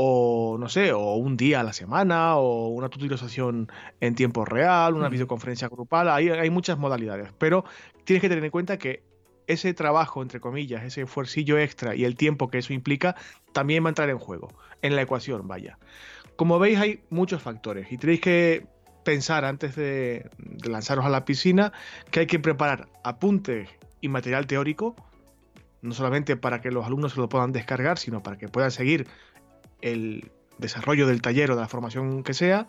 o 0.00 0.56
no 0.60 0.68
sé, 0.68 0.92
o 0.92 1.14
un 1.14 1.36
día 1.36 1.58
a 1.58 1.64
la 1.64 1.72
semana, 1.72 2.36
o 2.36 2.68
una 2.68 2.88
tutorización 2.88 3.70
en 4.00 4.14
tiempo 4.14 4.44
real, 4.44 4.94
una 4.94 5.08
videoconferencia 5.08 5.66
grupal, 5.66 6.08
hay, 6.08 6.28
hay 6.28 6.50
muchas 6.50 6.78
modalidades, 6.78 7.32
pero 7.36 7.64
tienes 8.04 8.20
que 8.20 8.28
tener 8.28 8.44
en 8.44 8.52
cuenta 8.52 8.78
que 8.78 9.02
ese 9.48 9.74
trabajo, 9.74 10.22
entre 10.22 10.38
comillas, 10.38 10.84
ese 10.84 11.02
esfuercillo 11.02 11.58
extra 11.58 11.96
y 11.96 12.04
el 12.04 12.14
tiempo 12.14 12.48
que 12.48 12.58
eso 12.58 12.72
implica, 12.72 13.16
también 13.52 13.82
va 13.82 13.88
a 13.88 13.90
entrar 13.90 14.08
en 14.08 14.18
juego, 14.18 14.52
en 14.82 14.94
la 14.94 15.02
ecuación, 15.02 15.48
vaya. 15.48 15.78
Como 16.38 16.60
veis, 16.60 16.78
hay 16.78 17.00
muchos 17.10 17.42
factores 17.42 17.90
y 17.90 17.98
tenéis 17.98 18.20
que 18.20 18.64
pensar 19.02 19.44
antes 19.44 19.74
de, 19.74 20.30
lanzaros 20.62 21.04
a 21.04 21.08
la 21.08 21.24
piscina 21.24 21.72
que 22.12 22.20
hay 22.20 22.26
que 22.28 22.38
preparar 22.38 22.86
apuntes 23.02 23.68
y 24.00 24.06
material 24.06 24.46
teórico, 24.46 24.94
no 25.82 25.94
solamente 25.94 26.36
para 26.36 26.60
que 26.60 26.70
los 26.70 26.86
alumnos 26.86 27.14
se 27.14 27.20
lo 27.20 27.28
puedan 27.28 27.50
descargar, 27.50 27.98
sino 27.98 28.22
para 28.22 28.38
que 28.38 28.46
puedan 28.46 28.70
seguir 28.70 29.08
el 29.80 30.30
desarrollo 30.58 31.08
del 31.08 31.22
taller 31.22 31.50
o 31.50 31.56
de 31.56 31.62
la 31.62 31.66
formación 31.66 32.22
que 32.22 32.34
sea, 32.34 32.68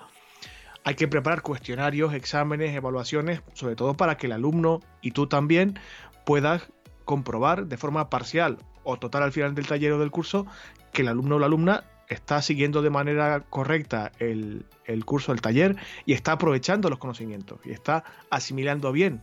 hay 0.83 0.95
que 0.95 1.07
preparar 1.07 1.43
cuestionarios, 1.43 2.15
exámenes, 2.15 2.75
evaluaciones, 2.75 3.43
sobre 3.53 3.75
todo 3.75 3.93
para 3.93 4.17
que 4.17 4.25
el 4.25 4.31
alumno 4.31 4.79
y 5.03 5.11
tú 5.11 5.27
también 5.27 5.77
puedas 6.25 6.67
comprobar 7.05 7.67
de 7.67 7.77
forma 7.77 8.09
parcial 8.09 8.57
o 8.83 8.97
total 8.97 9.21
al 9.21 9.31
final 9.31 9.53
del 9.53 9.67
taller 9.67 9.91
o 9.91 9.99
del 9.99 10.09
curso 10.09 10.47
que 10.91 11.03
el 11.03 11.09
alumno 11.09 11.35
o 11.35 11.39
la 11.39 11.45
alumna 11.45 11.83
está 12.09 12.41
siguiendo 12.41 12.81
de 12.81 12.89
manera 12.89 13.43
correcta 13.49 14.11
el, 14.19 14.65
el 14.85 15.05
curso, 15.05 15.31
el 15.31 15.41
taller 15.41 15.77
y 16.05 16.13
está 16.13 16.33
aprovechando 16.33 16.89
los 16.89 16.99
conocimientos 16.99 17.59
y 17.63 17.71
está 17.71 18.03
asimilando 18.29 18.91
bien 18.91 19.21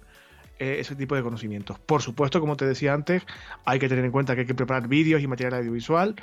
eh, 0.59 0.77
ese 0.79 0.97
tipo 0.97 1.15
de 1.15 1.23
conocimientos. 1.23 1.79
Por 1.79 2.01
supuesto, 2.01 2.41
como 2.41 2.57
te 2.57 2.65
decía 2.65 2.95
antes, 2.95 3.23
hay 3.65 3.79
que 3.79 3.89
tener 3.89 4.05
en 4.05 4.13
cuenta 4.13 4.35
que 4.35 4.43
hay 4.43 4.47
que 4.47 4.55
preparar 4.55 4.89
vídeos 4.89 5.21
y 5.21 5.27
material 5.27 5.55
audiovisual 5.55 6.17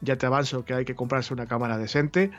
ya 0.00 0.16
te 0.16 0.26
avanzo 0.26 0.64
que 0.64 0.74
hay 0.74 0.84
que 0.84 0.94
comprarse 0.94 1.32
una 1.32 1.46
cámara 1.46 1.78
decente 1.78 2.30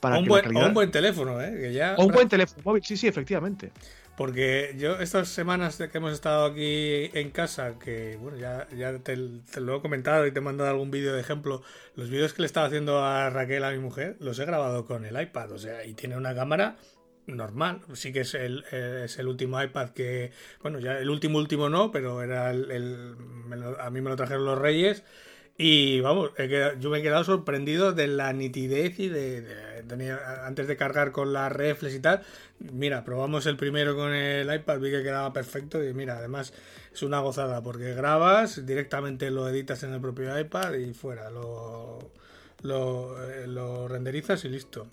para 0.00 0.18
un 0.18 0.24
que 0.24 0.30
buen, 0.30 0.42
la 0.42 0.48
calidad... 0.48 0.68
un 0.68 0.74
buen 0.74 0.90
teléfono, 0.90 1.40
¿eh? 1.40 1.56
Que 1.58 1.72
ya... 1.72 1.94
O 1.96 2.06
un 2.06 2.12
buen 2.12 2.28
teléfono 2.28 2.62
móvil, 2.64 2.84
sí, 2.84 2.96
sí, 2.96 3.06
efectivamente. 3.06 3.72
Porque 4.16 4.74
yo 4.78 4.98
estas 4.98 5.28
semanas 5.28 5.76
que 5.76 5.98
hemos 5.98 6.12
estado 6.12 6.46
aquí 6.46 7.10
en 7.12 7.30
casa, 7.30 7.78
que 7.78 8.16
bueno, 8.16 8.38
ya, 8.38 8.66
ya 8.74 8.98
te, 8.98 9.16
lo 9.16 9.76
he 9.76 9.80
comentado 9.82 10.26
y 10.26 10.32
te 10.32 10.38
he 10.38 10.42
mandado 10.42 10.70
algún 10.70 10.90
vídeo 10.90 11.12
de 11.12 11.20
ejemplo, 11.20 11.62
los 11.96 12.08
vídeos 12.08 12.32
que 12.32 12.40
le 12.42 12.46
estaba 12.46 12.66
haciendo 12.66 13.04
a 13.04 13.28
Raquel, 13.28 13.62
a 13.64 13.72
mi 13.72 13.78
mujer, 13.78 14.16
los 14.20 14.38
he 14.38 14.46
grabado 14.46 14.86
con 14.86 15.04
el 15.04 15.20
iPad, 15.20 15.52
o 15.52 15.58
sea, 15.58 15.84
y 15.84 15.92
tiene 15.92 16.16
una 16.16 16.34
cámara 16.34 16.76
normal, 17.26 17.82
sí 17.92 18.12
que 18.12 18.20
es 18.20 18.34
el, 18.34 18.64
es 18.72 19.18
el 19.18 19.28
último 19.28 19.62
iPad 19.62 19.90
que, 19.90 20.32
bueno, 20.62 20.78
ya 20.78 20.98
el 20.98 21.10
último 21.10 21.38
último 21.38 21.68
no, 21.68 21.90
pero 21.90 22.22
era 22.22 22.50
el, 22.50 22.70
el 22.70 23.16
lo, 23.50 23.78
a 23.80 23.90
mí 23.90 24.00
me 24.00 24.08
lo 24.08 24.16
trajeron 24.16 24.46
los 24.46 24.58
Reyes 24.58 25.04
y 25.58 26.00
vamos, 26.00 26.30
yo 26.78 26.90
me 26.90 26.98
he 26.98 27.02
quedado 27.02 27.24
sorprendido 27.24 27.92
de 27.92 28.08
la 28.08 28.32
nitidez 28.32 28.98
y 28.98 29.08
de, 29.08 29.46
antes 30.44 30.66
de 30.66 30.76
cargar 30.76 31.12
con 31.12 31.32
las 31.32 31.50
reflex 31.50 31.94
y 31.94 32.00
tal. 32.00 32.22
Mira, 32.58 33.04
probamos 33.04 33.46
el 33.46 33.56
primero 33.56 33.96
con 33.96 34.12
el 34.12 34.54
iPad, 34.54 34.80
vi 34.80 34.90
que 34.90 35.02
quedaba 35.02 35.32
perfecto 35.32 35.82
y 35.82 35.94
mira, 35.94 36.18
además 36.18 36.52
es 36.92 37.02
una 37.02 37.20
gozada 37.20 37.62
porque 37.62 37.94
grabas, 37.94 38.66
directamente 38.66 39.30
lo 39.30 39.48
editas 39.48 39.82
en 39.82 39.94
el 39.94 40.00
propio 40.00 40.38
iPad 40.38 40.74
y 40.74 40.92
fuera, 40.92 41.30
lo, 41.30 41.98
lo, 42.62 43.16
lo 43.46 43.88
renderizas 43.88 44.44
y 44.44 44.48
listo. 44.48 44.86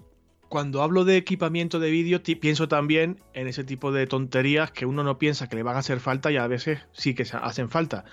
Cuando 0.48 0.84
hablo 0.84 1.04
de 1.04 1.18
equipamiento 1.18 1.80
de 1.80 1.90
vídeo, 1.90 2.22
pienso 2.40 2.68
también 2.68 3.20
en 3.34 3.48
ese 3.48 3.64
tipo 3.64 3.92
de 3.92 4.06
tonterías 4.06 4.72
que 4.72 4.86
uno 4.86 5.04
no 5.04 5.18
piensa 5.18 5.50
que 5.50 5.56
le 5.56 5.64
van 5.64 5.76
a 5.76 5.80
hacer 5.80 6.00
falta 6.00 6.32
y 6.32 6.38
a 6.38 6.46
veces 6.48 6.80
sí 6.92 7.16
que 7.16 7.26
hacen 7.34 7.70
falta. 7.70 8.06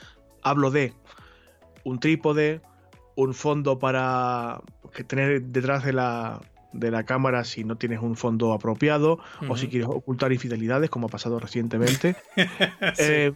Hablo 0.42 0.70
de 0.70 0.94
un 1.84 2.00
trípode, 2.00 2.60
un 3.16 3.34
fondo 3.34 3.78
para 3.78 4.60
tener 5.06 5.42
detrás 5.42 5.84
de 5.84 5.92
la, 5.92 6.40
de 6.72 6.90
la 6.90 7.04
cámara 7.04 7.44
si 7.44 7.64
no 7.64 7.76
tienes 7.76 8.00
un 8.00 8.16
fondo 8.16 8.52
apropiado 8.52 9.14
uh 9.14 9.44
-huh. 9.44 9.52
o 9.52 9.56
si 9.56 9.68
quieres 9.68 9.88
ocultar 9.88 10.32
infidelidades, 10.32 10.90
como 10.90 11.06
ha 11.06 11.10
pasado 11.10 11.38
recientemente. 11.38 12.16
sí. 12.36 12.42
eh, 12.98 13.32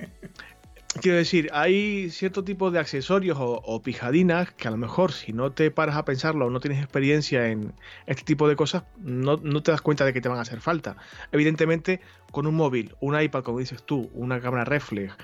quiero 1.01 1.19
decir, 1.19 1.51
hay 1.53 2.11
cierto 2.11 2.45
tipo 2.45 2.71
de 2.71 2.79
accesorios 2.79 3.39
o, 3.39 3.61
o, 3.65 3.83
pijadinas 3.83 4.53
que 4.53 4.69
a 4.69 4.71
lo 4.71 4.77
mejor 4.77 5.13
si 5.13 5.33
no 5.33 5.53
te 5.53 5.71
paras 5.71 5.97
a 5.97 6.05
pensarlo 6.05 6.47
o 6.47 6.51
no 6.51 6.61
tienes 6.61 6.83
experiencia 6.83 7.49
en 7.49 7.73
este 8.07 8.25
tipo 8.25 8.49
de 8.49 8.57
cosas, 8.57 8.85
no, 8.99 9.37
no, 9.43 9.63
te 9.63 9.71
das 9.71 9.81
cuenta 9.81 10.05
de 10.05 10.13
que 10.13 10.21
te 10.21 10.29
van 10.29 10.39
a 10.39 10.43
hacer 10.43 10.61
falta. 10.61 10.97
Evidentemente, 11.33 12.01
con 12.31 12.47
un 12.47 12.55
móvil, 12.55 12.95
un 13.01 13.21
iPad, 13.21 13.43
como 13.43 13.59
dices 13.59 13.83
tú, 13.83 14.11
una 14.15 14.41
cámara 14.41 14.65
reflex 14.65 15.15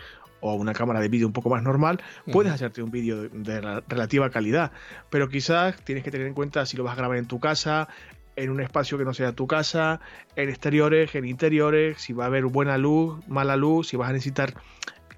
o 0.40 0.54
una 0.54 0.72
cámara 0.72 1.00
de 1.00 1.08
vídeo 1.08 1.26
un 1.26 1.32
poco 1.32 1.50
más 1.50 1.62
normal, 1.62 2.00
puedes 2.32 2.50
uh 2.50 2.52
-huh. 2.52 2.56
hacerte 2.56 2.82
un 2.82 2.90
vídeo 2.90 3.22
de, 3.22 3.28
de, 3.30 3.60
relativa 3.88 4.30
calidad. 4.30 4.72
Pero 5.10 5.28
quizás 5.28 5.76
tienes 5.82 6.04
que 6.04 6.10
tener 6.10 6.26
en 6.26 6.34
cuenta 6.34 6.66
si 6.66 6.76
lo 6.76 6.84
vas 6.84 6.94
a 6.94 6.96
grabar 6.96 7.18
en 7.18 7.26
tu 7.26 7.40
casa, 7.40 7.88
en 8.36 8.50
un 8.50 8.60
espacio 8.60 8.98
que 8.98 9.04
no 9.04 9.14
sea 9.14 9.32
tu 9.32 9.46
casa, 9.46 10.00
en 10.36 10.48
exteriores, 10.48 11.14
en 11.14 11.26
interiores, 11.26 12.00
si 12.00 12.12
va 12.12 12.24
a 12.24 12.26
haber 12.28 12.44
buena 12.46 12.78
luz, 12.78 13.26
mala 13.28 13.56
luz, 13.56 13.88
si 13.88 13.96
vas 13.96 14.10
a 14.10 14.12
necesitar 14.12 14.54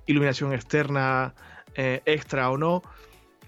iluminación 0.06 0.52
externa 0.52 1.34
eh, 1.74 2.02
extra 2.04 2.50
o 2.50 2.58
no. 2.58 2.82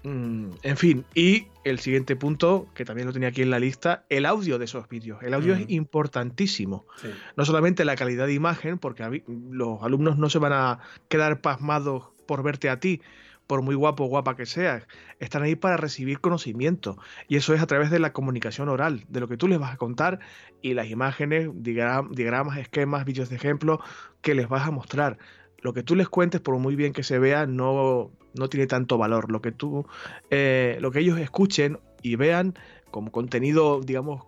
Mm, 0.05 0.51
en 0.61 0.77
fin, 0.77 1.05
y 1.15 1.47
el 1.63 1.79
siguiente 1.79 2.15
punto, 2.15 2.67
que 2.75 2.85
también 2.85 3.07
lo 3.07 3.13
tenía 3.13 3.29
aquí 3.29 3.41
en 3.41 3.49
la 3.49 3.57
lista, 3.57 4.05
el 4.09 4.27
audio 4.27 4.59
de 4.59 4.65
esos 4.65 4.87
vídeos. 4.87 5.23
El 5.23 5.33
audio 5.33 5.55
mm. 5.55 5.57
es 5.57 5.69
importantísimo. 5.69 6.85
Sí. 7.01 7.09
No 7.35 7.43
solamente 7.43 7.85
la 7.85 7.95
calidad 7.95 8.27
de 8.27 8.33
imagen, 8.33 8.77
porque 8.77 9.23
los 9.49 9.81
alumnos 9.81 10.19
no 10.19 10.29
se 10.29 10.37
van 10.37 10.53
a 10.53 10.79
quedar 11.09 11.41
pasmados 11.41 12.09
por 12.27 12.43
verte 12.43 12.69
a 12.69 12.79
ti, 12.79 13.01
por 13.47 13.63
muy 13.63 13.73
guapo 13.73 14.05
o 14.05 14.07
guapa 14.07 14.35
que 14.35 14.45
seas. 14.45 14.87
Están 15.19 15.41
ahí 15.41 15.55
para 15.55 15.75
recibir 15.77 16.19
conocimiento. 16.19 16.99
Y 17.27 17.37
eso 17.37 17.55
es 17.55 17.61
a 17.61 17.67
través 17.67 17.89
de 17.89 17.97
la 17.97 18.13
comunicación 18.13 18.69
oral, 18.69 19.05
de 19.07 19.19
lo 19.19 19.27
que 19.27 19.37
tú 19.37 19.47
les 19.47 19.57
vas 19.57 19.73
a 19.73 19.77
contar 19.77 20.19
y 20.61 20.75
las 20.75 20.89
imágenes, 20.89 21.49
diagram 21.53 22.11
diagramas, 22.11 22.59
esquemas, 22.59 23.05
vídeos 23.05 23.29
de 23.29 23.37
ejemplo 23.37 23.81
que 24.21 24.35
les 24.35 24.47
vas 24.47 24.67
a 24.67 24.71
mostrar 24.71 25.17
lo 25.65 25.73
que 25.73 25.81
tú 25.81 25.95
les 25.95 26.07
cuentes, 26.07 26.41
por 26.41 26.55
muy 26.59 26.75
bien 26.75 26.93
que 26.93 27.01
se 27.01 27.17
vea, 27.17 27.47
no, 27.47 28.11
no 28.35 28.49
tiene 28.49 28.67
tanto 28.67 28.99
valor. 28.99 29.31
Lo 29.31 29.41
que 29.41 29.51
tú, 29.51 29.87
eh, 30.29 30.77
lo 30.79 30.91
que 30.91 30.99
ellos 30.99 31.17
escuchen 31.17 31.79
y 32.03 32.17
vean 32.17 32.53
como 32.91 33.11
contenido, 33.11 33.81
digamos, 33.81 34.25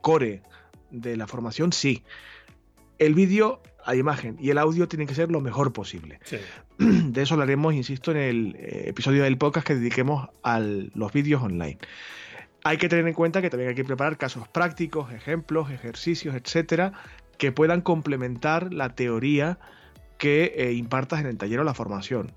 core 0.00 0.42
de 0.90 1.16
la 1.16 1.28
formación, 1.28 1.72
sí. 1.72 2.02
El 2.98 3.14
vídeo, 3.14 3.62
la 3.86 3.94
imagen 3.94 4.36
y 4.40 4.50
el 4.50 4.58
audio 4.58 4.88
tienen 4.88 5.06
que 5.06 5.14
ser 5.14 5.30
lo 5.30 5.40
mejor 5.40 5.72
posible. 5.72 6.18
Sí. 6.24 6.38
De 6.78 7.22
eso 7.22 7.34
hablaremos, 7.34 7.72
insisto, 7.72 8.10
en 8.10 8.16
el 8.16 8.56
eh, 8.56 8.88
episodio 8.88 9.22
del 9.22 9.38
podcast 9.38 9.68
que 9.68 9.76
dediquemos 9.76 10.28
a 10.42 10.58
los 10.58 11.12
vídeos 11.12 11.40
online. 11.40 11.78
Hay 12.64 12.78
que 12.78 12.88
tener 12.88 13.06
en 13.06 13.14
cuenta 13.14 13.40
que 13.40 13.48
también 13.48 13.68
hay 13.68 13.76
que 13.76 13.84
preparar 13.84 14.18
casos 14.18 14.48
prácticos, 14.48 15.12
ejemplos, 15.12 15.70
ejercicios, 15.70 16.34
etcétera, 16.34 16.94
que 17.38 17.52
puedan 17.52 17.80
complementar 17.80 18.74
la 18.74 18.96
teoría 18.96 19.60
que 20.20 20.52
eh, 20.54 20.72
impartas 20.74 21.20
en 21.20 21.26
el 21.26 21.38
taller 21.38 21.58
o 21.60 21.64
la 21.64 21.74
formación. 21.74 22.32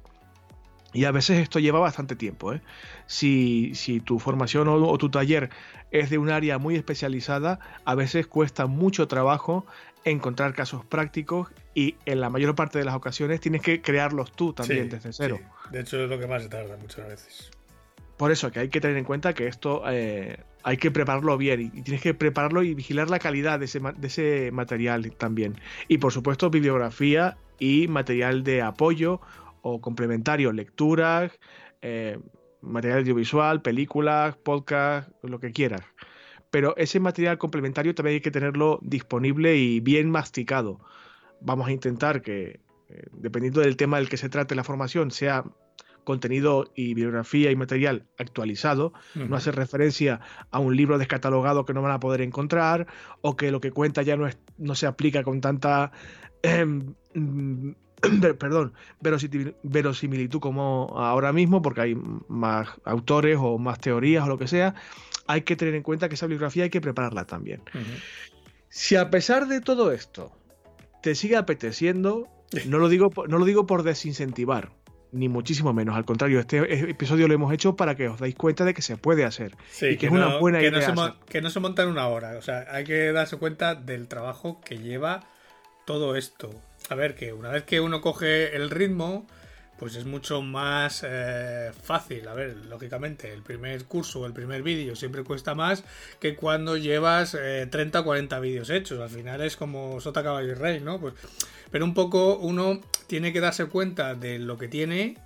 Y 0.94 1.06
a 1.06 1.12
veces 1.12 1.40
esto 1.40 1.60
lleva 1.60 1.80
bastante 1.80 2.16
tiempo. 2.16 2.54
¿eh? 2.54 2.62
Si, 3.08 3.76
si, 3.76 4.00
tu 4.00 4.20
formación 4.20 4.68
o, 4.70 4.76
o, 4.76 4.98
tu 4.98 5.10
taller 5.10 5.50
es 5.92 6.10
de 6.10 6.18
un 6.18 6.30
área 6.30 6.58
muy 6.60 6.76
especializada, 6.76 7.60
a 7.84 7.94
veces 7.94 8.26
cuesta 8.26 8.68
mucho 8.68 9.08
trabajo 9.08 9.66
encontrar 10.06 10.54
casos 10.54 10.86
prácticos 10.86 11.50
y 11.76 11.96
en 12.06 12.22
la 12.22 12.30
mayor 12.30 12.56
parte 12.56 12.80
de 12.80 12.86
las 12.86 12.96
ocasiones 12.96 13.42
tienes 13.42 13.62
que 13.62 13.82
crearlos 13.82 14.32
tú 14.32 14.54
también 14.54 14.86
sí, 14.86 14.90
desde 14.90 15.12
cero. 15.14 15.40
Sí. 15.40 15.70
De 15.72 15.82
hecho 15.82 16.02
es 16.02 16.10
lo 16.10 16.18
que 16.18 16.28
más 16.28 16.44
se 16.44 16.50
tarda 16.50 16.78
muchas 16.78 17.08
veces. 17.08 17.52
Por 18.16 18.32
eso 18.32 18.52
que 18.52 18.60
hay 18.60 18.70
que 18.70 18.80
tener 18.80 18.96
en 18.96 19.04
cuenta 19.04 19.34
que 19.34 19.48
esto 19.48 19.84
eh, 19.90 20.38
hay 20.64 20.78
que 20.78 20.92
prepararlo 20.92 21.38
bien 21.38 21.60
y, 21.62 21.64
y, 21.66 21.82
tienes 21.82 22.02
que 22.02 22.14
prepararlo 22.14 22.64
y 22.64 22.74
vigilar 22.76 23.10
la 23.10 23.20
calidad 23.20 23.60
de 23.60 23.66
ese, 23.66 23.80
de 23.80 24.08
ese 24.08 24.52
material 24.52 25.12
también. 25.18 25.60
Y 25.88 25.98
por 25.98 26.14
supuesto 26.14 26.50
bibliografía 26.50 27.38
y 27.60 27.88
material 27.88 28.44
de 28.44 28.62
apoyo 28.62 29.22
o 29.62 29.82
complementario, 29.82 30.52
lecturas, 30.52 31.32
eh, 31.82 32.20
material 32.62 33.00
audiovisual, 33.00 33.62
películas, 33.62 34.36
podcast, 34.38 35.10
lo 35.24 35.40
que 35.40 35.52
quieras. 35.52 35.82
Pero 36.52 36.76
ese 36.78 37.00
material 37.00 37.38
complementario 37.38 37.96
también 37.96 38.16
hay 38.16 38.22
que 38.22 38.32
tenerlo 38.32 38.80
disponible 38.82 39.58
y 39.58 39.80
bien 39.80 40.12
masticado. 40.12 40.80
Vamos 41.42 41.68
a 41.68 41.72
intentar 41.72 42.22
que 42.22 42.60
eh, 42.90 43.08
dependiendo 43.12 43.62
del 43.62 43.76
tema 43.76 43.98
del 43.98 44.10
que 44.10 44.18
se 44.18 44.30
trate 44.30 44.54
la 44.56 44.64
formación, 44.64 45.12
sea 45.12 45.44
contenido 46.04 46.70
y 46.76 46.94
bibliografía 46.94 47.50
y 47.50 47.56
material 47.56 48.06
actualizado, 48.18 48.94
no 49.16 49.36
hace 49.38 49.52
referencia 49.52 50.20
a 50.52 50.60
un 50.60 50.76
libro 50.76 50.98
descatalogado 50.98 51.66
que 51.66 51.74
no 51.74 51.82
van 51.82 51.94
a 51.94 52.00
poder 52.00 52.22
encontrar 52.22 52.88
o 53.22 53.38
que 53.38 53.52
lo 53.52 53.62
que 53.62 53.72
cuenta 53.72 54.02
ya 54.02 54.18
no, 54.18 54.28
es, 54.28 54.38
no 54.58 54.76
se 54.76 54.86
aplica 54.86 55.24
con 55.24 55.40
tanta 55.40 55.94
perdón, 58.40 58.74
verosimilitud 59.00 60.40
como 60.40 60.94
ahora 60.98 61.32
mismo, 61.32 61.62
porque 61.62 61.82
hay 61.82 61.96
más 62.28 62.70
autores 62.84 63.38
o 63.40 63.58
más 63.58 63.80
teorías 63.80 64.26
o 64.26 64.28
lo 64.28 64.38
que 64.38 64.48
sea, 64.48 64.76
hay 65.28 65.42
que 65.42 65.56
tener 65.56 65.76
en 65.76 65.84
cuenta 65.84 66.10
que 66.10 66.16
esa 66.16 66.26
bibliografía 66.26 66.66
hay 66.66 66.70
que 66.70 66.82
prepararla 66.82 67.26
también. 67.26 67.62
Si 68.70 68.96
a 68.96 69.10
pesar 69.10 69.48
de 69.48 69.62
todo 69.62 69.92
esto 69.92 70.32
te 71.02 71.16
sigue 71.16 71.38
apeteciendo, 71.38 72.28
no 72.66 72.78
lo 72.78 72.90
digo, 72.90 73.12
no 73.28 73.38
lo 73.38 73.46
digo 73.46 73.66
por 73.66 73.84
desincentivar, 73.84 74.72
ni 75.12 75.30
muchísimo 75.30 75.74
menos. 75.74 75.96
Al 75.96 76.06
contrario, 76.06 76.40
este 76.40 76.90
episodio 76.90 77.28
lo 77.28 77.34
hemos 77.34 77.54
hecho 77.54 77.76
para 77.76 77.96
que 77.96 78.10
os 78.10 78.20
dais 78.20 78.36
cuenta 78.36 78.66
de 78.66 78.74
que 78.74 78.82
se 78.82 78.98
puede 78.98 79.24
hacer. 79.24 79.56
y 79.82 79.96
que, 79.96 80.08
es 80.08 80.12
una 80.12 80.38
buena 80.40 80.60
que 80.60 80.68
idea. 80.68 80.92
No 80.92 81.06
se, 81.08 81.14
que 81.30 81.42
no 81.42 81.50
se 81.50 81.60
monta 81.60 81.84
en 81.84 81.90
una 81.90 82.08
hora. 82.08 82.38
O 82.38 82.42
sea, 82.42 82.66
hay 82.70 82.84
que 82.84 83.12
darse 83.12 83.38
cuenta 83.38 83.76
del 83.76 84.08
trabajo 84.08 84.60
que 84.60 84.80
lleva 84.80 85.28
todo 85.86 86.16
esto. 86.16 86.50
A 86.90 86.96
ver, 86.96 87.16
que 87.16 87.34
una 87.34 87.50
vez 87.50 87.64
que 87.64 87.80
uno 87.80 88.02
coge 88.02 88.56
el 88.56 88.70
ritmo, 88.70 89.26
pues 89.80 89.96
es 89.96 90.06
mucho 90.06 90.42
más 90.42 91.04
eh, 91.06 91.72
fácil. 91.82 92.28
A 92.28 92.34
ver, 92.34 92.56
lógicamente, 92.68 93.34
el 93.34 93.42
primer 93.42 93.86
curso 93.86 94.22
o 94.22 94.26
el 94.26 94.34
primer 94.34 94.64
vídeo 94.64 94.96
siempre 94.96 95.24
cuesta 95.24 95.56
más 95.56 95.84
que 96.20 96.36
cuando 96.36 96.78
llevas 96.78 97.32
30 97.32 98.00
o 98.00 98.04
40 98.04 98.40
vídeos 98.40 98.70
hechos. 98.70 99.00
Al 99.00 99.10
final 99.10 99.42
es 99.42 99.58
como 99.58 100.00
sota, 100.00 100.24
caballo 100.24 100.52
y 100.52 100.56
rey, 100.56 100.80
¿no? 100.80 101.00
Pues, 101.00 101.16
pero 101.72 101.86
un 101.86 101.94
poco 101.94 102.38
uno 102.38 102.82
tiene 103.08 103.34
que 103.34 103.40
darse 103.40 103.66
cuenta 103.66 104.16
de 104.16 104.40
lo 104.40 104.58
que 104.58 104.68
tiene 104.68 105.18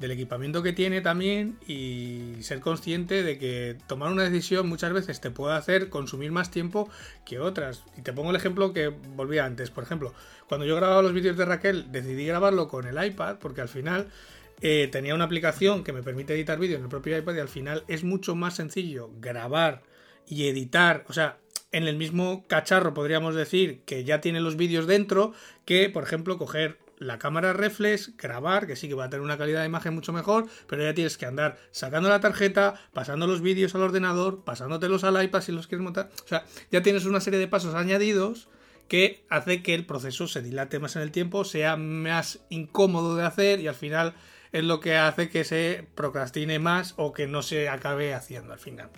del 0.00 0.10
equipamiento 0.12 0.62
que 0.62 0.72
tiene 0.72 1.02
también 1.02 1.58
y 1.68 2.36
ser 2.40 2.60
consciente 2.60 3.22
de 3.22 3.38
que 3.38 3.76
tomar 3.86 4.10
una 4.10 4.24
decisión 4.24 4.68
muchas 4.68 4.92
veces 4.92 5.20
te 5.20 5.30
puede 5.30 5.54
hacer 5.54 5.90
consumir 5.90 6.32
más 6.32 6.50
tiempo 6.50 6.90
que 7.24 7.38
otras. 7.38 7.84
Y 7.96 8.02
te 8.02 8.12
pongo 8.12 8.30
el 8.30 8.36
ejemplo 8.36 8.72
que 8.72 8.88
volví 8.88 9.38
antes. 9.38 9.70
Por 9.70 9.84
ejemplo, 9.84 10.14
cuando 10.48 10.66
yo 10.66 10.74
grababa 10.74 11.02
los 11.02 11.12
vídeos 11.12 11.36
de 11.36 11.44
Raquel, 11.44 11.92
decidí 11.92 12.24
grabarlo 12.26 12.66
con 12.66 12.86
el 12.86 13.04
iPad 13.04 13.36
porque 13.38 13.60
al 13.60 13.68
final 13.68 14.08
eh, 14.62 14.88
tenía 14.90 15.14
una 15.14 15.24
aplicación 15.24 15.84
que 15.84 15.92
me 15.92 16.02
permite 16.02 16.34
editar 16.34 16.58
vídeos 16.58 16.78
en 16.78 16.84
el 16.84 16.90
propio 16.90 17.16
iPad 17.16 17.34
y 17.34 17.40
al 17.40 17.48
final 17.48 17.84
es 17.86 18.02
mucho 18.02 18.34
más 18.34 18.56
sencillo 18.56 19.10
grabar 19.20 19.82
y 20.26 20.48
editar, 20.48 21.04
o 21.08 21.12
sea, 21.12 21.38
en 21.72 21.86
el 21.88 21.96
mismo 21.96 22.44
cacharro 22.46 22.94
podríamos 22.94 23.34
decir 23.34 23.80
que 23.84 24.04
ya 24.04 24.20
tiene 24.20 24.40
los 24.40 24.56
vídeos 24.56 24.86
dentro 24.86 25.32
que, 25.64 25.88
por 25.88 26.02
ejemplo, 26.02 26.38
coger 26.38 26.78
la 27.00 27.18
cámara 27.18 27.54
reflex, 27.54 28.16
grabar, 28.16 28.66
que 28.66 28.76
sí 28.76 28.86
que 28.86 28.94
va 28.94 29.06
a 29.06 29.10
tener 29.10 29.24
una 29.24 29.38
calidad 29.38 29.60
de 29.60 29.66
imagen 29.66 29.94
mucho 29.94 30.12
mejor, 30.12 30.46
pero 30.68 30.84
ya 30.84 30.94
tienes 30.94 31.16
que 31.16 31.26
andar 31.26 31.58
sacando 31.72 32.10
la 32.10 32.20
tarjeta, 32.20 32.74
pasando 32.92 33.26
los 33.26 33.40
vídeos 33.40 33.74
al 33.74 33.80
ordenador, 33.80 34.44
pasándotelos 34.44 35.02
al 35.02 35.20
iPad 35.20 35.40
si 35.40 35.50
los 35.50 35.66
quieres 35.66 35.82
montar. 35.82 36.10
O 36.24 36.28
sea, 36.28 36.44
ya 36.70 36.82
tienes 36.82 37.06
una 37.06 37.20
serie 37.20 37.40
de 37.40 37.48
pasos 37.48 37.74
añadidos 37.74 38.48
que 38.86 39.24
hace 39.30 39.62
que 39.62 39.74
el 39.74 39.86
proceso 39.86 40.28
se 40.28 40.42
dilate 40.42 40.78
más 40.78 40.94
en 40.94 41.02
el 41.02 41.10
tiempo, 41.10 41.44
sea 41.44 41.76
más 41.76 42.40
incómodo 42.50 43.16
de 43.16 43.24
hacer 43.24 43.60
y 43.60 43.68
al 43.68 43.74
final 43.74 44.14
es 44.52 44.64
lo 44.64 44.80
que 44.80 44.96
hace 44.96 45.30
que 45.30 45.44
se 45.44 45.86
procrastine 45.94 46.58
más 46.58 46.94
o 46.98 47.14
que 47.14 47.26
no 47.26 47.42
se 47.42 47.70
acabe 47.70 48.12
haciendo 48.12 48.52
al 48.52 48.58
final. 48.58 48.90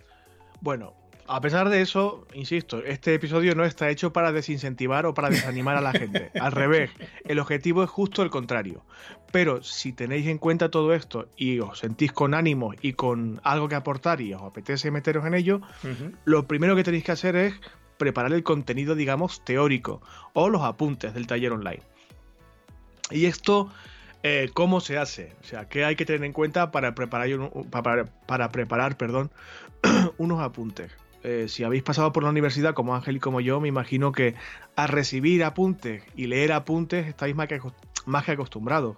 Bueno, 0.61 0.95
a 1.33 1.41
pesar 1.41 1.71
de 1.71 1.81
eso, 1.81 2.27
insisto, 2.35 2.85
este 2.85 3.15
episodio 3.15 3.55
no 3.55 3.65
está 3.65 3.89
hecho 3.89 4.13
para 4.13 4.33
desincentivar 4.33 5.07
o 5.07 5.15
para 5.15 5.31
desanimar 5.31 5.79
a 5.79 5.81
la 5.81 5.93
gente. 5.93 6.31
Al 6.39 6.53
revés, 6.53 6.91
el 7.25 7.39
objetivo 7.39 7.83
es 7.83 7.89
justo 7.89 8.23
el 8.23 8.29
contrario. 8.29 8.85
Pero 9.31 9.63
si 9.63 9.95
tenéis 9.95 10.27
en 10.27 10.37
cuenta 10.37 10.71
todo 10.71 10.93
esto 10.93 11.29
y 11.35 11.61
os 11.61 11.79
sentís 11.79 12.13
con 12.13 12.35
ánimo 12.35 12.75
y 12.83 12.93
con 12.93 13.41
algo 13.45 13.67
que 13.67 13.77
aportar 13.77 14.21
y 14.21 14.35
os 14.35 14.43
apetece 14.43 14.91
meteros 14.91 15.25
en 15.25 15.33
ello, 15.33 15.63
lo 16.27 16.47
primero 16.47 16.77
que 16.77 16.85
tenéis 16.85 17.05
que 17.05 17.13
hacer 17.13 17.35
es 17.37 17.55
preparar 17.97 18.35
el 18.35 18.43
contenido, 18.43 18.95
digamos, 18.95 19.43
teórico 19.43 20.03
o 20.35 20.51
los 20.51 20.61
apuntes 20.61 21.15
del 21.15 21.27
taller 21.27 21.53
online. 21.53 21.81
Y 23.11 23.25
esto, 23.25 23.73
eh, 24.23 24.51
¿cómo 24.53 24.81
se 24.81 24.99
hace? 24.99 25.33
O 25.41 25.45
sea, 25.45 25.67
¿qué 25.67 25.87
hay 25.87 25.97
que 25.97 26.05
tener 26.05 26.25
en 26.25 26.35
cuenta 26.35 26.71
para 26.71 26.95
preparar, 26.95 27.31
para, 27.71 28.05
para 28.05 28.51
preparar 28.51 28.99
perdón, 28.99 29.31
unos 30.19 30.43
apuntes? 30.43 30.93
Eh, 31.25 31.47
si 31.49 31.63
habéis 31.63 31.83
pasado 31.83 32.13
por 32.13 32.25
la 32.25 32.31
universidad 32.31 32.75
como 32.75 32.95
Ángel 32.95 33.17
y 33.17 33.21
como 33.21 33.41
yo, 33.41 33.61
me 33.61 33.69
imagino 33.69 34.11
que 34.11 34.35
a 34.75 34.87
recibir 34.87 35.45
apuntes 35.45 36.03
y 36.17 36.27
leer 36.27 36.53
apuntes 36.53 37.07
estáis 37.07 37.35
más 37.37 37.49
que, 37.49 37.61
más 38.07 38.25
que 38.25 38.33
acostumbrados. 38.33 38.97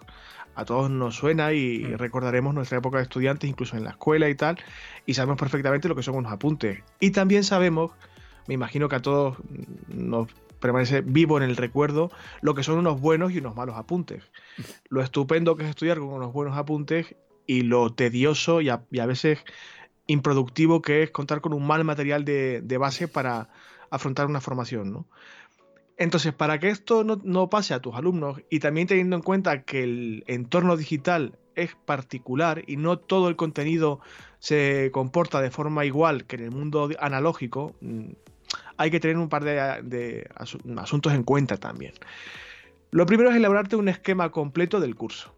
A 0.54 0.64
todos 0.64 0.88
nos 0.88 1.16
suena 1.16 1.52
y 1.52 1.80
mm. 1.80 1.98
recordaremos 1.98 2.54
nuestra 2.54 2.78
época 2.78 2.98
de 2.98 3.02
estudiantes, 3.02 3.50
incluso 3.50 3.76
en 3.76 3.84
la 3.84 3.90
escuela 3.90 4.28
y 4.28 4.34
tal, 4.34 4.56
y 5.04 5.14
sabemos 5.14 5.38
perfectamente 5.38 5.88
lo 5.88 5.96
que 5.96 6.02
son 6.02 6.14
unos 6.14 6.32
apuntes. 6.32 6.82
Y 7.00 7.10
también 7.10 7.44
sabemos, 7.44 7.92
me 8.46 8.54
imagino 8.54 8.88
que 8.88 8.96
a 8.96 9.02
todos 9.02 9.36
nos 9.88 10.28
permanece 10.60 11.02
vivo 11.02 11.36
en 11.36 11.42
el 11.42 11.56
recuerdo 11.56 12.10
lo 12.40 12.54
que 12.54 12.62
son 12.62 12.78
unos 12.78 13.00
buenos 13.00 13.32
y 13.32 13.38
unos 13.38 13.54
malos 13.54 13.76
apuntes. 13.76 14.22
Lo 14.88 15.02
estupendo 15.02 15.56
que 15.56 15.64
es 15.64 15.70
estudiar 15.70 15.98
con 15.98 16.08
unos 16.08 16.32
buenos 16.32 16.56
apuntes 16.56 17.16
y 17.46 17.62
lo 17.62 17.92
tedioso 17.92 18.62
y 18.62 18.70
a 18.70 19.06
veces 19.06 19.44
improductivo 20.06 20.82
que 20.82 21.02
es 21.02 21.10
contar 21.10 21.40
con 21.40 21.52
un 21.52 21.66
mal 21.66 21.84
material 21.84 22.24
de, 22.24 22.76
base 22.78 23.08
para 23.08 23.48
afrontar 23.90 24.26
una 24.26 24.40
formación. 24.40 24.92
¿no? 24.92 25.06
Entonces, 25.96 26.32
para 26.32 26.58
que 26.58 26.68
esto 26.68 27.04
no, 27.04 27.50
pase 27.50 27.74
a 27.74 27.80
tus 27.80 27.94
alumnos 27.94 28.40
y 28.50 28.60
también 28.60 28.86
teniendo 28.86 29.16
en 29.16 29.22
cuenta 29.22 29.62
que 29.62 29.84
el 29.84 30.24
entorno 30.26 30.76
digital 30.76 31.38
es 31.54 31.74
particular 31.74 32.64
y 32.66 32.76
no 32.76 32.98
todo 32.98 33.28
el 33.28 33.36
contenido 33.36 34.00
se 34.40 34.90
comporta 34.92 35.40
de 35.40 35.50
forma 35.50 35.84
igual 35.84 36.26
que 36.26 36.36
en 36.36 36.42
el 36.42 36.50
mundo 36.50 36.90
analógico, 36.98 37.74
mm, 37.80 38.10
hay 38.76 38.90
que 38.90 39.00
tener 39.00 39.16
un 39.16 39.28
par 39.28 39.44
de 39.44 40.28
asuntos 40.76 41.12
en 41.14 41.22
cuenta 41.22 41.56
también. 41.56 41.94
Lo 42.90 43.06
primero 43.06 43.30
es 43.30 43.36
elaborarte 43.36 43.76
un 43.76 43.88
esquema 43.88 44.30
completo 44.30 44.80
del 44.80 44.96
curso 44.96 45.34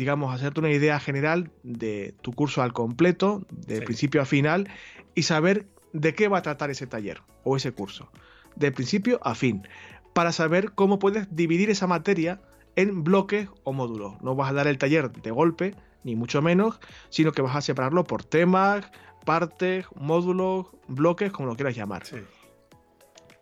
digamos, 0.00 0.34
hacerte 0.34 0.60
una 0.60 0.70
idea 0.70 0.98
general 0.98 1.50
de 1.62 2.14
tu 2.22 2.32
curso 2.32 2.62
al 2.62 2.72
completo, 2.72 3.42
de 3.50 3.82
principio 3.82 4.22
a 4.22 4.24
final, 4.24 4.70
y 5.14 5.24
saber 5.24 5.66
de 5.92 6.14
qué 6.14 6.26
va 6.26 6.38
a 6.38 6.42
tratar 6.42 6.70
ese 6.70 6.86
taller 6.86 7.20
o 7.44 7.54
ese 7.54 7.72
curso, 7.72 8.10
de 8.56 8.72
principio 8.72 9.20
a 9.22 9.34
fin, 9.34 9.68
para 10.14 10.32
saber 10.32 10.72
cómo 10.72 10.98
puedes 10.98 11.28
dividir 11.36 11.68
esa 11.68 11.86
materia 11.86 12.40
en 12.76 13.04
bloques 13.04 13.50
o 13.62 13.74
módulos. 13.74 14.14
No 14.22 14.34
vas 14.34 14.48
a 14.48 14.54
dar 14.54 14.68
el 14.68 14.78
taller 14.78 15.12
de 15.12 15.30
golpe, 15.30 15.74
ni 16.02 16.16
mucho 16.16 16.40
menos, 16.40 16.80
sino 17.10 17.32
que 17.32 17.42
vas 17.42 17.54
a 17.54 17.60
separarlo 17.60 18.04
por 18.04 18.24
temas, 18.24 18.90
partes, 19.26 19.84
módulos, 19.96 20.68
bloques, 20.88 21.30
como 21.30 21.46
lo 21.46 21.56
quieras 21.56 21.76
llamar. 21.76 22.04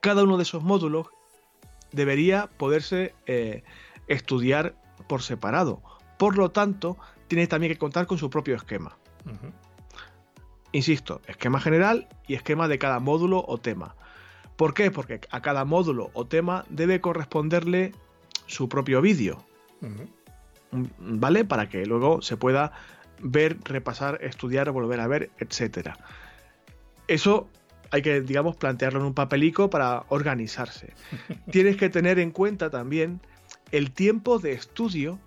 Cada 0.00 0.24
uno 0.24 0.36
de 0.36 0.42
esos 0.42 0.64
módulos 0.64 1.06
debería 1.92 2.50
poderse 2.56 3.14
eh, 3.26 3.62
estudiar 4.08 4.74
por 5.06 5.22
separado 5.22 5.80
por 6.18 6.36
lo 6.36 6.50
tanto, 6.50 6.98
tiene 7.28 7.46
también 7.46 7.72
que 7.72 7.78
contar 7.78 8.06
con 8.06 8.18
su 8.18 8.28
propio 8.28 8.56
esquema. 8.56 8.96
Insisto, 10.72 11.22
esquema 11.26 11.60
general 11.60 12.08
y 12.26 12.34
esquema 12.34 12.68
de 12.68 12.78
cada 12.78 13.00
módulo 13.00 13.44
o 13.46 13.58
tema. 13.58 13.94
¿Por 14.56 14.74
qué? 14.74 14.90
Porque 14.90 15.20
a 15.30 15.40
cada 15.40 15.64
módulo 15.64 16.10
o 16.14 16.26
tema 16.26 16.64
debe 16.68 17.00
corresponderle 17.00 17.92
su 18.46 18.68
propio 18.68 19.00
vídeo. 19.00 19.44
¿Vale? 20.98 21.44
Para 21.44 21.68
que 21.68 21.86
luego 21.86 22.20
se 22.22 22.36
pueda 22.36 22.72
ver, 23.20 23.58
repasar, 23.64 24.18
estudiar, 24.22 24.70
volver 24.70 25.00
a 25.00 25.06
ver, 25.06 25.30
etc. 25.38 25.90
Eso 27.06 27.48
hay 27.90 28.02
que, 28.02 28.20
digamos, 28.20 28.56
plantearlo 28.56 29.00
en 29.00 29.06
un 29.06 29.14
papelico 29.14 29.70
para 29.70 30.04
organizarse. 30.08 30.92
Tienes 31.50 31.76
que 31.76 31.88
tener 31.88 32.18
en 32.18 32.30
cuenta 32.30 32.68
también 32.68 33.20
el 33.70 33.92
tiempo 33.92 34.38
de 34.38 34.52
estudio 34.52 35.18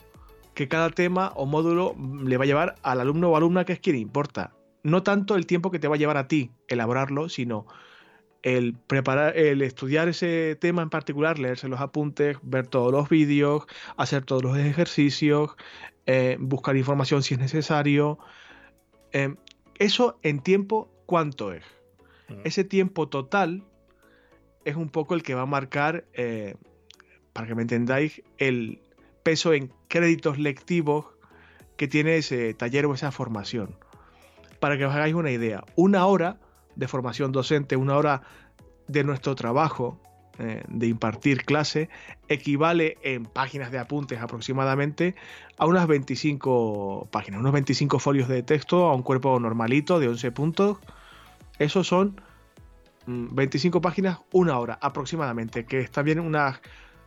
que 0.54 0.68
cada 0.68 0.89
tema 0.89 1.32
o 1.36 1.45
módulo 1.45 1.95
le 2.24 2.38
va 2.38 2.43
a 2.43 2.47
llevar 2.47 2.76
al 2.84 2.99
alumno 2.99 3.30
o 3.30 3.38
alumna 3.38 3.66
que 3.66 3.74
es 3.74 3.80
quien 3.80 3.95
importa. 3.95 4.54
No 4.84 5.04
tanto 5.04 5.36
el 5.36 5.45
tiempo 5.45 5.72
que 5.72 5.80
te 5.80 5.88
va 5.88 5.95
a 5.95 5.97
llevar 5.97 6.18
a 6.18 6.28
ti 6.28 6.52
elaborarlo, 6.68 7.30
sino 7.30 7.68
el 8.41 8.74
preparar, 8.74 9.38
el 9.38 9.62
estudiar 9.62 10.10
ese 10.10 10.58
tema 10.60 10.82
en 10.82 10.89
particular, 10.89 11.38
leerse 11.38 11.68
los 11.68 11.80
apuntes, 11.80 12.38
ver 12.41 12.68
todos 12.68 12.91
los 12.91 13.08
vídeos, 13.08 13.64
hacer 13.97 14.26
todos 14.26 14.43
los 14.43 14.58
ejercicios, 14.58 15.52
eh, 16.08 16.38
buscar 16.39 16.76
información 16.76 17.22
si 17.22 17.36
es 17.36 17.39
necesario. 17.39 18.18
Eh, 19.14 19.36
eso 19.78 20.20
en 20.24 20.39
tiempo, 20.39 20.91
¿cuánto 21.06 21.54
es? 21.54 21.64
Mm. 22.28 22.41
Ese 22.43 22.64
tiempo 22.64 23.08
total 23.08 23.64
es 24.66 24.76
un 24.76 24.89
poco 24.89 25.14
el 25.14 25.24
que 25.24 25.36
va 25.36 25.43
a 25.43 25.47
marcar, 25.47 26.06
eh, 26.14 26.56
para 27.34 27.47
que 27.47 27.56
me 27.56 27.62
entendáis, 27.62 28.24
el, 28.38 28.82
peso 29.24 29.54
en 29.54 29.72
créditos 29.92 30.39
lectivos 30.39 31.06
que 31.76 31.88
tiene 31.88 32.16
ese 32.16 32.54
taller 32.54 32.86
o 32.86 32.94
esa 32.94 33.12
formación. 33.12 33.76
Para 34.60 34.78
que 34.78 34.86
os 34.86 34.96
hagáis 34.96 35.14
una 35.14 35.32
idea, 35.32 35.64
una 35.76 36.06
hora 36.06 36.38
de 36.76 36.88
formación 36.88 37.32
docente, 37.32 37.76
una 37.76 37.98
hora 37.98 38.22
de 38.88 39.04
nuestro 39.04 39.36
trabajo 39.36 40.00
eh, 40.39 40.64
de 40.70 40.88
impartir 40.88 41.44
clase 41.44 41.89
equivale 42.30 42.98
en 43.04 43.26
páginas 43.26 43.70
de 43.70 43.80
apuntes 43.80 44.22
aproximadamente 44.22 45.14
a 45.58 45.66
unas 45.66 45.88
25 45.88 47.10
páginas, 47.12 47.42
unos 47.42 47.52
25 47.52 48.00
folios 48.00 48.30
de 48.30 48.44
texto 48.44 48.88
a 48.88 48.96
un 48.96 49.04
cuerpo 49.04 49.38
normalito 49.42 50.00
de 50.00 50.08
11 50.08 50.32
puntos. 50.32 50.78
Esos 51.60 51.86
son 51.86 52.22
25 53.08 53.78
mm, 53.78 53.82
páginas, 53.82 54.20
una 54.32 54.58
hora 54.58 54.80
aproximadamente, 54.82 55.66
que 55.66 55.82
está 55.82 56.02
bien 56.02 56.22
unas 56.22 56.62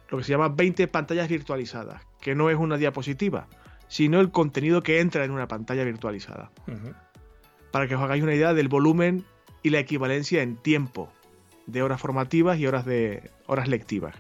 lo 0.09 0.19
que 0.19 0.25
se 0.25 0.33
llama 0.33 0.49
20 0.49 0.87
pantallas 0.89 1.29
virtualizadas, 1.29 2.03
que 2.25 2.35
no 2.35 2.49
es 2.49 2.57
una 2.57 2.79
diapositiva, 2.79 3.49
sino 3.87 4.19
el 4.19 4.31
contenido 4.31 4.83
que 4.83 5.01
entra 5.01 5.27
en 5.27 5.31
una 5.31 5.47
pantalla 5.47 5.85
virtualizada. 5.85 6.51
Para 7.71 7.87
que 7.87 7.97
os 7.97 8.03
hagáis 8.03 8.23
una 8.23 8.35
idea 8.35 8.55
del 8.55 8.69
volumen 8.69 9.25
y 9.63 9.69
la 9.69 9.79
equivalencia 9.79 10.43
en 10.43 10.57
tiempo 10.57 11.13
de 11.67 11.83
horas 11.83 12.01
formativas 12.01 12.59
y 12.59 12.67
horas 12.67 12.87
de 12.87 13.31
horas 13.47 13.69
lectivas. 13.69 14.15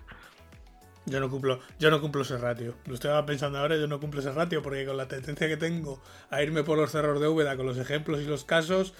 Yo 1.07 1.21
no 1.21 1.29
cumplo, 1.29 1.61
yo 1.79 1.91
no 1.91 2.01
cumplo 2.01 2.23
ese 2.23 2.39
ratio. 2.39 2.75
Lo 2.87 2.95
estaba 2.95 3.27
pensando 3.27 3.59
ahora, 3.59 3.77
yo 3.77 3.87
no 3.87 4.01
cumplo 4.01 4.21
ese 4.21 4.33
ratio 4.33 4.63
porque 4.63 4.87
con 4.87 4.97
la 4.97 5.07
tendencia 5.07 5.49
que 5.49 5.57
tengo 5.57 6.01
a 6.31 6.43
irme 6.43 6.65
por 6.65 6.79
los 6.79 6.91
cerros 6.91 7.21
de 7.21 7.29
Úbeda 7.29 7.57
con 7.57 7.67
los 7.67 7.77
ejemplos 7.77 8.23
y 8.23 8.25
los 8.25 8.45
casos, 8.45 8.95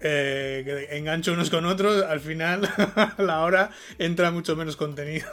eh, 0.00 0.62
que 0.64 0.96
engancho 0.96 1.34
unos 1.34 1.50
con 1.50 1.66
otros, 1.66 2.02
al 2.02 2.20
final 2.20 2.66
la 3.18 3.40
hora 3.40 3.70
entra 3.98 4.30
mucho 4.30 4.56
menos 4.56 4.76
contenido. 4.76 5.28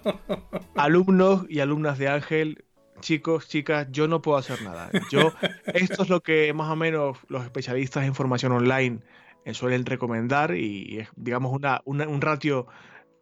Alumnos 0.74 1.46
y 1.48 1.60
alumnas 1.60 1.98
de 1.98 2.08
Ángel, 2.08 2.64
chicos, 3.00 3.48
chicas, 3.48 3.86
yo 3.92 4.08
no 4.08 4.22
puedo 4.22 4.38
hacer 4.38 4.62
nada. 4.62 4.90
Yo, 5.12 5.32
esto 5.66 6.02
es 6.02 6.08
lo 6.08 6.22
que 6.22 6.52
más 6.52 6.68
o 6.70 6.76
menos 6.76 7.18
los 7.28 7.44
especialistas 7.44 8.04
en 8.04 8.14
formación 8.16 8.50
online 8.50 9.00
eh, 9.44 9.54
suelen 9.54 9.86
recomendar 9.86 10.56
y 10.56 10.98
es, 10.98 11.08
digamos, 11.14 11.52
una, 11.52 11.80
un 11.84 12.20
ratio 12.20 12.66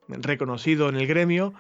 reconocido 0.09 0.89
en 0.89 0.97
el 0.97 1.07
gremio. 1.07 1.53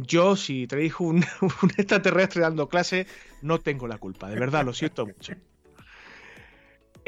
Yo, 0.00 0.36
si 0.36 0.66
dijo 0.66 1.04
un, 1.04 1.16
un 1.40 1.70
extraterrestre 1.76 2.42
dando 2.42 2.68
clase, 2.68 3.06
no 3.42 3.58
tengo 3.58 3.88
la 3.88 3.98
culpa, 3.98 4.28
de 4.28 4.38
verdad, 4.38 4.64
lo 4.64 4.72
siento 4.72 5.06
mucho. 5.06 5.34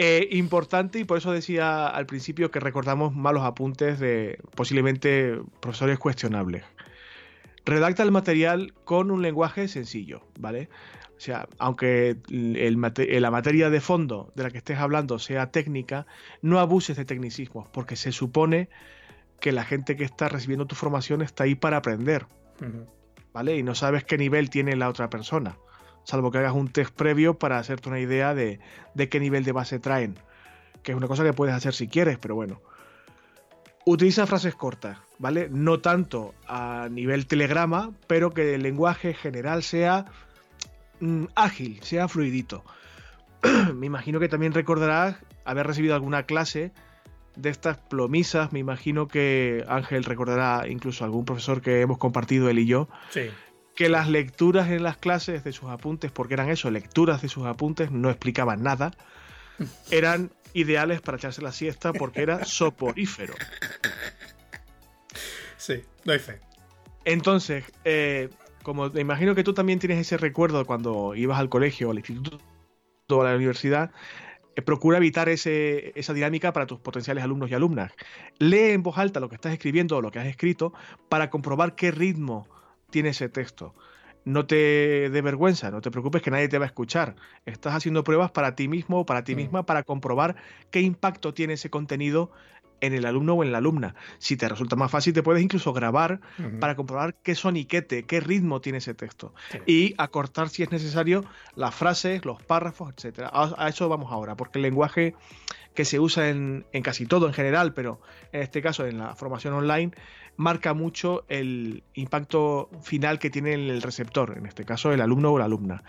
Eh, 0.02 0.28
importante 0.32 0.98
y 0.98 1.04
por 1.04 1.18
eso 1.18 1.30
decía 1.30 1.86
al 1.86 2.06
principio 2.06 2.50
que 2.50 2.58
recordamos 2.58 3.14
malos 3.14 3.42
apuntes 3.44 4.00
de 4.00 4.38
posiblemente 4.54 5.38
profesores 5.60 5.98
cuestionables. 5.98 6.64
Redacta 7.66 8.02
el 8.02 8.10
material 8.10 8.72
con 8.84 9.10
un 9.10 9.20
lenguaje 9.20 9.68
sencillo, 9.68 10.22
¿vale? 10.38 10.70
O 11.18 11.20
sea, 11.20 11.46
aunque 11.58 12.16
la 12.30 13.30
materia 13.30 13.68
de 13.68 13.80
fondo 13.82 14.32
de 14.34 14.44
la 14.44 14.50
que 14.50 14.56
estés 14.56 14.78
hablando 14.78 15.18
sea 15.18 15.50
técnica, 15.50 16.06
no 16.40 16.58
abuses 16.60 16.96
de 16.96 17.04
tecnicismos, 17.04 17.68
porque 17.68 17.94
se 17.94 18.10
supone 18.10 18.70
que 19.38 19.52
la 19.52 19.64
gente 19.64 19.96
que 19.96 20.04
está 20.04 20.30
recibiendo 20.30 20.66
tu 20.66 20.76
formación 20.76 21.20
está 21.20 21.44
ahí 21.44 21.54
para 21.54 21.76
aprender, 21.76 22.26
¿vale? 23.32 23.56
Y 23.56 23.62
no 23.62 23.74
sabes 23.74 24.04
qué 24.04 24.18
nivel 24.18 24.50
tiene 24.50 24.76
la 24.76 24.88
otra 24.88 25.10
persona, 25.10 25.56
salvo 26.04 26.30
que 26.30 26.38
hagas 26.38 26.54
un 26.54 26.68
test 26.68 26.94
previo 26.94 27.38
para 27.38 27.58
hacerte 27.58 27.88
una 27.88 28.00
idea 28.00 28.34
de, 28.34 28.60
de 28.94 29.08
qué 29.08 29.20
nivel 29.20 29.44
de 29.44 29.52
base 29.52 29.78
traen, 29.78 30.18
que 30.82 30.92
es 30.92 30.98
una 30.98 31.08
cosa 31.08 31.24
que 31.24 31.32
puedes 31.32 31.54
hacer 31.54 31.74
si 31.74 31.88
quieres, 31.88 32.18
pero 32.18 32.34
bueno. 32.34 32.60
Utiliza 33.86 34.26
frases 34.26 34.54
cortas, 34.54 34.98
¿vale? 35.18 35.48
No 35.50 35.80
tanto 35.80 36.34
a 36.46 36.88
nivel 36.90 37.26
telegrama, 37.26 37.92
pero 38.06 38.30
que 38.30 38.54
el 38.54 38.62
lenguaje 38.62 39.14
general 39.14 39.62
sea 39.62 40.04
Mm, 41.00 41.24
ágil, 41.34 41.82
sea 41.82 42.08
fluidito. 42.08 42.62
me 43.74 43.86
imagino 43.86 44.20
que 44.20 44.28
también 44.28 44.52
recordarás 44.52 45.16
haber 45.44 45.66
recibido 45.66 45.94
alguna 45.94 46.24
clase 46.24 46.72
de 47.40 47.50
estas 47.50 47.78
plomisas. 47.78 48.52
Me 48.52 48.58
imagino 48.58 49.08
que 49.08 49.64
Ángel 49.68 50.04
recordará 50.04 50.68
incluso 50.68 51.04
algún 51.04 51.24
profesor 51.24 51.60
que 51.62 51.80
hemos 51.80 51.98
compartido 51.98 52.48
él 52.48 52.58
y 52.58 52.66
yo. 52.66 52.88
Que 53.74 53.88
las 53.88 54.08
lecturas 54.08 54.70
en 54.70 54.82
las 54.82 54.96
clases 54.96 55.44
de 55.44 55.52
sus 55.52 55.70
apuntes, 55.70 56.10
porque 56.10 56.34
eran 56.34 56.50
eso, 56.50 56.70
lecturas 56.70 57.22
de 57.22 57.28
sus 57.28 57.46
apuntes, 57.46 57.90
no 57.90 58.10
explicaban 58.10 58.62
nada, 58.62 58.92
eran 59.90 60.30
ideales 60.52 61.00
para 61.00 61.16
echarse 61.16 61.42
la 61.42 61.52
siesta 61.52 61.92
porque 61.92 62.22
era 62.22 62.44
soporífero. 62.44 63.34
Sí, 65.56 65.82
doy 66.04 66.18
fe. 66.18 66.40
Entonces, 67.04 67.64
eh, 67.84 68.28
como 68.62 68.90
me 68.90 69.00
imagino 69.00 69.34
que 69.34 69.44
tú 69.44 69.54
también 69.54 69.78
tienes 69.78 69.98
ese 69.98 70.16
recuerdo 70.16 70.64
cuando 70.64 71.14
ibas 71.14 71.38
al 71.38 71.48
colegio, 71.48 71.90
al 71.90 71.98
instituto 71.98 72.38
o 73.08 73.22
a 73.22 73.30
la 73.30 73.36
universidad, 73.36 73.90
procura 74.62 74.98
evitar 74.98 75.28
ese, 75.28 75.92
esa 75.94 76.12
dinámica 76.12 76.52
para 76.52 76.66
tus 76.66 76.80
potenciales 76.80 77.24
alumnos 77.24 77.50
y 77.50 77.54
alumnas. 77.54 77.92
Lee 78.38 78.72
en 78.72 78.82
voz 78.82 78.98
alta 78.98 79.20
lo 79.20 79.28
que 79.28 79.36
estás 79.36 79.52
escribiendo 79.52 79.96
o 79.96 80.02
lo 80.02 80.10
que 80.10 80.18
has 80.18 80.26
escrito 80.26 80.72
para 81.08 81.30
comprobar 81.30 81.74
qué 81.74 81.90
ritmo 81.90 82.46
tiene 82.90 83.10
ese 83.10 83.28
texto. 83.28 83.74
No 84.24 84.46
te 84.46 85.08
dé 85.10 85.22
vergüenza, 85.22 85.70
no 85.70 85.80
te 85.80 85.90
preocupes 85.90 86.20
que 86.20 86.30
nadie 86.30 86.48
te 86.48 86.58
va 86.58 86.66
a 86.66 86.68
escuchar. 86.68 87.16
Estás 87.46 87.74
haciendo 87.74 88.04
pruebas 88.04 88.30
para 88.30 88.54
ti 88.54 88.68
mismo 88.68 89.00
o 89.00 89.06
para 89.06 89.24
ti 89.24 89.34
mm. 89.34 89.36
misma 89.36 89.66
para 89.66 89.82
comprobar 89.82 90.36
qué 90.70 90.80
impacto 90.80 91.32
tiene 91.32 91.54
ese 91.54 91.70
contenido 91.70 92.30
en 92.80 92.94
el 92.94 93.06
alumno 93.06 93.34
o 93.34 93.44
en 93.44 93.52
la 93.52 93.58
alumna. 93.58 93.94
Si 94.18 94.36
te 94.36 94.48
resulta 94.48 94.76
más 94.76 94.90
fácil, 94.90 95.12
te 95.12 95.22
puedes 95.22 95.42
incluso 95.42 95.72
grabar 95.72 96.20
para 96.60 96.76
comprobar 96.76 97.14
qué 97.22 97.34
soniquete, 97.34 98.04
qué 98.04 98.20
ritmo 98.20 98.60
tiene 98.60 98.78
ese 98.78 98.94
texto. 98.94 99.34
Y 99.66 99.94
acortar, 99.98 100.48
si 100.48 100.62
es 100.62 100.70
necesario, 100.70 101.24
las 101.54 101.74
frases, 101.74 102.24
los 102.24 102.42
párrafos, 102.42 102.92
etc. 102.96 103.28
A, 103.32 103.68
eso 103.68 103.88
vamos 103.88 104.12
ahora, 104.12 104.36
porque 104.36 104.58
el 104.58 104.62
lenguaje 104.62 105.14
que 105.74 105.84
se 105.84 106.00
usa 106.00 106.28
en, 106.28 106.64
casi 106.82 107.06
todo 107.06 107.26
en 107.26 107.32
general, 107.32 107.74
pero 107.74 108.00
en 108.32 108.42
este 108.42 108.60
caso 108.60 108.86
en 108.86 108.98
la 108.98 109.14
formación 109.14 109.54
online, 109.54 109.92
marca 110.36 110.74
mucho 110.74 111.24
el 111.28 111.84
impacto 111.94 112.70
final 112.82 113.18
que 113.18 113.30
tiene 113.30 113.54
el 113.54 113.82
receptor, 113.82 114.36
en 114.36 114.46
este 114.46 114.64
caso 114.64 114.92
el 114.92 115.00
alumno 115.00 115.32
o 115.32 115.38
la 115.38 115.44
alumna. 115.44 115.82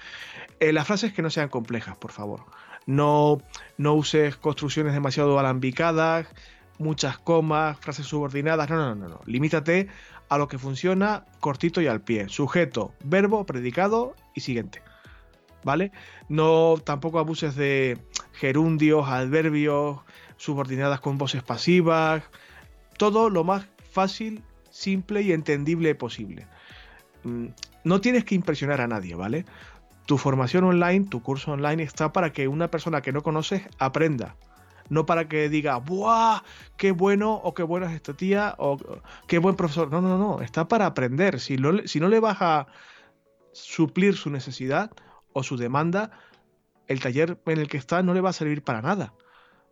Eh, 0.60 0.74
las 0.74 0.88
frases 0.88 1.14
que 1.14 1.22
no 1.22 1.30
sean 1.30 1.50
complejas, 1.50 1.98
por 1.98 2.12
favor. 2.12 2.46
No, 2.86 3.42
no 3.78 3.94
uses 3.94 4.36
construcciones 4.36 4.94
demasiado 4.94 5.40
alambicadas, 5.40 6.28
muchas 6.82 7.18
comas, 7.18 7.78
frases 7.80 8.08
subordinadas. 8.08 8.70
No, 8.70 8.78
no, 8.78 8.96
no, 8.96 9.08
no. 9.08 9.22
Limítate 9.26 9.88
a 10.30 10.38
lo 10.38 10.48
que 10.48 10.58
funciona 10.58 11.26
cortito 11.40 11.82
y 11.82 11.88
al 11.88 12.02
pie. 12.02 12.30
Sujeto, 12.30 12.94
verbo, 13.04 13.46
predicado 13.46 14.16
y 14.34 14.42
siguiente. 14.42 14.82
¿Vale? 15.64 15.92
No 16.28 16.76
tampoco 16.84 17.20
abuses 17.20 17.56
de 17.56 18.00
gerundios, 18.34 19.08
adverbios, 19.08 20.00
subordinadas 20.38 21.00
con 21.00 21.18
voces 21.18 21.44
pasivas. 21.44 22.24
Todo 22.98 23.30
lo 23.30 23.44
más 23.44 23.68
fácil, 23.92 24.44
simple 24.70 25.22
y 25.22 25.34
entendible 25.34 25.94
posible. 25.96 26.48
Mm, 27.24 27.48
no 27.84 28.02
tienes 28.02 28.26
que 28.26 28.36
impresionar 28.36 28.82
a 28.82 28.88
nadie, 28.88 29.16
¿vale? 29.16 29.46
Tu 30.06 30.18
formación 30.18 30.64
online, 30.64 31.06
tu 31.08 31.22
curso 31.22 31.52
online 31.52 31.84
está 31.84 32.12
para 32.12 32.32
que 32.32 32.48
una 32.48 32.70
persona 32.70 33.02
que 33.02 33.12
no 33.12 33.22
conoces 33.22 33.64
aprenda 33.78 34.36
no 34.90 35.06
para 35.06 35.28
que 35.28 35.50
diga, 35.50 35.78
¡buah! 35.78 36.42
¡Qué 36.78 36.92
bueno! 36.92 37.34
o 37.36 37.54
qué 37.54 37.64
buena 37.64 37.88
es 37.88 37.94
esta 37.94 38.14
tía, 38.14 38.56
o 38.58 38.78
qué 39.28 39.40
buen 39.40 39.56
profesor. 39.56 39.92
No, 39.92 40.02
no, 40.02 40.18
no, 40.18 40.42
está 40.42 40.68
para 40.68 40.86
aprender. 40.86 41.40
Si, 41.40 41.58
si 41.86 42.00
no 42.00 42.10
le 42.10 42.20
vas 42.20 42.38
a 42.42 42.68
suplir 43.52 44.16
su 44.16 44.30
necesidad 44.30 44.92
o 45.34 45.44
su 45.44 45.58
demanda, 45.58 46.12
el 46.88 47.00
taller 47.00 47.40
en 47.46 47.60
el 47.60 47.68
que 47.68 47.78
está 47.78 48.04
no 48.04 48.14
le 48.14 48.22
va 48.22 48.30
a 48.30 48.34
servir 48.34 48.64
para 48.64 48.82
nada. 48.82 49.14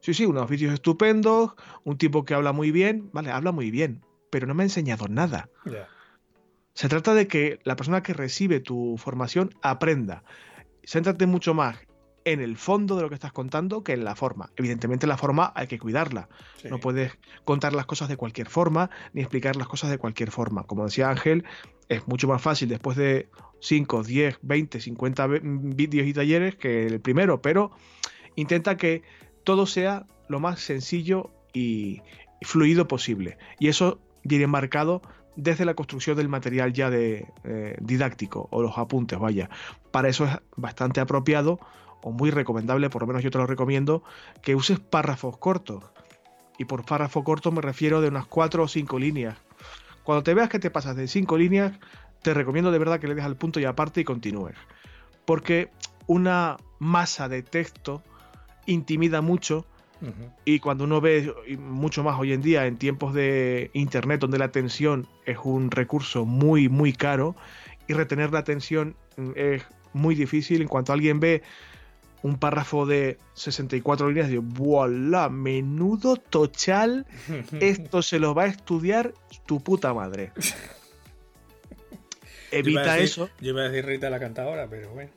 Sí, 0.02 0.14
sí, 0.14 0.26
unos 0.26 0.50
vídeos 0.50 0.74
estupendos, 0.74 1.54
un 1.84 1.98
tipo 1.98 2.24
que 2.24 2.34
habla 2.34 2.54
muy 2.54 2.72
bien, 2.72 3.10
vale, 3.12 3.32
habla 3.32 3.52
muy 3.52 3.70
bien, 3.70 4.06
pero 4.30 4.48
no 4.48 4.54
me 4.54 4.64
ha 4.64 4.66
enseñado 4.66 5.08
nada. 5.10 5.50
Se 6.74 6.88
trata 6.88 7.14
de 7.14 7.28
que 7.28 7.60
la 7.64 7.76
persona 7.76 8.02
que 8.02 8.14
recibe 8.14 8.62
tu 8.62 8.96
formación 8.98 9.54
aprenda. 9.62 10.24
Céntrate 10.86 11.26
mucho 11.26 11.54
más 11.54 11.78
en 12.26 12.42
el 12.42 12.58
fondo 12.58 12.96
de 12.96 13.02
lo 13.02 13.10
que 13.10 13.16
estás 13.16 13.32
contando 13.32 13.84
que 13.84 13.94
en 13.94 14.04
la 14.04 14.16
forma. 14.16 14.50
Evidentemente 14.56 15.08
la 15.08 15.18
forma 15.18 15.52
hay 15.56 15.68
que 15.68 15.80
cuidarla. 15.80 16.30
No 16.70 16.80
puedes 16.80 17.18
contar 17.46 17.74
las 17.74 17.86
cosas 17.86 18.10
de 18.10 18.18
cualquier 18.18 18.50
forma 18.50 18.90
ni 19.14 19.22
explicar 19.22 19.56
las 19.56 19.68
cosas 19.68 19.90
de 19.90 19.98
cualquier 19.98 20.32
forma. 20.32 20.64
Como 20.64 20.86
decía 20.86 21.10
Ángel, 21.10 21.46
es 21.88 22.08
mucho 22.08 22.28
más 22.28 22.42
fácil 22.42 22.70
después 22.70 22.98
de 22.98 23.30
5, 23.62 24.04
10, 24.04 24.40
20, 24.42 24.80
50 24.80 25.28
vídeos 25.28 26.08
y 26.08 26.14
talleres 26.14 26.56
que 26.56 26.86
el 26.86 27.00
primero, 27.00 27.42
pero 27.42 27.72
intenta 28.36 28.78
que 28.78 29.04
todo 29.44 29.66
sea 29.66 30.06
lo 30.28 30.40
más 30.40 30.60
sencillo 30.60 31.32
y 31.54 32.02
fluido 32.42 32.88
posible. 32.88 33.38
Y 33.60 33.68
eso 33.68 34.00
viene 34.24 34.48
marcado 34.48 35.02
desde 35.36 35.66
la 35.66 35.74
construcción 35.74 36.18
del 36.18 36.30
material 36.30 36.74
ya 36.74 36.90
de 36.90 37.26
eh, 37.44 37.78
didáctico 37.80 38.48
o 38.52 38.62
los 38.62 38.78
apuntes, 38.78 39.18
vaya. 39.20 39.50
Para 39.92 40.10
eso 40.10 40.26
es 40.26 40.32
bastante 40.56 41.00
apropiado 41.00 41.60
o 42.02 42.12
muy 42.12 42.32
recomendable, 42.32 42.90
por 42.90 43.02
lo 43.04 43.08
menos 43.08 43.24
yo 43.24 43.32
te 43.32 43.38
lo 43.38 43.48
recomiendo, 43.48 44.04
que 44.42 44.56
uses 44.56 44.80
párrafos 44.80 45.38
cortos. 45.38 45.84
Y 46.58 46.66
por 46.66 46.86
párrafo 46.86 47.24
corto 47.24 47.52
me 47.52 47.62
refiero 47.62 48.02
de 48.02 48.10
unas 48.10 48.26
4 48.26 48.64
o 48.64 48.68
5 48.68 49.00
líneas. 49.00 49.38
Cuando 50.04 50.24
te 50.24 50.34
veas 50.34 50.50
que 50.50 50.60
te 50.60 50.72
pasas 50.72 50.96
de 50.96 51.08
5 51.08 51.38
líneas, 51.38 51.74
te 52.22 52.34
recomiendo 52.34 52.72
de 52.72 52.80
verdad 52.80 53.00
que 53.00 53.08
le 53.08 53.16
des 53.16 53.24
al 53.24 53.38
punto 53.38 53.60
y 53.60 53.66
aparte 53.66 54.02
y 54.02 54.04
continúes. 54.04 54.56
Porque 55.26 55.70
una 56.08 56.58
masa 56.80 57.30
de 57.30 57.44
texto 57.44 58.02
intimida 58.66 59.22
mucho 59.22 59.66
Y 60.46 60.60
cuando 60.60 60.86
uno 60.86 61.02
ve 61.02 61.34
mucho 61.60 62.04
más 62.04 62.18
hoy 62.20 62.32
en 62.32 62.42
día 62.42 62.66
en 62.66 62.78
tiempos 62.78 63.14
de 63.14 63.70
internet 63.74 64.22
donde 64.22 64.38
la 64.38 64.46
atención 64.46 65.08
es 65.26 65.38
un 65.44 65.72
recurso 65.72 66.26
muy 66.26 66.70
muy 66.70 66.94
caro 66.94 67.36
y 67.88 67.94
retener 67.94 68.32
la 68.32 68.40
atención 68.40 68.96
es 69.36 69.64
muy 69.92 70.16
difícil 70.16 70.62
en 70.62 70.68
cuanto 70.68 70.94
alguien 70.94 71.20
ve 71.20 71.44
un 72.22 72.38
párrafo 72.38 72.86
de 72.86 73.18
64 73.34 74.10
líneas 74.10 74.30
de 74.30 74.40
¡Voilà! 74.40 75.30
Menudo 75.30 76.18
tochal. 76.18 77.06
Esto 77.60 78.02
se 78.02 78.20
lo 78.20 78.34
va 78.34 78.44
a 78.44 78.48
estudiar 78.48 79.14
tu 79.46 79.62
puta 79.62 79.94
madre. 79.94 80.32
Evita 82.52 82.98
eso. 82.98 83.30
Yo 83.40 83.50
iba 83.50 83.62
a 83.62 83.70
decir 83.70 83.86
Rita 83.86 84.10
la 84.10 84.20
cantadora, 84.20 84.68
pero 84.68 84.92
bueno. 84.92 85.12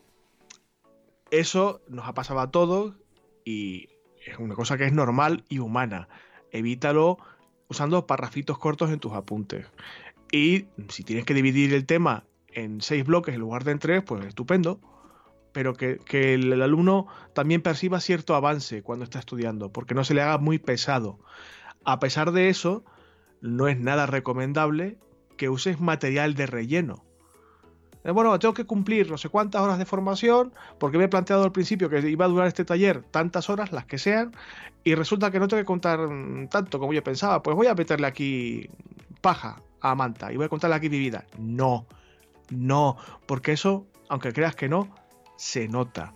Eso 1.31 1.81
nos 1.89 2.07
ha 2.07 2.13
pasado 2.13 2.41
a 2.41 2.51
todos 2.51 2.95
y 3.45 3.89
es 4.27 4.39
una 4.39 4.55
cosa 4.55 4.77
que 4.77 4.85
es 4.85 4.93
normal 4.93 5.45
y 5.49 5.59
humana. 5.59 6.09
Evítalo 6.51 7.19
usando 7.69 8.07
parrafitos 8.07 8.59
cortos 8.59 8.91
en 8.91 9.01
tus 9.01 9.15
apuntes. 9.15 9.67
Y 10.31 10.67
si 10.89 11.05
tienes 11.05 11.25
que 11.25 11.35
dividir 11.35 11.73
el 11.73 11.87
tema 11.87 12.25
en 12.49 12.83
seis 12.83 13.05
bloques 13.05 13.35
en 13.35 13.41
lugar 13.41 13.65
de 13.65 13.73
en 13.73 13.79
tres, 13.79 14.03
pues 14.05 14.25
estupendo 14.27 14.79
pero 15.53 15.75
que, 15.75 16.01
el, 16.35 16.61
alumno 16.61 17.07
también 17.35 17.63
perciba 17.63 18.01
cierto 18.01 18.35
avance 18.35 18.83
cuando 18.83 19.05
está 19.05 19.19
estudiando, 19.19 19.71
porque 19.71 19.95
no 19.95 20.05
se 20.05 20.15
le 20.15 20.23
haga 20.23 20.39
muy 20.39 20.59
pesado. 20.59 21.19
A 21.85 22.01
pesar 22.01 22.33
de 22.33 22.49
eso, 22.49 22.85
no 23.41 23.69
es 23.69 23.79
nada 23.79 24.07
recomendable 24.07 24.97
que 25.37 25.49
uses 25.49 25.81
material 25.81 26.35
de 26.35 26.47
relleno. 26.47 27.05
Eh, 28.05 28.11
bueno, 28.11 28.37
tengo 28.39 28.55
que 28.55 28.65
cumplir 28.65 29.11
no 29.11 29.19
sé 29.19 29.29
cuántas 29.29 29.63
horas 29.63 29.79
de 29.79 29.85
formación, 29.85 30.53
porque 30.79 30.99
me 30.99 31.05
he 31.05 31.09
planteado 31.09 31.45
al 31.45 31.53
principio 31.53 31.89
que 31.89 32.01
iba 32.09 32.25
a 32.25 32.29
durar 32.29 32.49
este 32.49 32.65
taller 32.65 33.03
tantas 33.03 33.51
horas, 33.51 33.73
las 33.73 33.85
que 33.85 33.99
sean, 33.99 34.33
y 34.85 34.95
resulta 34.95 35.31
que 35.31 35.39
no 35.39 35.49
tengo 35.49 35.61
que 35.61 35.67
contar 35.67 36.01
mm, 36.09 36.49
tanto 36.49 36.79
como 36.79 36.93
yo 36.93 37.05
pensaba. 37.05 37.43
Pues 37.43 37.57
voy 37.57 37.67
a 37.67 37.75
meterle 37.75 38.07
aquí 38.07 38.69
paja 39.21 39.63
a 39.81 39.95
Manta 39.95 40.33
y 40.33 40.37
voy 40.37 40.47
a 40.47 40.49
contarle 40.49 40.77
aquí 40.77 40.89
mi 40.89 40.99
vida. 40.99 41.25
No, 41.39 41.87
no, 42.51 42.97
porque 43.27 43.53
eso, 43.53 43.87
aunque 44.09 44.33
creas 44.33 44.57
que 44.57 44.69
no, 44.69 44.89
se 45.43 45.67
nota. 45.67 46.15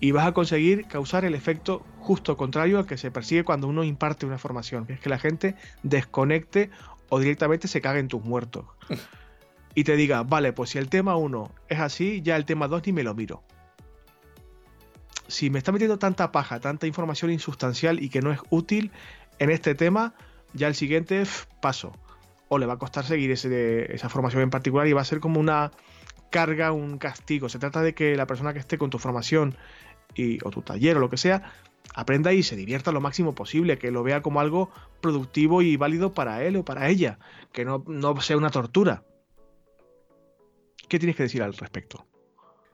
Y 0.00 0.10
vas 0.10 0.26
a 0.26 0.32
conseguir 0.32 0.86
causar 0.88 1.24
el 1.24 1.36
efecto 1.36 1.86
justo 2.00 2.36
contrario 2.36 2.78
al 2.78 2.86
que 2.86 2.98
se 2.98 3.12
persigue 3.12 3.44
cuando 3.44 3.68
uno 3.68 3.84
imparte 3.84 4.26
una 4.26 4.38
formación, 4.38 4.86
que 4.86 4.94
es 4.94 5.00
que 5.00 5.08
la 5.08 5.20
gente 5.20 5.54
desconecte 5.84 6.70
o 7.08 7.20
directamente 7.20 7.68
se 7.68 7.80
cague 7.80 8.00
en 8.00 8.08
tus 8.08 8.24
muertos. 8.24 8.64
y 9.76 9.84
te 9.84 9.94
diga, 9.94 10.24
vale, 10.24 10.52
pues 10.52 10.70
si 10.70 10.78
el 10.78 10.88
tema 10.88 11.14
1 11.16 11.54
es 11.68 11.78
así, 11.78 12.22
ya 12.22 12.34
el 12.34 12.44
tema 12.44 12.66
2 12.66 12.82
ni 12.86 12.92
me 12.92 13.04
lo 13.04 13.14
miro. 13.14 13.44
Si 15.28 15.48
me 15.48 15.58
está 15.58 15.70
metiendo 15.70 15.98
tanta 15.98 16.32
paja, 16.32 16.58
tanta 16.58 16.88
información 16.88 17.30
insustancial 17.30 18.02
y 18.02 18.08
que 18.08 18.20
no 18.20 18.32
es 18.32 18.40
útil 18.50 18.90
en 19.38 19.50
este 19.50 19.76
tema, 19.76 20.14
ya 20.54 20.66
el 20.66 20.74
siguiente 20.74 21.22
paso. 21.62 21.92
O 22.48 22.58
le 22.58 22.66
va 22.66 22.74
a 22.74 22.78
costar 22.78 23.04
seguir 23.04 23.30
esa 23.30 24.08
formación 24.08 24.42
en 24.42 24.50
particular 24.50 24.88
y 24.88 24.92
va 24.92 25.02
a 25.02 25.04
ser 25.04 25.20
como 25.20 25.38
una, 25.38 25.70
carga 26.30 26.72
un 26.72 26.98
castigo. 26.98 27.48
Se 27.48 27.58
trata 27.58 27.82
de 27.82 27.94
que 27.94 28.16
la 28.16 28.26
persona 28.26 28.52
que 28.52 28.58
esté 28.58 28.78
con 28.78 28.90
tu 28.90 28.98
formación 28.98 29.56
y, 30.14 30.38
o 30.44 30.50
tu 30.50 30.62
taller 30.62 30.96
o 30.96 31.00
lo 31.00 31.10
que 31.10 31.16
sea, 31.16 31.52
aprenda 31.94 32.32
y 32.32 32.42
se 32.42 32.56
divierta 32.56 32.92
lo 32.92 33.00
máximo 33.00 33.34
posible, 33.34 33.78
que 33.78 33.90
lo 33.90 34.02
vea 34.02 34.22
como 34.22 34.40
algo 34.40 34.70
productivo 35.00 35.62
y 35.62 35.76
válido 35.76 36.14
para 36.14 36.42
él 36.42 36.56
o 36.56 36.64
para 36.64 36.88
ella, 36.88 37.18
que 37.52 37.64
no, 37.64 37.84
no 37.86 38.20
sea 38.20 38.36
una 38.36 38.50
tortura. 38.50 39.04
¿Qué 40.88 40.98
tienes 40.98 41.16
que 41.16 41.24
decir 41.24 41.42
al 41.42 41.54
respecto? 41.54 42.06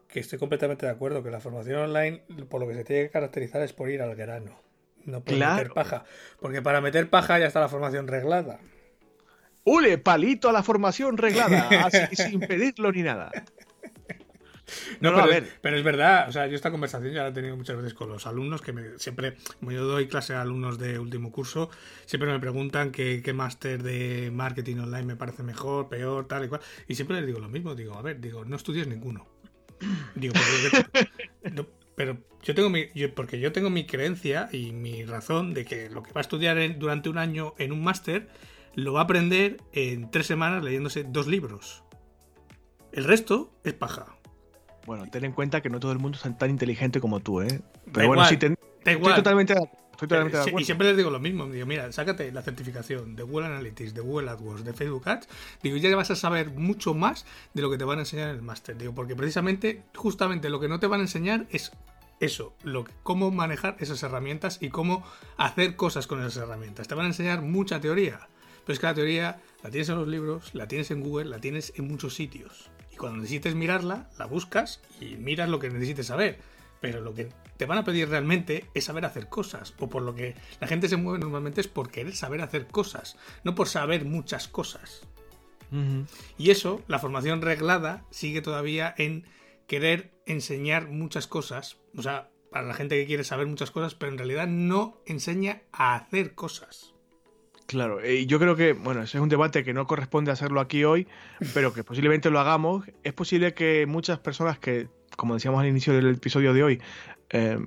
Que 0.09 0.21
estoy 0.21 0.39
completamente 0.39 0.87
de 0.87 0.93
acuerdo, 0.93 1.23
que 1.23 1.31
la 1.31 1.41
formación 1.41 1.79
online, 1.79 2.23
por 2.49 2.61
lo 2.61 2.69
que 2.69 2.75
se 2.75 2.85
tiene 2.85 3.05
que 3.05 3.11
caracterizar 3.11 3.63
es 3.63 3.73
por 3.73 3.91
ir 3.91 4.03
al 4.03 4.15
grano, 4.15 4.61
no 5.05 5.25
por 5.25 5.35
meter 5.35 5.71
paja. 5.71 6.05
Porque 6.41 6.61
para 6.61 6.81
meter 6.81 7.09
paja 7.09 7.39
ya 7.39 7.47
está 7.47 7.61
la 7.61 7.69
formación 7.69 8.09
reglada. 8.09 8.61
¡Ule! 9.65 9.99
Palito 9.99 10.49
a 10.49 10.53
la 10.53 10.63
formación 10.63 11.17
reglada, 11.17 11.69
así, 11.87 12.17
sin 12.17 12.41
pedirlo 12.49 12.93
ni 12.93 13.03
nada. 13.03 13.31
No, 15.01 15.11
pero, 15.11 15.23
a 15.23 15.27
ver. 15.27 15.49
pero 15.61 15.77
es 15.77 15.85
verdad, 15.85 16.29
o 16.29 16.33
sea, 16.33 16.47
yo 16.47 16.55
esta 16.55 16.71
conversación 16.71 17.13
ya 17.13 17.23
la 17.23 17.29
he 17.29 17.33
tenido 17.33 17.57
muchas 17.57 17.77
veces 17.77 17.95
con 17.95 18.09
los 18.09 18.27
alumnos, 18.27 18.63
que 18.63 18.73
me, 18.73 18.99
siempre, 18.99 19.37
como 19.59 19.73
yo 19.73 19.85
doy 19.85 20.07
clase 20.07 20.35
a 20.35 20.41
alumnos 20.41 20.79
de 20.79 20.99
último 20.99 21.31
curso, 21.31 21.71
siempre 22.07 22.31
me 22.31 22.39
preguntan 22.39 22.91
qué, 22.91 23.21
qué 23.23 23.33
máster 23.33 23.83
de 23.83 24.31
marketing 24.33 24.77
online 24.79 25.05
me 25.05 25.17
parece 25.17 25.43
mejor, 25.43 25.89
peor, 25.89 26.27
tal 26.27 26.45
y 26.45 26.49
cual. 26.49 26.61
Y 26.89 26.95
siempre 26.95 27.17
les 27.17 27.27
digo 27.27 27.39
lo 27.39 27.49
mismo, 27.49 27.75
digo, 27.75 27.95
a 27.95 28.03
ver, 28.03 28.21
digo, 28.21 28.45
no 28.45 28.57
estudies 28.57 28.87
ninguno. 28.87 29.27
Digo, 30.15 30.35
pero 31.97 32.19
yo 32.43 32.55
tengo 32.55 32.71
mi, 32.71 32.87
porque 33.15 33.41
yo 33.41 33.53
tengo 33.53 33.71
mi 33.71 33.87
creencia 33.87 34.49
y 34.53 34.73
mi 34.73 35.05
razón 35.05 35.55
de 35.55 35.65
que 35.65 35.91
lo 35.91 36.03
que 36.03 36.13
va 36.13 36.21
a 36.21 36.23
estudiar 36.23 36.79
durante 36.79 37.09
un 37.09 37.19
año 37.19 37.55
en 37.59 37.73
un 37.73 37.83
máster 37.83 38.29
lo 38.75 38.93
va 38.93 39.01
a 39.01 39.05
aprender 39.05 39.59
en 39.73 40.11
tres 40.11 40.27
semanas 40.27 40.63
leyéndose 40.63 41.05
dos 41.05 41.27
libros. 41.27 41.85
El 42.93 43.05
resto 43.05 43.51
es 43.65 43.73
paja. 43.73 44.07
Bueno, 44.87 45.07
ten 45.11 45.25
en 45.25 45.33
cuenta 45.33 45.61
que 45.61 45.71
no 45.71 45.81
todo 45.81 45.93
el 45.93 45.99
mundo 45.99 46.19
es 46.23 46.39
tan 46.39 46.51
inteligente 46.51 47.01
como 47.01 47.21
tú, 47.21 47.41
¿eh? 47.41 47.63
Pero 47.93 48.09
bueno, 48.09 48.25
sí, 48.27 48.35
estoy 48.35 49.15
totalmente, 49.15 49.55
estoy 49.55 50.09
totalmente 50.09 50.37
de 50.37 50.43
acuerdo. 50.43 50.61
Y 50.61 50.65
siempre 50.65 50.89
les 50.89 50.97
digo 50.97 51.11
lo 51.11 51.21
mismo. 51.21 51.47
Digo, 51.47 51.67
mira, 51.67 51.91
sácate 51.93 52.33
la 52.33 52.43
certificación 52.43 53.15
de 53.15 53.23
Google 53.23 53.47
Analytics, 53.47 53.95
de 53.95 54.01
Google 54.01 54.31
AdWords, 54.31 54.65
de 54.65 54.73
Facebook 54.73 55.09
Ads. 55.09 55.29
Digo, 55.63 55.77
ya 55.77 55.95
vas 55.95 56.11
a 56.11 56.17
saber 56.17 56.51
mucho 56.51 56.95
más 56.95 57.25
de 57.55 57.63
lo 57.63 57.71
que 57.71 57.79
te 57.79 57.85
van 57.85 57.99
a 57.99 58.03
enseñar 58.03 58.31
en 58.31 58.37
el 58.37 58.43
máster. 58.43 58.77
Digo, 58.77 58.95
porque 58.95 59.15
precisamente, 59.15 59.85
justamente 59.95 60.51
lo 60.51 60.59
que 60.59 60.69
no 60.69 60.81
te 60.81 60.89
van 60.89 61.01
a 61.01 61.05
enseñar 61.05 61.47
es 61.51 61.73
eso, 62.21 62.55
lo 62.63 62.85
cómo 63.03 63.31
manejar 63.31 63.77
esas 63.81 64.03
herramientas 64.03 64.59
y 64.61 64.69
cómo 64.69 65.05
hacer 65.37 65.77
cosas 65.77 66.07
con 66.07 66.21
esas 66.21 66.37
herramientas. 66.37 66.89
Te 66.89 66.95
van 66.95 67.07
a 67.07 67.09
enseñar 67.09 67.43
mucha 67.43 67.81
teoría. 67.81 68.29
Pero 68.65 68.75
es 68.75 68.79
que 68.79 68.87
la 68.87 68.95
teoría 68.95 69.41
la 69.63 69.71
tienes 69.71 69.89
en 69.89 69.97
los 69.97 70.09
libros, 70.09 70.55
la 70.55 70.69
tienes 70.69 70.91
en 70.91 71.01
Google, 71.01 71.31
la 71.31 71.39
tienes 71.39 71.73
en 71.77 71.89
muchos 71.89 72.15
sitios. 72.15 72.71
Y 72.91 72.97
cuando 72.97 73.19
necesites 73.19 73.55
mirarla, 73.55 74.11
la 74.19 74.27
buscas 74.27 74.81
y 75.01 75.17
miras 75.17 75.49
lo 75.49 75.59
que 75.59 75.71
necesites 75.71 76.07
saber. 76.07 76.39
Pero 76.81 77.01
lo 77.01 77.15
que 77.15 77.29
te 77.57 77.67
van 77.67 77.79
a 77.79 77.85
pedir 77.85 78.09
realmente 78.09 78.67
es 78.75 78.85
saber 78.85 79.05
hacer 79.05 79.29
cosas. 79.29 79.75
O 79.79 79.89
por 79.89 80.03
lo 80.03 80.15
que 80.15 80.35
la 80.61 80.67
gente 80.67 80.89
se 80.89 80.97
mueve 80.97 81.21
normalmente 81.21 81.61
es 81.61 81.69
por 81.69 81.91
querer 81.91 82.15
saber 82.15 82.41
hacer 82.41 82.67
cosas, 82.67 83.17
no 83.45 83.55
por 83.55 83.69
saber 83.69 84.05
muchas 84.05 84.49
cosas. 84.49 85.03
Y 86.37 86.51
eso, 86.51 86.83
la 86.87 86.99
formación 86.99 87.41
reglada, 87.41 88.05
sigue 88.11 88.43
todavía 88.43 88.95
en 88.99 89.25
querer 89.67 90.13
enseñar 90.27 90.89
muchas 90.89 91.27
cosas. 91.27 91.79
O 91.97 92.03
sea, 92.03 92.31
para 92.51 92.67
la 92.67 92.75
gente 92.75 93.01
que 93.01 93.07
quiere 93.07 93.25
saber 93.25 93.47
muchas 93.47 93.71
cosas, 93.71 93.95
pero 93.95 94.13
en 94.13 94.19
realidad 94.19 94.47
no 94.47 95.01
enseña 95.07 95.63
a 95.73 95.95
hacer 95.95 96.35
cosas. 96.35 96.92
Claro, 97.67 98.07
y 98.07 98.27
yo 98.27 98.39
creo 98.39 98.57
que, 98.57 98.73
bueno, 98.73 99.03
ese 99.03 99.19
es 99.19 99.23
un 99.23 99.29
debate 99.29 99.65
que 99.65 99.73
no 99.73 99.87
corresponde 99.87 100.31
hacerlo 100.31 100.61
aquí 100.61 100.85
hoy, 100.85 101.07
pero 101.55 101.73
que 101.73 101.85
posiblemente 101.85 102.31
lo 102.31 102.39
hagamos. 102.39 102.85
Es 103.03 103.13
posible 103.13 103.55
que 103.55 103.87
muchas 103.87 104.19
personas 104.19 104.59
que, 104.59 104.89
como 105.17 105.35
decíamos 105.35 105.61
al 105.61 105.69
inicio 105.69 105.95
del 105.95 106.15
episodio 106.15 106.53
de 106.53 106.63
hoy, 106.63 106.83
eh, 107.31 107.59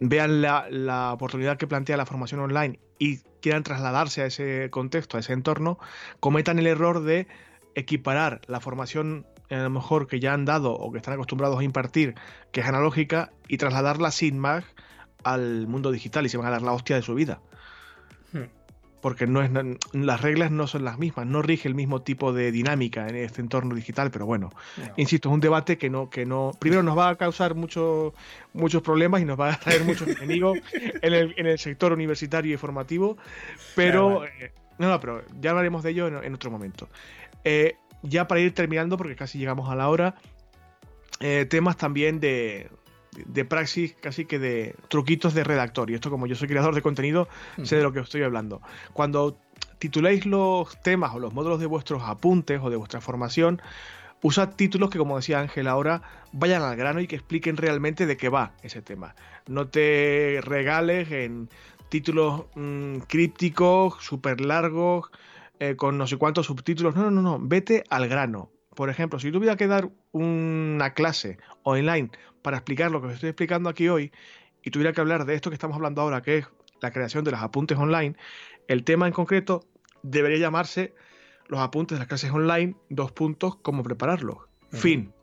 vean 0.00 0.40
la, 0.42 1.12
oportunidad 1.12 1.56
que 1.56 1.66
plantea 1.66 1.96
la 1.96 2.06
formación 2.06 2.40
online 2.40 2.78
y 2.98 3.18
quieran 3.40 3.62
trasladarse 3.62 4.22
a 4.22 4.26
ese 4.26 4.68
contexto, 4.70 5.16
a 5.16 5.20
ese 5.20 5.32
entorno, 5.32 5.78
cometan 6.20 6.58
el 6.58 6.66
error 6.66 7.02
de 7.02 7.26
equiparar 7.74 8.40
la 8.46 8.60
formación 8.60 9.26
a 9.50 9.56
lo 9.56 9.70
mejor 9.70 10.06
que 10.06 10.20
ya 10.20 10.32
han 10.32 10.44
dado 10.44 10.72
o 10.72 10.90
que 10.90 10.98
están 10.98 11.14
acostumbrados 11.14 11.58
a 11.58 11.64
impartir, 11.64 12.14
que 12.52 12.60
es 12.60 12.66
analógica, 12.66 13.32
y 13.46 13.58
trasladarla 13.58 14.10
sin 14.10 14.38
más 14.38 14.64
al 15.22 15.66
mundo 15.66 15.92
digital 15.92 16.24
y 16.24 16.28
se 16.28 16.38
van 16.38 16.46
a 16.46 16.50
dar 16.50 16.62
la 16.62 16.72
hostia 16.72 16.96
de 16.96 17.02
su 17.02 17.14
vida. 17.14 17.40
Porque 19.04 19.26
no 19.26 19.42
es, 19.42 19.50
las 19.92 20.22
reglas 20.22 20.50
no 20.50 20.66
son 20.66 20.82
las 20.82 20.96
mismas, 20.96 21.26
no 21.26 21.42
rige 21.42 21.68
el 21.68 21.74
mismo 21.74 22.00
tipo 22.00 22.32
de 22.32 22.50
dinámica 22.50 23.06
en 23.06 23.16
este 23.16 23.42
entorno 23.42 23.74
digital, 23.74 24.10
pero 24.10 24.24
bueno, 24.24 24.50
insisto, 24.96 25.28
es 25.28 25.34
un 25.34 25.40
debate 25.40 25.76
que 25.76 25.90
no, 25.90 26.08
que 26.08 26.24
no, 26.24 26.52
primero 26.58 26.82
nos 26.82 26.96
va 26.96 27.10
a 27.10 27.16
causar 27.16 27.54
mucho, 27.54 28.14
muchos 28.54 28.80
problemas 28.80 29.20
y 29.20 29.26
nos 29.26 29.38
va 29.38 29.52
a 29.52 29.60
traer 29.60 29.84
muchos 29.84 30.08
enemigos 30.08 30.58
en 30.72 31.12
el, 31.12 31.34
en 31.36 31.46
el, 31.46 31.58
sector 31.58 31.92
universitario 31.92 32.54
y 32.54 32.56
formativo, 32.56 33.18
pero, 33.76 34.24
eh, 34.24 34.54
no, 34.78 34.88
no, 34.88 34.98
pero 35.00 35.22
ya 35.38 35.50
hablaremos 35.50 35.82
de 35.82 35.90
ello 35.90 36.22
en, 36.22 36.34
otro 36.34 36.50
momento. 36.50 36.88
Eh, 37.44 37.76
ya 38.00 38.26
para 38.26 38.40
ir 38.40 38.54
terminando, 38.54 38.96
porque 38.96 39.16
casi 39.16 39.36
llegamos 39.38 39.70
a 39.70 39.74
la 39.74 39.90
hora, 39.90 40.14
eh, 41.20 41.44
temas 41.44 41.76
también 41.76 42.20
de, 42.20 42.70
de 43.26 43.44
praxis, 43.44 43.94
casi 44.00 44.24
que 44.24 44.38
de 44.38 44.74
truquitos 44.88 45.34
de 45.34 45.44
redactor. 45.44 45.90
Y 45.90 45.94
esto, 45.94 46.10
como 46.10 46.26
yo 46.26 46.34
soy 46.34 46.48
creador 46.48 46.74
de 46.74 46.82
contenido, 46.82 47.28
sé 47.62 47.76
de 47.76 47.82
lo 47.82 47.92
que 47.92 48.00
estoy 48.00 48.22
hablando. 48.22 48.60
Cuando 48.92 49.38
tituléis 49.78 50.26
los 50.26 50.80
temas 50.82 51.14
o 51.14 51.18
los 51.18 51.32
módulos 51.34 51.60
de 51.60 51.66
vuestros 51.66 52.02
apuntes 52.04 52.60
o 52.62 52.70
de 52.70 52.76
vuestra 52.76 53.00
formación, 53.00 53.60
usad 54.22 54.54
títulos 54.54 54.90
que, 54.90 54.98
como 54.98 55.16
decía 55.16 55.40
Ángel 55.40 55.68
ahora, 55.68 56.02
vayan 56.32 56.62
al 56.62 56.76
grano 56.76 57.00
y 57.00 57.06
que 57.06 57.16
expliquen 57.16 57.56
realmente 57.56 58.06
de 58.06 58.16
qué 58.16 58.28
va 58.28 58.52
ese 58.62 58.82
tema. 58.82 59.14
No 59.46 59.68
te 59.68 60.40
regales 60.42 61.10
en 61.10 61.48
títulos 61.88 62.46
mm, 62.54 62.98
crípticos, 63.06 64.02
súper 64.02 64.40
largos, 64.40 65.10
eh, 65.60 65.76
con 65.76 65.98
no 65.98 66.06
sé 66.06 66.16
cuántos 66.16 66.46
subtítulos. 66.46 66.96
No, 66.96 67.02
no, 67.02 67.10
no, 67.10 67.22
no. 67.22 67.38
Vete 67.40 67.84
al 67.90 68.08
grano. 68.08 68.50
Por 68.74 68.90
ejemplo, 68.90 69.20
si 69.20 69.30
tuviera 69.30 69.56
que 69.56 69.68
dar 69.68 69.90
una 70.12 70.94
clase 70.94 71.38
online 71.62 72.10
para 72.44 72.58
explicar 72.58 72.90
lo 72.90 73.00
que 73.00 73.06
os 73.06 73.14
estoy 73.14 73.30
explicando 73.30 73.70
aquí 73.70 73.88
hoy 73.88 74.12
y 74.62 74.70
tuviera 74.70 74.92
que 74.92 75.00
hablar 75.00 75.24
de 75.24 75.34
esto 75.34 75.48
que 75.48 75.54
estamos 75.54 75.76
hablando 75.76 76.02
ahora, 76.02 76.20
que 76.20 76.38
es 76.38 76.46
la 76.82 76.90
creación 76.90 77.24
de 77.24 77.30
los 77.30 77.40
apuntes 77.40 77.78
online, 77.78 78.16
el 78.68 78.84
tema 78.84 79.06
en 79.06 79.14
concreto 79.14 79.64
debería 80.02 80.36
llamarse 80.36 80.94
los 81.46 81.60
apuntes 81.60 81.96
de 81.96 82.00
las 82.00 82.06
clases 82.08 82.30
online, 82.30 82.76
dos 82.90 83.12
puntos, 83.12 83.56
cómo 83.56 83.82
prepararlos. 83.82 84.36
Fin. 84.70 85.14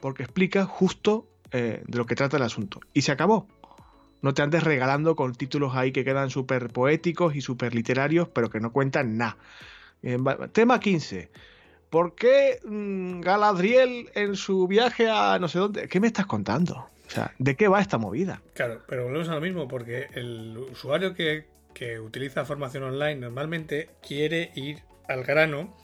Porque 0.00 0.24
explica 0.24 0.64
justo 0.64 1.28
eh, 1.52 1.84
de 1.86 1.98
lo 1.98 2.04
que 2.04 2.16
trata 2.16 2.36
el 2.36 2.42
asunto. 2.42 2.80
Y 2.92 3.02
se 3.02 3.12
acabó. 3.12 3.46
No 4.20 4.34
te 4.34 4.42
andes 4.42 4.64
regalando 4.64 5.14
con 5.14 5.36
títulos 5.36 5.76
ahí 5.76 5.92
que 5.92 6.04
quedan 6.04 6.30
súper 6.30 6.72
poéticos 6.72 7.36
y 7.36 7.42
súper 7.42 7.76
literarios, 7.76 8.28
pero 8.28 8.50
que 8.50 8.58
no 8.58 8.72
cuentan 8.72 9.16
nada. 9.16 9.38
Eh, 10.02 10.18
tema 10.50 10.80
15. 10.80 11.30
¿Por 11.90 12.14
qué 12.14 12.58
mm, 12.64 13.20
Galadriel 13.20 14.10
en 14.14 14.36
su 14.36 14.66
viaje 14.66 15.08
a 15.08 15.38
no 15.38 15.48
sé 15.48 15.58
dónde? 15.58 15.88
¿Qué 15.88 16.00
me 16.00 16.08
estás 16.08 16.26
contando? 16.26 16.88
O 17.06 17.10
sea, 17.10 17.32
¿de 17.38 17.54
qué 17.54 17.68
va 17.68 17.80
esta 17.80 17.98
movida? 17.98 18.42
Claro, 18.54 18.82
pero 18.88 19.04
volvemos 19.04 19.28
a 19.28 19.34
lo 19.34 19.40
mismo, 19.40 19.68
porque 19.68 20.08
el 20.14 20.58
usuario 20.58 21.14
que, 21.14 21.46
que 21.72 22.00
utiliza 22.00 22.44
formación 22.44 22.82
online 22.82 23.16
normalmente 23.16 23.90
quiere 24.02 24.50
ir 24.56 24.82
al 25.08 25.22
grano 25.22 25.76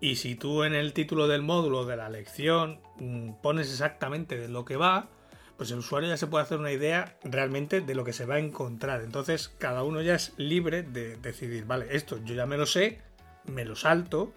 y 0.00 0.16
si 0.16 0.34
tú 0.34 0.64
en 0.64 0.74
el 0.74 0.92
título 0.92 1.28
del 1.28 1.42
módulo 1.42 1.84
de 1.84 1.96
la 1.96 2.08
lección 2.08 2.80
mm, 2.98 3.34
pones 3.42 3.70
exactamente 3.70 4.36
de 4.36 4.48
lo 4.48 4.64
que 4.64 4.76
va, 4.76 5.08
pues 5.56 5.70
el 5.70 5.78
usuario 5.78 6.08
ya 6.08 6.16
se 6.16 6.26
puede 6.26 6.44
hacer 6.44 6.58
una 6.58 6.72
idea 6.72 7.16
realmente 7.22 7.80
de 7.80 7.94
lo 7.94 8.04
que 8.04 8.12
se 8.12 8.26
va 8.26 8.34
a 8.34 8.38
encontrar. 8.38 9.02
Entonces 9.02 9.48
cada 9.58 9.82
uno 9.82 10.02
ya 10.02 10.14
es 10.14 10.32
libre 10.36 10.82
de 10.82 11.16
decidir, 11.16 11.64
vale, 11.64 11.86
esto 11.90 12.18
yo 12.24 12.34
ya 12.34 12.46
me 12.46 12.56
lo 12.56 12.66
sé, 12.66 13.00
me 13.46 13.64
lo 13.64 13.76
salto, 13.76 14.32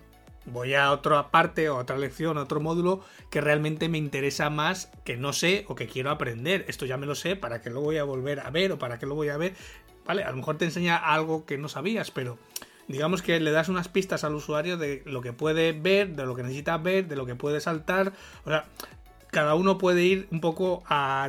voy 0.48 0.74
a 0.74 0.92
otra 0.92 1.30
parte 1.30 1.70
o 1.70 1.78
otra 1.78 1.98
lección, 1.98 2.38
a 2.38 2.42
otro 2.42 2.60
módulo 2.60 3.04
que 3.30 3.42
realmente 3.42 3.90
me 3.90 3.98
interesa 3.98 4.50
más, 4.50 4.92
que 5.06 5.18
no 5.18 5.34
sé 5.34 5.66
o 5.68 5.76
que 5.76 5.88
quiero 5.88 6.10
aprender. 6.10 6.66
Esto 6.68 6.86
ya 6.86 6.98
me 6.98 7.06
lo 7.06 7.16
sé, 7.16 7.36
¿para 7.36 7.62
qué 7.62 7.70
lo 7.70 7.82
voy 7.82 7.98
a 7.98 8.04
volver 8.04 8.40
a 8.40 8.50
ver 8.50 8.72
o 8.72 8.80
para 8.80 8.98
qué 8.98 9.06
lo 9.06 9.16
voy 9.16 9.30
a 9.30 9.38
ver? 9.38 9.54
Vale, 10.06 10.24
a 10.24 10.32
lo 10.32 10.38
mejor 10.38 10.58
te 10.58 10.66
enseña 10.66 10.98
algo 10.98 11.46
que 11.46 11.58
no 11.58 11.70
sabías, 11.70 12.12
pero 12.12 12.40
digamos 12.88 13.22
que 13.22 13.40
le 13.40 13.52
das 13.52 13.68
unas 13.68 13.90
pistas 13.90 14.24
al 14.24 14.34
usuario 14.36 14.78
de 14.78 15.04
lo 15.06 15.22
que 15.22 15.34
puede 15.34 15.74
ver, 15.74 16.16
de 16.16 16.26
lo 16.26 16.34
que 16.34 16.44
necesita 16.44 16.78
ver, 16.78 17.08
de 17.08 17.18
lo 17.18 17.26
que 17.26 17.36
puede 17.36 17.60
saltar. 17.60 18.14
O 18.46 18.50
sea, 18.50 18.66
cada 19.30 19.56
uno 19.56 19.78
puede 19.78 20.06
ir 20.06 20.28
un 20.32 20.40
poco 20.40 20.84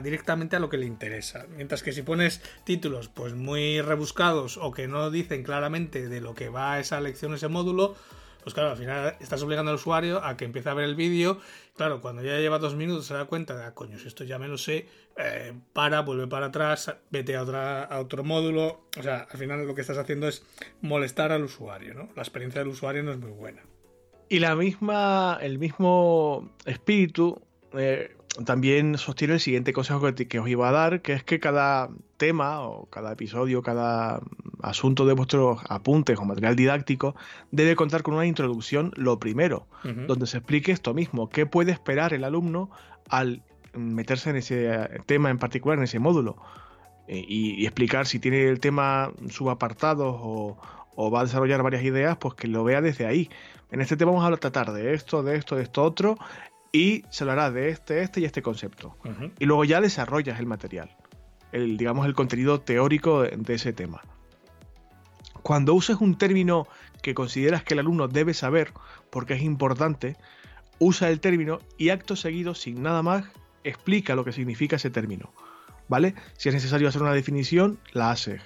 directamente 0.05 0.55
a 0.55 0.61
lo 0.61 0.69
que 0.69 0.79
le 0.79 0.87
interesa. 0.87 1.47
Mientras 1.57 1.83
que 1.83 1.91
si 1.91 2.03
pones 2.03 2.41
títulos 2.62 3.09
pues 3.09 3.35
muy 3.35 3.81
rebuscados 3.81 4.57
o 4.57 4.71
que 4.71 4.87
no 4.87 5.11
dicen 5.11 5.43
claramente 5.43 6.09
de 6.09 6.21
lo 6.21 6.37
que 6.37 6.49
va 6.49 6.79
esa 6.79 7.01
lección, 7.01 7.35
ese 7.35 7.49
módulo, 7.49 7.97
pues 8.49 8.55
claro, 8.55 8.71
al 8.71 8.79
final 8.79 9.15
estás 9.21 9.43
obligando 9.43 9.71
al 9.71 9.75
usuario 9.75 10.25
a 10.25 10.39
que 10.39 10.47
empiece 10.47 10.71
a 10.71 10.75
ver 10.75 10.87
el 10.87 10.95
vídeo. 10.95 11.39
Claro, 11.77 12.01
cuando 12.01 12.23
ya 12.23 12.39
lleva 12.39 12.59
dos 12.59 12.75
minutos 12.77 13.05
se 13.05 13.13
da 13.13 13.27
cuenta 13.27 13.55
de, 13.55 13.65
ah, 13.65 13.75
coño, 13.75 13.99
esto 13.99 14.25
ya 14.25 14.39
me 14.39 14.49
lo 14.49 14.57
sé, 14.57 14.87
eh, 15.19 15.53
para, 15.75 16.01
vuelve 16.01 16.27
para 16.29 16.47
atrás, 16.47 16.91
vete 17.11 17.37
a 17.37 17.43
otro 17.43 18.25
módulo. 18.25 18.87
O 18.99 19.03
sea, 19.03 19.27
al 19.31 19.39
final 19.39 19.67
lo 19.67 19.75
que 19.75 19.83
estás 19.83 19.99
haciendo 19.99 20.29
es 20.29 20.47
molestar 20.81 21.31
al 21.31 21.45
usuario, 21.45 21.93
¿no? 21.93 22.09
La 22.17 22.23
experiencia 22.23 22.63
del 22.63 22.69
usuario 22.69 23.03
no 23.03 23.13
es 23.13 23.19
muy 23.19 23.33
buena. 23.33 23.61
Y 24.31 24.39
la 24.39 24.57
misma, 24.57 25.39
el 25.43 25.59
mismo 25.59 26.51
espíritu 26.65 27.43
eh, 27.75 28.17
también 28.45 28.99
sostiene 28.99 29.34
el 29.34 29.41
siguiente 29.41 29.72
consejo 29.72 30.14
que, 30.14 30.39
os 30.39 30.49
iba 30.49 30.68
a 30.68 30.72
dar, 30.72 31.03
que 31.03 31.12
es 31.12 31.24
que 31.24 31.41
cada 31.41 31.91
tema 32.16 32.61
o 32.62 32.86
cada 32.86 33.12
episodio, 33.12 33.62
cada 33.62 34.20
asunto 34.62 35.07
de 35.07 35.14
vuestros 35.14 35.61
apuntes 35.68 36.18
o 36.18 36.24
material 36.24 36.57
didáctico 36.57 37.14
debe 37.51 37.76
contar 37.76 38.03
con 38.03 38.14
una 38.14 38.26
introducción, 38.26 38.93
lo 38.97 39.18
primero, 39.18 39.66
donde 39.82 40.26
se 40.26 40.39
explique 40.39 40.72
esto 40.72 40.95
mismo, 40.95 41.28
qué 41.28 41.47
puede 41.47 41.72
esperar 41.72 42.12
el 42.12 42.24
alumno 42.24 42.70
al 43.09 43.43
meterse 43.72 44.30
en 44.30 44.36
ese 44.36 44.89
tema 45.07 45.30
en 45.30 45.39
particular, 45.39 45.78
en 45.78 45.84
ese 45.84 45.99
módulo, 45.99 46.36
eh, 47.07 47.24
y, 47.26 47.64
explicar 47.64 48.07
si 48.07 48.18
tiene 48.18 48.49
el 48.49 48.61
tema 48.61 49.12
subapartados 49.30 50.14
o, 50.18 50.59
o 50.95 51.11
va 51.11 51.20
a 51.20 51.24
desarrollar 51.24 51.62
varias 51.62 51.82
ideas, 51.82 52.16
pues 52.18 52.34
que 52.34 52.49
lo 52.49 52.64
vea 52.64 52.82
desde 52.82 53.07
ahí. 53.07 53.30
En 53.70 53.80
este 53.80 53.97
tema 53.97 54.12
vamos 54.12 54.30
a 54.30 54.36
tratar 54.36 54.72
de 54.72 54.95
esto, 54.95 55.22
de 55.22 55.36
esto, 55.36 55.57
de 55.57 55.62
esto 55.62 55.82
otro, 55.84 56.18
y 56.73 57.05
se 57.11 57.25
lo 57.25 57.33
hará 57.33 57.51
de 57.51 57.71
este, 57.71 58.03
este 58.03 58.21
y 58.21 58.25
este 58.25 58.43
concepto. 58.43 58.97
Y 59.39 59.47
luego 59.47 59.64
ya 59.64 59.81
desarrollas 59.81 60.39
el 60.39 60.47
material, 60.47 60.97
el, 61.53 61.77
digamos 61.77 62.07
el 62.07 62.14
contenido 62.14 62.61
teórico 62.61 63.23
de, 63.23 63.55
ese 63.55 63.73
tema. 63.73 64.03
Cuando 65.43 65.75
uses 65.75 65.97
un 66.01 66.19
término 66.19 66.66
que 67.03 67.14
consideras 67.14 67.62
que 67.62 67.75
el 67.75 67.81
alumno 67.81 68.09
debe 68.09 68.35
saber 68.35 68.73
porque 69.11 69.35
es 69.35 69.43
importante, 69.43 70.16
usa 70.79 71.09
el 71.09 71.21
término 71.21 71.61
y 71.79 71.89
acto 71.91 72.16
seguido, 72.16 72.55
sin 72.55 72.83
nada 72.83 73.03
más, 73.03 73.25
explica 73.64 74.14
lo 74.14 74.25
que 74.25 74.33
significa 74.33 74.77
ese 74.77 74.91
término. 74.91 75.33
¿Vale? 75.89 76.14
Si 76.37 76.51
es 76.51 76.55
necesario 76.55 76.89
hacer 76.89 77.01
una 77.01 77.14
definición, 77.14 77.79
la 77.93 78.11
haces. 78.11 78.43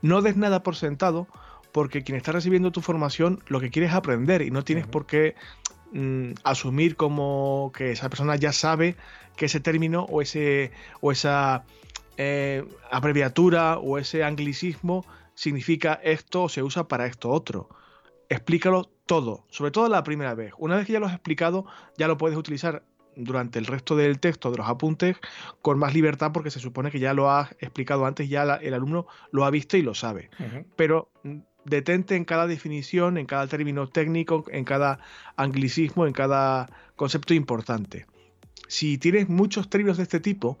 No 0.00 0.22
des 0.22 0.36
nada 0.36 0.62
por 0.62 0.74
sentado 0.74 1.28
porque 1.72 2.02
quien 2.02 2.16
está 2.16 2.32
recibiendo 2.32 2.70
tu 2.70 2.80
formación 2.80 3.42
lo 3.48 3.60
que 3.60 3.70
quiere 3.70 3.88
es 3.88 3.94
aprender 3.94 4.40
y 4.40 4.50
no 4.50 4.64
tienes 4.64 4.86
por 4.86 5.04
qué 5.04 5.34
Mm, 5.92 6.32
asumir 6.44 6.96
como 6.96 7.72
que 7.74 7.92
esa 7.92 8.10
persona 8.10 8.36
ya 8.36 8.52
sabe 8.52 8.96
que 9.36 9.46
ese 9.46 9.60
término 9.60 10.04
o, 10.04 10.20
ese, 10.20 10.70
o 11.00 11.12
esa 11.12 11.64
eh, 12.18 12.64
abreviatura 12.90 13.78
o 13.78 13.96
ese 13.96 14.22
anglicismo 14.22 15.06
significa 15.34 15.94
esto 16.02 16.44
o 16.44 16.48
se 16.48 16.62
usa 16.62 16.88
para 16.88 17.06
esto 17.06 17.30
otro. 17.30 17.68
Explícalo 18.28 18.90
todo, 19.06 19.46
sobre 19.48 19.70
todo 19.70 19.88
la 19.88 20.02
primera 20.02 20.34
vez. 20.34 20.52
Una 20.58 20.76
vez 20.76 20.86
que 20.86 20.92
ya 20.92 21.00
lo 21.00 21.06
has 21.06 21.14
explicado, 21.14 21.64
ya 21.96 22.08
lo 22.08 22.18
puedes 22.18 22.36
utilizar 22.36 22.82
durante 23.16 23.58
el 23.58 23.66
resto 23.66 23.96
del 23.96 24.20
texto 24.20 24.50
de 24.50 24.58
los 24.58 24.68
apuntes 24.68 25.16
con 25.62 25.78
más 25.78 25.94
libertad 25.94 26.32
porque 26.32 26.50
se 26.50 26.60
supone 26.60 26.90
que 26.90 27.00
ya 27.00 27.14
lo 27.14 27.30
has 27.30 27.52
explicado 27.60 28.04
antes, 28.04 28.28
ya 28.28 28.42
el 28.42 28.74
alumno 28.74 29.06
lo 29.32 29.44
ha 29.44 29.50
visto 29.50 29.76
y 29.76 29.82
lo 29.82 29.94
sabe. 29.94 30.30
Pero 30.76 31.10
detente 31.68 32.16
en 32.16 32.24
cada 32.24 32.46
definición, 32.46 33.18
en 33.18 33.26
cada 33.26 33.46
término 33.46 33.88
técnico, 33.88 34.44
en 34.50 34.64
cada 34.64 35.00
anglicismo, 35.36 36.06
en 36.06 36.12
cada 36.12 36.68
concepto 36.96 37.34
importante. 37.34 38.06
Si 38.66 38.98
tienes 38.98 39.28
muchos 39.28 39.70
términos 39.70 39.96
de 39.96 40.02
este 40.02 40.20
tipo 40.20 40.58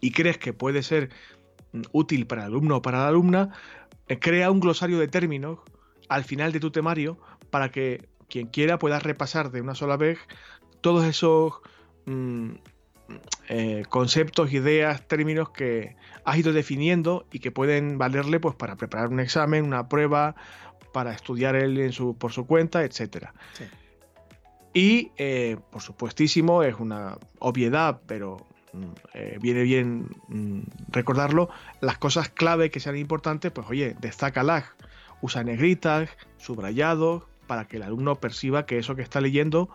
y 0.00 0.12
crees 0.12 0.38
que 0.38 0.52
puede 0.52 0.82
ser 0.82 1.10
mm, 1.72 1.82
útil 1.92 2.26
para 2.26 2.42
el 2.42 2.48
alumno 2.48 2.76
o 2.76 2.82
para 2.82 2.98
la 2.98 3.08
alumna, 3.08 3.50
eh, 4.08 4.18
crea 4.18 4.50
un 4.50 4.60
glosario 4.60 4.98
de 4.98 5.08
términos 5.08 5.58
al 6.08 6.24
final 6.24 6.52
de 6.52 6.60
tu 6.60 6.70
temario 6.70 7.18
para 7.50 7.70
que 7.70 8.08
quien 8.28 8.46
quiera 8.46 8.78
pueda 8.78 8.98
repasar 8.98 9.50
de 9.50 9.60
una 9.60 9.74
sola 9.74 9.96
vez 9.96 10.18
todos 10.80 11.04
esos 11.04 11.54
mm, 12.06 12.52
eh, 13.48 13.84
conceptos, 13.88 14.52
ideas, 14.52 15.06
términos 15.08 15.48
que 15.50 15.96
has 16.24 16.36
ido 16.36 16.52
definiendo 16.52 17.26
y 17.32 17.38
que 17.38 17.50
pueden 17.50 17.96
valerle 17.96 18.40
pues, 18.40 18.54
para 18.54 18.76
preparar 18.76 19.08
un 19.08 19.20
examen, 19.20 19.64
una 19.64 19.88
prueba, 19.88 20.34
para 20.92 21.12
estudiar 21.12 21.56
él 21.56 21.78
en 21.78 21.92
su, 21.92 22.14
por 22.16 22.32
su 22.32 22.46
cuenta, 22.46 22.84
etc. 22.84 23.28
Y, 24.74 25.12
eh, 25.16 25.56
por 25.70 25.80
supuestísimo, 25.80 26.62
es 26.62 26.74
una 26.78 27.16
obviedad, 27.38 28.00
pero 28.06 28.46
mm, 28.74 28.84
eh, 29.14 29.38
viene 29.40 29.62
bien 29.62 30.10
mm, 30.28 30.60
recordarlo, 30.88 31.48
las 31.80 31.96
cosas 31.96 32.28
clave 32.28 32.70
que 32.70 32.80
sean 32.80 32.98
importantes, 32.98 33.50
pues 33.50 33.66
oye, 33.70 33.96
destácalas, 33.98 34.64
usa 35.22 35.42
negritas, 35.42 36.10
subrayados, 36.36 37.24
para 37.46 37.66
que 37.66 37.78
el 37.78 37.82
alumno 37.82 38.16
perciba 38.16 38.66
que 38.66 38.78
eso 38.78 38.94
que 38.94 39.02
está 39.02 39.22
leyendo 39.22 39.70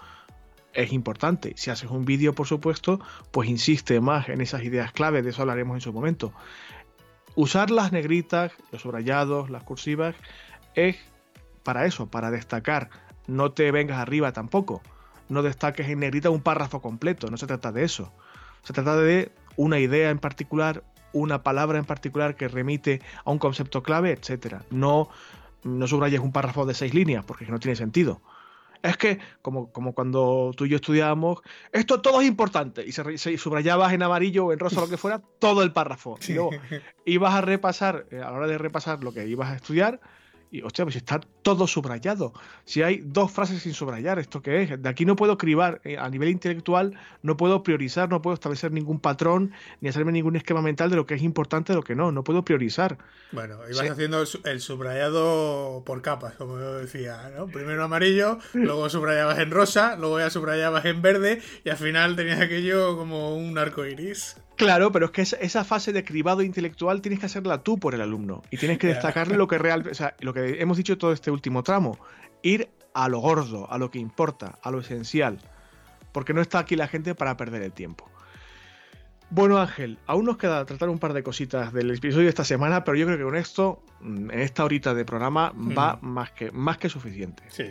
es 0.74 0.92
importante. 0.92 1.54
Si 1.56 1.70
haces 1.70 1.90
un 1.90 2.06
vídeo, 2.06 2.34
por 2.34 2.48
supuesto, 2.48 3.00
pues 3.32 3.50
insiste 3.50 4.00
más 4.02 4.30
en 4.30 4.42
esas 4.42 4.64
ideas 4.64 4.92
clave, 4.92 5.22
de 5.22 5.30
eso 5.30 5.42
hablaremos 5.42 5.76
en 5.76 5.82
su 5.82 5.94
momento. 5.94 6.34
Usar 7.36 7.72
las 7.72 7.92
negritas, 7.92 8.52
los 8.72 8.82
subrayados, 8.82 9.50
las 9.50 9.64
cursivas, 9.64 10.16
es 10.76 10.98
para 11.64 11.86
eso, 11.86 12.08
para 12.08 12.32
destacar. 12.32 12.90
No 13.28 13.52
te 13.52 13.72
vengas 13.72 14.00
arriba 14.00 14.34
tampoco. 14.34 14.82
No 15.30 15.42
destaques 15.42 15.88
en 15.88 16.00
negrita 16.00 16.30
un 16.30 16.42
párrafo 16.42 16.82
completo, 16.82 17.30
no 17.30 17.38
se 17.38 17.48
trata 17.48 17.72
de 17.72 17.84
eso. 17.84 18.12
Se 18.64 18.74
trata 18.74 18.98
de 18.98 19.32
una 19.56 19.80
idea 19.80 20.10
en 20.10 20.20
particular, 20.20 20.84
una 21.12 21.44
palabra 21.44 21.80
en 21.80 21.86
particular 21.86 22.36
que 22.36 22.48
remite 22.48 23.02
a 23.24 23.32
un 23.32 23.40
concepto 23.40 23.84
clave, 23.84 24.12
etc. 24.12 24.58
No, 24.70 25.10
no 25.64 25.88
subrayes 25.88 26.20
un 26.20 26.32
párrafo 26.32 26.66
de 26.66 26.74
seis 26.74 26.94
líneas, 26.94 27.24
porque 27.26 27.46
no 27.46 27.60
tiene 27.60 27.76
sentido 27.76 28.22
es 28.84 28.98
que, 28.98 29.18
como, 29.42 29.72
como 29.72 29.94
cuando 29.94 30.52
tú 30.56 30.66
y 30.66 30.70
yo 30.70 30.76
estudiábamos, 30.76 31.40
esto 31.72 32.02
todo 32.02 32.22
es 32.22 32.28
importante. 32.28 32.86
Y 32.86 32.92
se, 32.92 33.38
subrayabas 33.38 33.94
en 33.94 34.04
amarillo 34.04 34.46
o 34.46 34.54
en 34.54 34.60
rosa, 34.60 34.82
lo 34.82 34.90
que 34.90 34.98
fuera, 34.98 35.22
todo 35.40 35.64
el 35.64 35.72
párrafo. 35.72 36.20
Y 36.28 36.34
luego 36.34 36.52
ibas 37.06 37.34
a 37.34 37.42
repasar, 37.42 38.06
eh, 38.12 38.18
a 38.18 38.30
la 38.30 38.34
hora 38.34 38.48
de 38.48 38.58
repasar 38.58 39.02
lo 39.02 39.14
que 39.14 39.26
ibas 39.26 39.50
a 39.50 39.56
estudiar, 39.56 40.02
y 40.54 40.62
hostia, 40.62 40.86
pues 40.86 40.96
está 40.96 41.20
todo 41.42 41.66
subrayado. 41.66 42.32
Si 42.64 42.84
hay 42.84 43.02
dos 43.04 43.32
frases 43.32 43.64
sin 43.64 43.74
subrayar, 43.74 44.20
¿esto 44.20 44.44
qué 44.44 44.62
es? 44.62 44.82
De 44.82 44.88
aquí 44.88 45.04
no 45.04 45.16
puedo 45.16 45.36
cribar. 45.36 45.82
Eh, 45.84 45.98
a 45.98 46.08
nivel 46.10 46.30
intelectual 46.30 46.94
no 47.24 47.38
puedo 47.38 47.64
priorizar, 47.64 48.08
no 48.08 48.22
puedo 48.22 48.36
establecer 48.36 48.72
ningún 48.72 49.00
patrón, 49.00 49.52
ni 49.82 49.90
hacerme 49.90 50.12
ningún 50.12 50.36
esquema 50.36 50.62
mental 50.62 50.92
de 50.92 50.96
lo 50.96 51.08
que 51.08 51.16
es 51.16 51.24
importante 51.24 51.74
y 51.74 51.76
lo 51.76 51.82
que 51.82 51.96
no. 51.96 52.12
No 52.12 52.24
puedo 52.24 52.46
priorizar. 52.46 53.00
Bueno, 53.32 53.58
ibas 53.68 53.90
haciendo 53.90 54.24
el 54.46 54.62
subrayado 54.62 55.82
por 55.88 56.04
capas, 56.04 56.36
como 56.36 56.60
yo 56.60 56.76
decía, 56.76 57.32
¿no? 57.36 57.48
Primero 57.48 57.84
amarillo, 57.84 58.38
luego 58.54 58.88
subrayabas 58.90 59.40
en 59.40 59.50
rosa, 59.50 59.96
luego 59.96 60.20
ya 60.20 60.30
subrayabas 60.30 60.86
en 60.86 61.02
verde 61.02 61.42
y 61.64 61.70
al 61.70 61.78
final 61.78 62.16
tenías 62.16 62.40
aquello 62.40 62.96
como 62.96 63.36
un 63.36 63.58
arco 63.58 63.88
iris. 63.88 64.38
Claro, 64.56 64.92
pero 64.92 65.08
es 65.08 65.12
que 65.12 65.22
esa, 65.22 65.64
fase 65.64 65.94
de 65.94 66.04
cribado 66.04 66.42
intelectual 66.42 67.02
tienes 67.02 67.20
que 67.20 67.26
hacerla 67.26 67.64
tú 67.64 67.80
por 67.80 67.96
el 67.96 68.02
alumno 68.02 68.44
y 68.52 68.58
tienes 68.58 68.78
que 68.78 68.88
destacarle 68.88 69.36
lo 69.36 69.48
que 69.48 69.58
real, 69.58 69.88
o 69.90 69.94
sea, 69.94 70.16
lo 70.20 70.34
que 70.34 70.62
hemos 70.62 70.78
dicho 70.78 70.98
todo 70.98 71.12
este 71.12 71.32
último 71.32 71.64
tramo, 71.64 71.98
ir 72.42 72.70
a 72.94 73.10
lo 73.10 73.20
gordo, 73.20 73.72
a 73.72 73.78
lo 73.78 73.90
que 73.90 74.00
importa, 74.00 74.60
a 74.62 74.72
lo 74.72 74.80
esencial, 74.80 75.40
porque 76.12 76.34
no 76.34 76.42
está 76.42 76.60
aquí 76.60 76.76
la 76.76 76.88
gente 76.88 77.16
para 77.16 77.36
perder 77.36 77.64
el 77.64 77.74
tiempo. 77.74 78.10
Bueno, 79.30 79.58
Ángel, 79.58 79.98
aún 80.06 80.26
nos 80.26 80.38
queda 80.38 80.64
tratar 80.64 80.90
un 80.90 81.00
par 81.00 81.14
de 81.14 81.24
cositas 81.24 81.74
del 81.74 81.90
episodio 81.90 82.26
de 82.26 82.30
esta 82.30 82.44
semana, 82.44 82.84
pero 82.84 82.96
yo 82.96 83.08
creo 83.08 83.18
que 83.18 83.24
con 83.24 83.36
esto, 83.36 83.82
mm, 84.02 84.30
en 84.30 84.40
esta 84.40 84.64
horita 84.64 84.94
de 84.94 85.06
programa, 85.06 85.52
va 85.76 85.98
más 86.02 86.32
que, 86.32 86.52
más 86.52 86.78
que 86.78 86.88
suficiente. 86.88 87.42
Sí. 87.48 87.66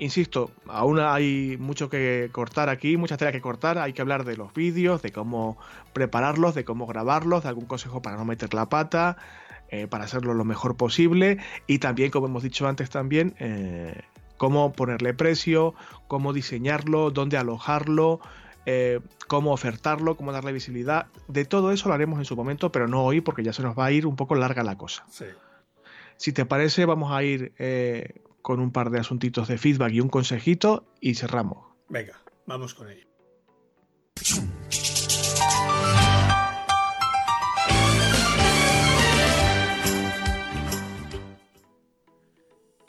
Insisto, 0.00 0.52
aún 0.68 1.00
hay 1.00 1.56
mucho 1.58 1.90
que 1.90 2.28
cortar 2.30 2.68
aquí, 2.68 2.96
mucha 2.96 3.16
tela 3.16 3.32
que 3.32 3.40
cortar. 3.40 3.78
Hay 3.78 3.92
que 3.92 4.00
hablar 4.00 4.24
de 4.24 4.36
los 4.36 4.54
vídeos, 4.54 5.02
de 5.02 5.10
cómo 5.10 5.58
prepararlos, 5.92 6.54
de 6.54 6.64
cómo 6.64 6.86
grabarlos, 6.86 7.42
de 7.42 7.48
algún 7.48 7.66
consejo 7.66 8.00
para 8.00 8.16
no 8.16 8.24
meter 8.24 8.54
la 8.54 8.68
pata, 8.68 9.16
eh, 9.70 9.88
para 9.88 10.04
hacerlo 10.04 10.34
lo 10.34 10.44
mejor 10.44 10.76
posible. 10.76 11.38
Y 11.66 11.80
también, 11.80 12.12
como 12.12 12.28
hemos 12.28 12.44
dicho 12.44 12.68
antes, 12.68 12.90
también 12.90 13.34
eh, 13.40 14.02
cómo 14.36 14.72
ponerle 14.72 15.14
precio, 15.14 15.74
cómo 16.06 16.32
diseñarlo, 16.32 17.10
dónde 17.10 17.36
alojarlo, 17.36 18.20
eh, 18.66 19.00
cómo 19.26 19.52
ofertarlo, 19.52 20.16
cómo 20.16 20.30
darle 20.30 20.52
visibilidad. 20.52 21.06
De 21.26 21.44
todo 21.44 21.72
eso 21.72 21.88
lo 21.88 21.94
haremos 21.94 22.20
en 22.20 22.24
su 22.24 22.36
momento, 22.36 22.70
pero 22.70 22.86
no 22.86 23.02
hoy 23.02 23.20
porque 23.20 23.42
ya 23.42 23.52
se 23.52 23.62
nos 23.62 23.76
va 23.76 23.86
a 23.86 23.90
ir 23.90 24.06
un 24.06 24.14
poco 24.14 24.36
larga 24.36 24.62
la 24.62 24.78
cosa. 24.78 25.04
Si 26.16 26.32
te 26.32 26.44
parece, 26.44 26.84
vamos 26.84 27.10
a 27.12 27.24
ir 27.24 27.52
con 28.48 28.60
un 28.60 28.72
par 28.72 28.88
de 28.88 28.98
asuntitos 28.98 29.46
de 29.46 29.58
feedback 29.58 29.92
y 29.92 30.00
un 30.00 30.08
consejito 30.08 30.86
y 31.02 31.16
cerramos. 31.16 31.66
Venga, 31.90 32.14
vamos 32.46 32.72
con 32.72 32.88
ello. 32.88 33.06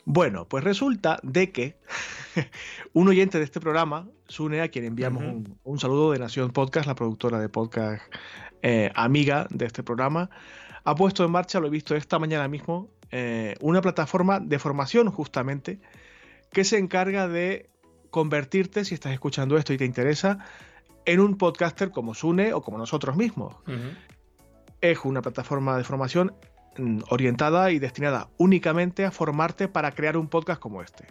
Bueno, 0.06 0.48
pues 0.48 0.64
resulta 0.64 1.20
de 1.22 1.52
que 1.52 1.76
un 2.94 3.08
oyente 3.08 3.36
de 3.36 3.44
este 3.44 3.60
programa, 3.60 4.08
Sune, 4.28 4.62
a 4.62 4.68
quien 4.68 4.86
enviamos 4.86 5.44
un, 5.62 5.78
saludo 5.78 6.12
de 6.12 6.20
Nación 6.20 6.52
Podcast, 6.52 6.86
la 6.86 6.94
productora 6.94 7.38
de 7.38 7.50
podcast 7.50 8.02
eh, 8.62 8.90
amiga 8.94 9.46
de 9.50 9.66
este 9.66 9.82
programa, 9.82 10.30
ha 10.84 10.94
puesto 10.94 11.22
en 11.22 11.30
marcha, 11.30 11.60
lo 11.60 11.66
he 11.66 11.70
visto 11.70 11.94
esta 11.94 12.18
mañana 12.18 12.48
mismo, 12.48 12.88
eh, 13.10 13.56
una 13.60 13.80
plataforma 13.80 14.40
de 14.40 14.58
formación 14.58 15.10
justamente 15.10 15.80
que 16.52 16.64
se 16.64 16.78
encarga 16.78 17.28
de 17.28 17.68
convertirte, 18.10 18.84
si 18.84 18.94
estás 18.94 19.12
escuchando 19.12 19.56
esto 19.56 19.72
y 19.72 19.78
te 19.78 19.84
interesa, 19.84 20.38
en 21.04 21.20
un 21.20 21.36
podcaster 21.36 21.90
como 21.90 22.14
Sune 22.14 22.52
o 22.52 22.62
como 22.62 22.78
nosotros 22.78 23.16
mismos. 23.16 23.56
Es 24.80 24.98
una 25.04 25.22
plataforma 25.22 25.76
de 25.76 25.84
formación 25.84 26.34
mm, 26.76 27.00
orientada 27.10 27.70
y 27.70 27.78
destinada 27.78 28.28
únicamente 28.36 29.04
a 29.04 29.10
formarte 29.10 29.68
para 29.68 29.92
crear 29.92 30.16
un 30.16 30.28
podcast 30.28 30.60
como 30.60 30.82
este. 30.82 31.06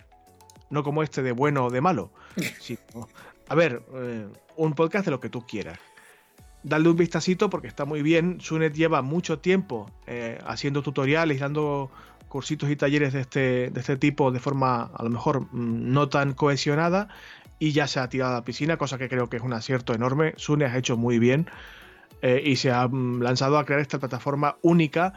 No 0.69 0.83
como 0.83 1.03
este 1.03 1.21
de 1.23 1.31
bueno 1.31 1.65
o 1.65 1.69
de 1.69 1.81
malo. 1.81 2.11
a 3.49 3.55
ver, 3.55 3.81
eh, 3.93 4.27
un 4.55 4.73
podcast 4.73 5.05
de 5.05 5.11
lo 5.11 5.19
que 5.19 5.29
tú 5.29 5.45
quieras 5.45 5.79
darle 6.64 6.89
un 6.89 6.97
vistacito 6.97 7.49
porque 7.49 7.68
está 7.68 7.86
muy 7.86 8.01
bien. 8.01 8.39
Sunet 8.41 8.74
lleva 8.74 9.01
mucho 9.01 9.39
tiempo 9.39 9.89
eh, 10.07 10.39
haciendo 10.45 10.82
tutoriales, 10.82 11.39
dando 11.39 11.89
cursitos 12.28 12.70
y 12.70 12.76
talleres 12.76 13.14
de 13.14 13.22
este, 13.22 13.70
de 13.70 13.80
este 13.80 13.97
tipo 13.97 14.32
de 14.32 14.39
forma 14.39 14.91
a 14.93 15.03
lo 15.03 15.10
mejor 15.10 15.41
mm, 15.41 15.91
no 15.91 16.10
tan 16.10 16.34
cohesionada 16.34 17.10
y 17.57 17.72
ya 17.72 17.88
se 17.88 17.99
ha 17.99 18.07
tirado 18.07 18.34
a 18.34 18.36
la 18.36 18.43
piscina, 18.43 18.78
cosa 18.78 18.97
que 18.97 19.10
creo 19.10 19.28
que 19.28 19.38
es 19.38 19.43
un 19.43 19.53
acierto 19.53 19.93
enorme. 19.93 20.34
Sune 20.38 20.66
ha 20.66 20.78
hecho 20.78 20.95
muy 20.95 21.20
bien 21.20 21.49
eh, 22.22 22.41
y 22.45 22.55
se 22.55 22.72
ha 22.72 22.88
mm, 22.88 23.22
lanzado 23.22 23.57
a 23.57 23.66
crear 23.66 23.82
esta 23.82 23.99
plataforma 23.99 24.57
única 24.62 25.14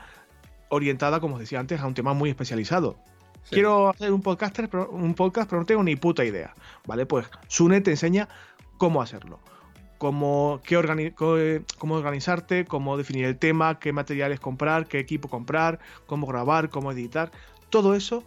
orientada, 0.69 1.21
como 1.21 1.35
os 1.35 1.41
decía 1.41 1.61
antes, 1.61 1.81
a 1.81 1.87
un 1.87 1.95
tema 1.95 2.15
muy 2.15 2.31
especializado. 2.31 2.99
Quiero 3.51 3.91
hacer 3.91 4.13
un, 4.13 4.23
podcaster, 4.23 4.71
un 4.91 5.15
podcast, 5.15 5.51
pero 5.51 5.61
no 5.61 5.67
tengo 5.67 5.83
ni 5.83 5.97
puta 5.97 6.25
idea. 6.25 6.55
¿Vale? 6.87 7.07
Pues 7.07 7.29
Sune 7.49 7.81
te 7.81 7.91
enseña 7.91 8.29
cómo 8.79 9.03
hacerlo 9.03 9.41
cómo, 10.03 10.61
cómo 11.79 11.95
organizarte, 11.95 12.65
cómo 12.65 12.97
definir 12.97 13.25
el 13.25 13.39
tema, 13.39 13.79
qué 13.79 13.93
materiales 13.93 14.41
comprar, 14.41 14.89
qué 14.89 14.99
equipo 14.99 15.29
comprar, 15.29 15.79
cómo 16.07 16.27
grabar, 16.27 16.71
cómo 16.71 16.91
editar. 16.91 17.31
Todo 17.71 17.95
eso 17.95 18.25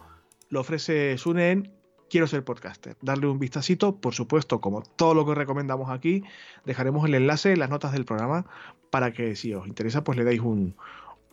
lo 0.48 0.60
ofrece 0.60 1.18
Sune 1.18 1.50
en 1.50 1.72
Quiero 2.08 2.26
ser 2.28 2.44
podcaster. 2.44 2.96
Darle 3.02 3.26
un 3.26 3.38
vistacito, 3.38 3.96
por 3.96 4.14
supuesto, 4.14 4.58
como 4.58 4.80
todo 4.80 5.12
lo 5.12 5.26
que 5.26 5.34
recomendamos 5.34 5.90
aquí, 5.90 6.22
dejaremos 6.64 7.04
el 7.04 7.14
enlace 7.14 7.52
en 7.52 7.58
las 7.58 7.68
notas 7.68 7.92
del 7.92 8.06
programa 8.06 8.46
para 8.88 9.12
que 9.12 9.36
si 9.36 9.52
os 9.52 9.66
interesa, 9.66 10.02
pues 10.02 10.16
le 10.16 10.24
dais 10.24 10.40
un, 10.40 10.76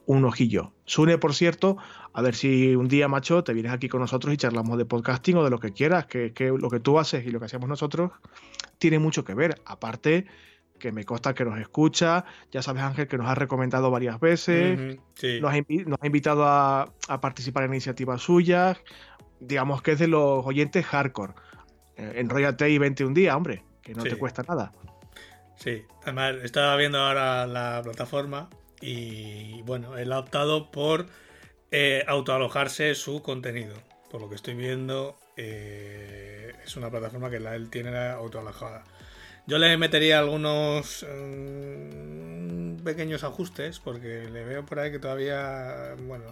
un 0.07 0.25
ojillo. 0.25 0.73
Sune, 0.83 1.17
por 1.19 1.35
cierto, 1.35 1.77
a 2.11 2.21
ver 2.21 2.35
si 2.35 2.75
un 2.75 2.89
día, 2.89 3.07
macho, 3.07 3.45
te 3.45 3.53
vienes 3.53 3.71
aquí 3.71 3.87
con 3.87 4.01
nosotros 4.01 4.33
y 4.33 4.37
charlamos 4.37 4.77
de 4.77 4.83
podcasting 4.83 5.37
o 5.37 5.43
de 5.45 5.51
lo 5.51 5.59
que 5.59 5.71
quieras, 5.71 6.05
que, 6.07 6.33
que 6.33 6.49
lo 6.49 6.69
que 6.69 6.81
tú 6.81 6.99
haces 6.99 7.25
y 7.25 7.29
lo 7.29 7.39
que 7.39 7.45
hacemos 7.45 7.69
nosotros 7.69 8.11
tiene 8.83 8.99
mucho 8.99 9.23
que 9.23 9.33
ver. 9.33 9.61
Aparte, 9.63 10.25
que 10.77 10.91
me 10.91 11.05
consta 11.05 11.33
que 11.33 11.45
nos 11.45 11.57
escucha, 11.57 12.25
ya 12.51 12.61
sabes 12.61 12.83
Ángel 12.83 13.07
que 13.07 13.17
nos 13.17 13.27
ha 13.27 13.35
recomendado 13.35 13.89
varias 13.89 14.19
veces, 14.19 14.97
nos, 15.39 15.53
ha, 15.53 16.05
invitado 16.05 16.43
a, 16.45 16.91
participar 17.21 17.63
en 17.63 17.69
iniciativas 17.71 18.21
suyas, 18.21 18.77
digamos 19.39 19.81
que 19.81 19.93
es 19.93 19.99
de 19.99 20.07
los 20.07 20.45
oyentes 20.45 20.85
hardcore. 20.85 21.33
Eh, 21.95 22.15
enrollate 22.17 22.69
y 22.69 22.77
vente 22.77 23.05
un 23.05 23.13
día, 23.13 23.37
hombre, 23.37 23.63
que 23.81 23.93
no 23.93 24.03
te 24.03 24.17
cuesta 24.17 24.43
nada. 24.45 24.73
Sí, 25.55 25.83
además 26.01 26.35
estaba 26.43 26.75
viendo 26.75 26.99
ahora 26.99 27.47
la 27.47 27.79
plataforma 27.85 28.49
y 28.81 29.61
bueno, 29.61 29.95
él 29.97 30.11
ha 30.11 30.19
optado 30.19 30.71
por 30.71 31.05
eh, 31.71 32.03
autoalojarse 32.05 32.95
su 32.95 33.21
contenido. 33.21 33.75
Por 34.11 34.19
lo 34.19 34.27
que 34.27 34.35
estoy 34.35 34.55
viendo, 34.55 35.15
eh, 35.37 36.53
es 36.63 36.75
una 36.75 36.89
plataforma 36.89 37.29
que 37.29 37.39
la, 37.39 37.55
él 37.55 37.69
tiene 37.69 37.95
autoalojada. 37.97 38.83
Yo 39.45 39.57
le 39.57 39.75
metería 39.77 40.19
algunos 40.19 41.05
mm, 41.05 42.77
pequeños 42.83 43.23
ajustes 43.23 43.79
porque 43.79 44.29
le 44.31 44.45
veo 44.45 44.65
por 44.65 44.79
ahí 44.79 44.91
que 44.91 44.99
todavía, 44.99 45.95
bueno, 45.99 46.25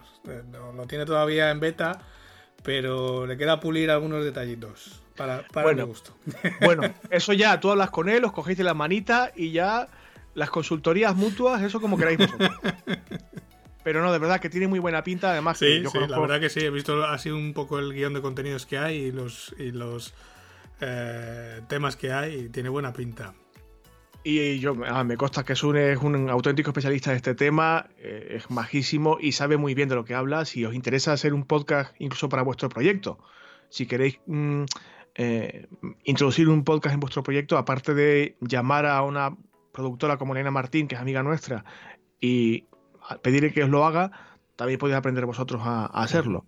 lo, 0.75 0.87
tiene 0.87 1.05
todavía 1.05 1.51
en 1.51 1.59
beta, 1.59 1.99
pero 2.63 3.27
le 3.27 3.37
queda 3.37 3.59
pulir 3.59 3.91
algunos 3.91 4.23
detallitos 4.23 5.01
para, 5.17 5.45
para 5.47 5.73
mi 5.73 5.81
gusto. 5.81 6.15
Bueno, 6.61 6.83
eso 7.09 7.33
ya, 7.33 7.59
tú 7.59 7.71
hablas 7.71 7.89
con 7.89 8.07
él, 8.07 8.23
os 8.23 8.31
cogéis 8.31 8.57
de 8.57 8.63
la 8.63 8.73
manita 8.73 9.31
y 9.35 9.51
ya 9.51 9.89
las 10.33 10.49
consultorías 10.49 11.15
mutuas, 11.15 11.61
eso 11.61 11.81
como 11.81 11.97
queráis 11.97 12.19
vosotros. 12.19 12.51
Pero 13.83 14.01
no, 14.01 14.11
de 14.11 14.19
verdad 14.19 14.39
que 14.39 14.49
tiene 14.49 14.67
muy 14.67 14.79
buena 14.79 15.03
pinta. 15.03 15.31
Además, 15.31 15.57
sí, 15.57 15.83
sí 15.91 15.99
la 16.07 16.19
verdad 16.19 16.39
que 16.39 16.49
sí. 16.49 16.59
He 16.59 16.69
visto 16.69 17.03
así 17.03 17.29
un 17.29 17.53
poco 17.53 17.79
el 17.79 17.93
guion 17.93 18.13
de 18.13 18.21
contenidos 18.21 18.65
que 18.65 18.77
hay 18.77 18.97
y 18.97 19.11
los, 19.11 19.55
y 19.57 19.71
los 19.71 20.13
eh, 20.79 21.61
temas 21.67 21.95
que 21.95 22.11
hay 22.11 22.35
y 22.35 22.49
tiene 22.49 22.69
buena 22.69 22.93
pinta. 22.93 23.33
Y 24.23 24.59
yo 24.59 24.75
ah, 24.87 25.03
me 25.03 25.17
consta 25.17 25.43
que 25.43 25.55
Sune 25.55 25.93
es 25.93 25.99
un 25.99 26.29
auténtico 26.29 26.69
especialista 26.69 27.09
de 27.09 27.17
este 27.17 27.33
tema, 27.33 27.89
eh, 27.97 28.37
es 28.37 28.51
majísimo 28.51 29.17
y 29.19 29.31
sabe 29.31 29.57
muy 29.57 29.73
bien 29.73 29.89
de 29.89 29.95
lo 29.95 30.05
que 30.05 30.13
habla. 30.13 30.45
Si 30.45 30.63
os 30.63 30.75
interesa 30.75 31.13
hacer 31.13 31.33
un 31.33 31.43
podcast 31.43 31.95
incluso 31.97 32.29
para 32.29 32.43
vuestro 32.43 32.69
proyecto, 32.69 33.17
si 33.69 33.87
queréis 33.87 34.19
mm, 34.27 34.63
eh, 35.15 35.67
introducir 36.03 36.49
un 36.49 36.63
podcast 36.63 36.93
en 36.93 36.99
vuestro 36.99 37.23
proyecto, 37.23 37.57
aparte 37.57 37.95
de 37.95 38.37
llamar 38.41 38.85
a 38.85 39.01
una 39.01 39.35
productora 39.71 40.17
como 40.17 40.33
Elena 40.33 40.51
Martín, 40.51 40.87
que 40.87 40.95
es 40.95 41.01
amiga 41.01 41.23
nuestra, 41.23 41.65
y 42.19 42.65
pedirle 43.21 43.51
que 43.51 43.63
os 43.63 43.69
lo 43.69 43.85
haga, 43.85 44.11
también 44.55 44.79
podéis 44.79 44.97
aprender 44.97 45.25
vosotros 45.25 45.61
a, 45.63 45.85
hacerlo. 45.87 46.45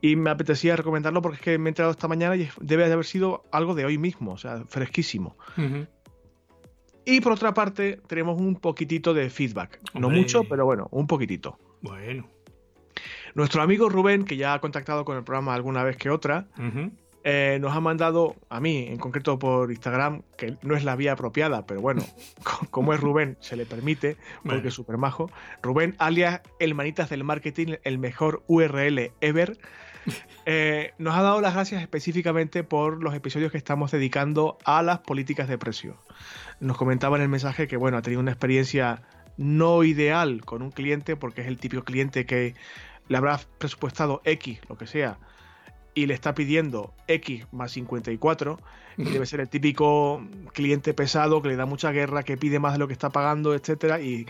Y 0.00 0.16
me 0.16 0.30
apetecía 0.30 0.76
recomendarlo 0.76 1.22
porque 1.22 1.36
es 1.36 1.42
que 1.42 1.58
me 1.58 1.68
he 1.68 1.70
entrado 1.70 1.90
esta 1.90 2.08
mañana 2.08 2.36
y 2.36 2.48
debe 2.60 2.86
de 2.86 2.92
haber 2.92 3.06
sido 3.06 3.44
algo 3.52 3.74
de 3.74 3.84
hoy 3.84 3.98
mismo, 3.98 4.32
o 4.32 4.38
sea, 4.38 4.64
fresquísimo. 4.68 5.36
Y 7.04 7.20
por 7.20 7.32
otra 7.32 7.54
parte, 7.54 8.00
tenemos 8.06 8.40
un 8.40 8.56
poquitito 8.56 9.14
de 9.14 9.30
feedback. 9.30 9.80
No 9.94 10.10
mucho, 10.10 10.44
pero 10.44 10.64
bueno, 10.64 10.88
un 10.90 11.06
poquitito. 11.06 11.58
Bueno. 11.82 12.28
Nuestro 13.34 13.62
amigo 13.62 13.88
Rubén, 13.88 14.24
que 14.24 14.36
ya 14.36 14.54
ha 14.54 14.60
contactado 14.60 15.04
con 15.04 15.16
el 15.16 15.24
programa 15.24 15.54
alguna 15.54 15.84
vez 15.84 15.96
que 15.96 16.10
otra, 16.10 16.46
eh, 17.22 17.58
nos 17.60 17.76
ha 17.76 17.80
mandado 17.80 18.36
a 18.48 18.60
mí, 18.60 18.86
en 18.88 18.96
concreto 18.96 19.38
por 19.38 19.70
Instagram, 19.70 20.22
que 20.38 20.56
no 20.62 20.74
es 20.74 20.84
la 20.84 20.96
vía 20.96 21.12
apropiada, 21.12 21.66
pero 21.66 21.80
bueno, 21.80 22.02
como 22.70 22.94
es 22.94 23.00
Rubén, 23.00 23.36
se 23.40 23.56
le 23.56 23.66
permite, 23.66 24.16
porque 24.44 24.68
es 24.68 24.74
súper 24.74 24.96
majo. 24.96 25.30
Rubén, 25.62 25.94
alias 25.98 26.40
el 26.58 26.74
manitas 26.74 27.10
del 27.10 27.24
marketing, 27.24 27.74
el 27.84 27.98
mejor 27.98 28.42
URL 28.46 29.12
ever. 29.20 29.58
Eh, 30.46 30.94
nos 30.96 31.14
ha 31.14 31.20
dado 31.20 31.42
las 31.42 31.52
gracias 31.52 31.82
específicamente 31.82 32.64
por 32.64 33.02
los 33.02 33.14
episodios 33.14 33.52
que 33.52 33.58
estamos 33.58 33.90
dedicando 33.90 34.56
a 34.64 34.82
las 34.82 35.00
políticas 35.00 35.46
de 35.46 35.58
precio. 35.58 35.98
Nos 36.58 36.78
comentaba 36.78 37.16
en 37.18 37.22
el 37.22 37.28
mensaje 37.28 37.68
que, 37.68 37.76
bueno, 37.76 37.98
ha 37.98 38.02
tenido 38.02 38.20
una 38.20 38.32
experiencia 38.32 39.02
no 39.36 39.84
ideal 39.84 40.40
con 40.44 40.62
un 40.62 40.70
cliente, 40.70 41.14
porque 41.14 41.42
es 41.42 41.46
el 41.46 41.58
típico 41.58 41.84
cliente 41.84 42.24
que 42.24 42.54
le 43.08 43.16
habrá 43.16 43.38
presupuestado 43.58 44.22
X, 44.24 44.60
lo 44.68 44.76
que 44.76 44.86
sea, 44.86 45.18
y 45.94 46.06
le 46.06 46.14
está 46.14 46.34
pidiendo 46.34 46.94
X 47.08 47.46
más 47.52 47.72
54, 47.72 48.58
y 48.96 49.04
debe 49.04 49.26
ser 49.26 49.40
el 49.40 49.48
típico 49.48 50.22
cliente 50.52 50.94
pesado 50.94 51.40
que 51.42 51.48
le 51.48 51.56
da 51.56 51.66
mucha 51.66 51.90
guerra, 51.90 52.22
que 52.22 52.36
pide 52.36 52.58
más 52.58 52.74
de 52.74 52.78
lo 52.78 52.86
que 52.86 52.92
está 52.92 53.10
pagando, 53.10 53.54
etcétera, 53.54 54.00
y, 54.00 54.26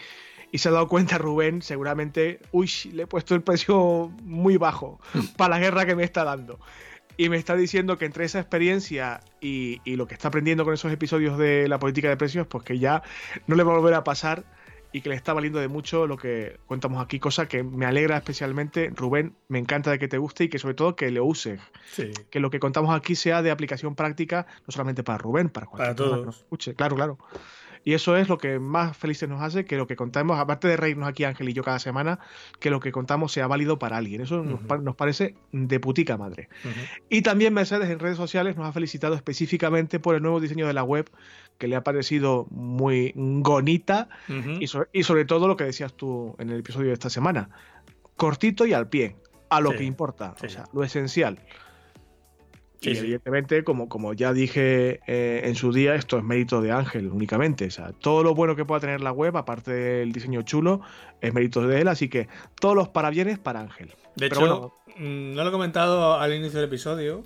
y 0.52 0.58
se 0.58 0.68
ha 0.68 0.72
dado 0.72 0.88
cuenta 0.88 1.18
Rubén, 1.18 1.62
seguramente, 1.62 2.40
uy, 2.52 2.70
le 2.92 3.04
he 3.04 3.06
puesto 3.06 3.34
el 3.34 3.42
precio 3.42 4.12
muy 4.22 4.56
bajo 4.56 5.00
para 5.36 5.56
la 5.56 5.60
guerra 5.60 5.86
que 5.86 5.96
me 5.96 6.04
está 6.04 6.24
dando. 6.24 6.58
Y 7.16 7.28
me 7.28 7.36
está 7.36 7.54
diciendo 7.54 7.98
que 7.98 8.06
entre 8.06 8.24
esa 8.24 8.40
experiencia 8.40 9.20
y, 9.40 9.80
y, 9.84 9.96
lo 9.96 10.06
que 10.06 10.14
está 10.14 10.28
aprendiendo 10.28 10.64
con 10.64 10.72
esos 10.72 10.90
episodios 10.90 11.36
de 11.36 11.68
la 11.68 11.78
política 11.78 12.08
de 12.08 12.16
precios, 12.16 12.46
pues 12.46 12.64
que 12.64 12.78
ya 12.78 13.02
no 13.46 13.56
le 13.56 13.62
va 13.62 13.72
a 13.72 13.76
volver 13.76 13.92
a 13.92 14.04
pasar 14.04 14.44
y 14.92 15.00
que 15.02 15.08
le 15.08 15.14
está 15.14 15.32
valiendo 15.32 15.60
de 15.60 15.68
mucho 15.68 16.06
lo 16.06 16.16
que 16.16 16.58
contamos 16.66 17.02
aquí, 17.02 17.18
cosa 17.20 17.46
que 17.46 17.62
me 17.62 17.86
alegra 17.86 18.16
especialmente. 18.16 18.90
Rubén, 18.94 19.34
me 19.48 19.58
encanta 19.58 19.90
de 19.90 19.98
que 19.98 20.08
te 20.08 20.18
guste 20.18 20.44
y 20.44 20.48
que 20.48 20.58
sobre 20.58 20.74
todo 20.74 20.96
que 20.96 21.10
lo 21.10 21.24
uses. 21.24 21.60
Sí. 21.92 22.10
Que 22.30 22.40
lo 22.40 22.50
que 22.50 22.58
contamos 22.60 22.94
aquí 22.94 23.14
sea 23.14 23.42
de 23.42 23.50
aplicación 23.50 23.94
práctica, 23.94 24.46
no 24.66 24.72
solamente 24.72 25.02
para 25.02 25.18
Rubén, 25.18 25.48
para 25.48 25.66
cualquier 25.66 25.94
Para 25.94 26.04
que 26.04 26.10
todos. 26.10 26.26
nos 26.26 26.36
escuche. 26.38 26.74
Claro, 26.74 26.96
claro. 26.96 27.18
Y 27.82 27.94
eso 27.94 28.16
es 28.16 28.28
lo 28.28 28.36
que 28.36 28.58
más 28.58 28.94
felices 28.96 29.28
nos 29.28 29.40
hace, 29.40 29.64
que 29.64 29.76
lo 29.76 29.86
que 29.86 29.96
contamos, 29.96 30.38
aparte 30.38 30.68
de 30.68 30.76
reírnos 30.76 31.08
aquí 31.08 31.24
Ángel 31.24 31.48
y 31.48 31.54
yo 31.54 31.62
cada 31.62 31.78
semana, 31.78 32.18
que 32.58 32.68
lo 32.70 32.78
que 32.78 32.92
contamos 32.92 33.32
sea 33.32 33.46
válido 33.46 33.78
para 33.78 33.96
alguien. 33.96 34.20
Eso 34.20 34.44
nos, 34.44 34.96
parece 34.96 35.34
de 35.52 35.80
putica 35.80 36.18
madre. 36.18 36.48
Y 37.08 37.22
también 37.22 37.54
Mercedes 37.54 37.88
en 37.88 37.98
redes 37.98 38.18
sociales 38.18 38.56
nos 38.56 38.66
ha 38.66 38.72
felicitado 38.72 39.14
específicamente 39.14 39.98
por 39.98 40.14
el 40.14 40.20
nuevo 40.22 40.40
diseño 40.40 40.66
de 40.66 40.74
la 40.74 40.82
web, 40.84 41.08
que 41.56 41.68
le 41.68 41.76
ha 41.76 41.82
parecido 41.82 42.46
muy 42.50 43.12
bonita 43.16 44.08
y, 44.60 44.66
so- 44.66 44.86
y 44.92 45.02
sobre 45.04 45.24
todo 45.24 45.48
lo 45.48 45.56
que 45.56 45.64
decías 45.64 45.94
tú 45.94 46.36
en 46.38 46.50
el 46.50 46.60
episodio 46.60 46.88
de 46.88 46.92
esta 46.94 47.08
semana, 47.10 47.48
cortito 48.16 48.66
y 48.66 48.72
al 48.74 48.88
pie, 48.88 49.16
a 49.48 49.60
lo 49.60 49.70
Sí, 49.72 49.76
que 49.78 49.84
importa, 49.84 50.34
sí, 50.38 50.46
o 50.46 50.48
sea, 50.50 50.64
lo 50.72 50.84
esencial. 50.84 51.38
Sí, 52.80 52.90
y 52.92 52.96
evidentemente, 52.96 53.62
como, 53.62 53.88
como 53.88 54.14
ya 54.14 54.32
dije 54.32 55.00
eh, 55.06 55.42
en 55.44 55.54
su 55.54 55.72
día, 55.72 55.94
esto 55.94 56.16
es 56.16 56.24
mérito 56.24 56.62
de 56.62 56.72
Ángel 56.72 57.08
únicamente. 57.08 57.66
O 57.66 57.70
sea, 57.70 57.92
todo 57.92 58.22
lo 58.22 58.34
bueno 58.34 58.56
que 58.56 58.64
pueda 58.64 58.80
tener 58.80 59.02
la 59.02 59.12
web, 59.12 59.36
aparte 59.36 59.70
del 59.70 60.12
diseño 60.12 60.42
chulo, 60.42 60.80
es 61.20 61.34
mérito 61.34 61.66
de 61.66 61.82
él. 61.82 61.88
Así 61.88 62.08
que 62.08 62.28
todos 62.58 62.74
los 62.74 62.88
parabienes 62.88 63.38
para 63.38 63.60
Ángel. 63.60 63.88
De 64.16 64.28
Pero 64.28 64.34
hecho, 64.34 64.40
bueno. 64.40 64.74
mm, 64.98 65.34
no 65.34 65.42
lo 65.42 65.48
he 65.48 65.52
comentado 65.52 66.14
al 66.18 66.32
inicio 66.34 66.58
del 66.58 66.68
episodio, 66.68 67.22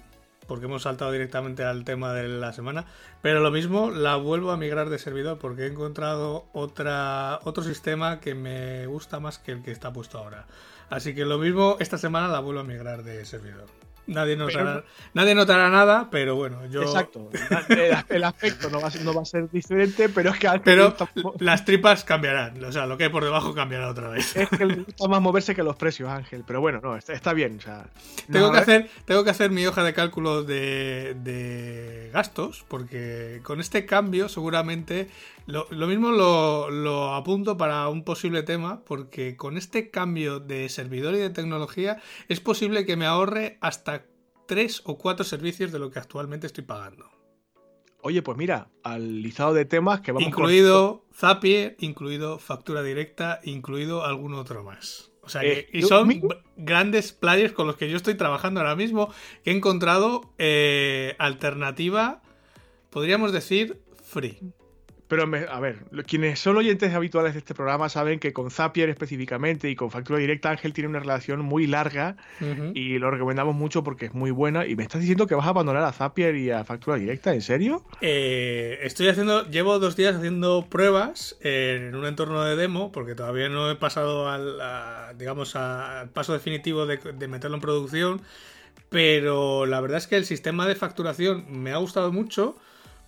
porque 0.47 0.67
hemos 0.67 0.83
saltado 0.83 1.13
directamente 1.13 1.63
al 1.63 1.85
tema 1.85 2.13
de 2.13 2.29
la 2.29 2.53
semana, 2.53 2.87
pero 3.23 3.41
lo 3.41 3.51
mismo 3.51 3.91
la 3.91 4.17
vuelvo 4.17 4.51
a 4.51 4.57
migrar 4.57 4.91
de 4.91 4.99
servidor 4.99 5.39
porque 5.39 5.63
he 5.63 5.67
encontrado 5.67 6.47
otra, 6.53 7.41
otro 7.45 7.63
sistema 7.63 8.21
que 8.21 8.35
me 8.35 8.87
gusta 8.87 9.21
más 9.21 9.39
que 9.39 9.53
el 9.53 9.63
que 9.63 9.71
está 9.71 9.93
puesto 9.93 10.19
ahora. 10.19 10.47
Así 10.91 11.15
que 11.15 11.25
lo 11.25 11.39
mismo, 11.39 11.77
esta 11.81 11.97
semana 11.99 12.29
la 12.29 12.41
vuelvo 12.41 12.61
a 12.61 12.65
migrar 12.65 13.03
de 13.05 13.25
servidor. 13.25 13.67
Nadie 14.07 14.37
notará, 14.37 14.85
nadie 15.15 15.35
notará 15.35 15.71
nada, 15.71 16.09
pero 16.11 16.37
bueno, 16.37 16.67
yo... 16.67 16.83
Exacto. 16.83 17.31
El, 17.69 17.97
el 18.09 18.25
aspecto 18.25 18.69
no 18.71 18.81
va, 18.81 18.89
a 18.89 18.91
ser, 18.91 19.03
no 19.03 19.15
va 19.15 19.23
a 19.23 19.25
ser 19.25 19.51
diferente, 19.51 20.09
pero 20.09 20.31
es 20.31 20.39
que 20.39 20.49
Pero 20.63 20.95
las 21.41 21.65
tripas 21.65 22.05
cambiarán, 22.05 22.63
o 22.63 22.73
sea, 22.73 22.87
lo 22.87 22.97
que 22.97 23.05
hay 23.05 23.11
por 23.11 23.25
debajo 23.25 23.55
cambiará 23.55 23.89
otra 23.89 24.09
vez. 24.09 24.37
es 24.37 24.49
que 24.49 24.65
le 24.67 24.75
gusta 24.85 25.09
más 25.09 25.21
moverse 25.21 25.55
que 25.55 25.63
los 25.63 25.77
precios, 25.77 26.11
Ángel. 26.11 26.45
Pero 26.47 26.61
bueno, 26.61 26.81
no, 26.83 26.97
está, 26.97 27.13
está 27.13 27.33
bien. 27.33 27.59
O 27.59 27.61
sea, 27.61 27.87
Tengo 28.31 28.53
que, 28.53 28.59
hacer, 28.59 28.91
tengo 29.05 29.25
que 29.25 29.31
hacer 29.31 29.51
mi 29.51 29.67
hoja 29.67 29.83
de 29.83 29.95
cálculo 29.95 30.43
de, 30.43 31.17
de 31.23 32.11
gastos, 32.13 32.65
porque 32.69 33.41
con 33.43 33.61
este 33.61 33.87
cambio 33.87 34.29
seguramente 34.29 35.09
lo, 35.47 35.67
lo 35.71 35.87
mismo 35.87 36.11
lo, 36.11 36.71
lo 36.71 37.15
apunto 37.15 37.57
para 37.57 37.89
un 37.89 38.05
posible 38.05 38.43
tema, 38.43 38.83
porque 38.85 39.37
con 39.37 39.57
este 39.57 39.91
cambio 39.91 40.41
de 40.41 40.69
servidor 40.69 41.15
y 41.15 41.19
de 41.19 41.31
tecnología 41.31 42.01
es 42.29 42.41
posible 42.41 42.87
que 42.87 42.97
me 42.97 43.07
ahorre 43.07 43.59
hasta 43.61 44.05
tres 44.47 44.83
o 44.85 44.97
cuatro 44.99 45.25
servicios 45.25 45.73
de 45.73 45.79
lo 45.79 45.91
que 45.91 45.99
actualmente 45.99 46.47
estoy 46.47 46.65
pagando. 46.65 47.11
Oye, 48.03 48.21
pues 48.21 48.37
mira, 48.37 48.69
al 48.83 49.23
listado 49.23 49.55
de 49.55 49.65
temas 49.65 50.01
que 50.03 50.13
vamos 50.13 50.25
con- 50.25 50.43
Incluido 50.45 51.05
Zapier, 51.15 51.77
incluido 51.81 52.39
factura 52.39 52.83
directa, 52.83 53.41
incluido 53.45 54.05
algún 54.05 54.35
otro 54.35 54.63
más. 54.63 55.11
O 55.23 55.29
sea 55.31 55.41
que, 55.41 55.61
Eh, 55.61 55.69
y 55.73 55.83
son 55.83 56.09
mi- 56.09 56.21
grandes 56.57 57.13
players 57.13 57.55
con 57.55 57.67
los 57.67 57.77
que 57.77 57.89
yo 57.89 57.97
estoy 57.97 58.15
trabajando 58.15 58.61
ahora 58.61 58.77
mismo, 58.77 59.11
que 59.43 59.51
he 59.53 59.57
encontrado 59.57 60.35
eh, 60.37 61.17
alternativa, 61.19 62.21
podríamos 62.91 63.33
decir, 63.33 63.81
free. 64.03 64.39
Pero, 65.07 65.27
me- 65.27 65.47
a 65.51 65.61
ver, 65.61 65.77
quienes 66.07 66.41
son 66.41 66.57
oyentes 66.57 66.95
habituales 66.95 67.35
de 67.35 67.39
este 67.41 67.55
programa 67.55 67.89
saben 67.91 68.19
que 68.19 68.33
con 68.33 68.51
Zapier 68.51 68.89
específicamente 68.89 69.69
y 69.69 69.77
con 69.77 69.91
factura 69.91 70.19
directa 70.19 70.51
Ángel 70.51 70.73
tiene 70.73 70.89
una 70.89 70.99
relación 70.99 71.41
muy 71.41 71.67
larga 71.67 72.17
y 72.75 72.99
lo 72.99 73.11
recomendamos 73.11 73.55
mucho 73.55 73.85
porque 73.85 74.07
es 74.07 74.15
muy 74.15 74.31
buena. 74.31 74.67
Y 74.67 74.77
me 74.77 74.83
estás 74.83 75.01
diciendo 75.03 75.27
que 75.27 75.35
vas 75.35 75.47
a 75.47 75.51
abandonar 75.51 75.83
a 75.85 75.93
Zapier 75.93 76.35
y 76.37 76.51
a 76.51 76.65
factura 76.65 76.97
directa, 76.97 77.35
¿en 77.35 77.43
serio? 77.43 77.83
Eh, 78.01 78.79
estoy 78.83 79.09
haciendo, 79.09 79.49
llevo 79.51 79.79
dos 79.79 79.95
días 79.95 80.17
haciendo 80.17 80.67
pruebas 80.71 81.37
en 81.43 81.95
un 81.95 82.07
entorno 82.07 82.43
de 82.43 82.57
demo, 82.57 82.91
porque 82.91 83.15
todavía 83.15 83.49
no 83.51 83.71
he 83.71 83.77
pasado 83.77 84.31
al, 84.31 84.59
a- 84.61 85.13
digamos, 85.19 85.55
al 85.55 86.09
paso 86.11 86.33
definitivo 86.33 86.87
de, 86.87 86.97
de 86.97 87.29
meterlo 87.29 87.57
en 87.57 87.61
producción. 87.61 88.23
Pero 88.89 89.67
la 89.67 89.81
verdad 89.81 89.99
es 89.99 90.07
que 90.07 90.17
el 90.17 90.25
sistema 90.25 90.67
de 90.67 90.75
facturación 90.77 91.45
me 91.51 91.73
ha 91.73 91.77
gustado 91.79 92.13
mucho 92.13 92.57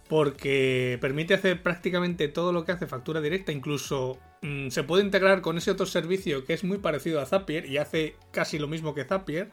porque 0.08 0.98
permite 1.00 1.34
hacer 1.34 1.62
prácticamente 1.62 2.28
todo 2.28 2.52
lo 2.52 2.64
que 2.64 2.72
hace 2.72 2.86
factura 2.86 3.20
directa, 3.20 3.52
incluso 3.52 4.18
mm, 4.42 4.68
se 4.68 4.82
puede 4.82 5.04
integrar 5.04 5.40
con 5.40 5.58
ese 5.58 5.70
otro 5.70 5.86
servicio 5.86 6.44
que 6.44 6.54
es 6.54 6.64
muy 6.64 6.78
parecido 6.78 7.20
a 7.20 7.26
Zapier 7.26 7.66
y 7.66 7.78
hace 7.78 8.16
casi 8.30 8.58
lo 8.58 8.68
mismo 8.68 8.94
que 8.94 9.04
Zapier. 9.04 9.50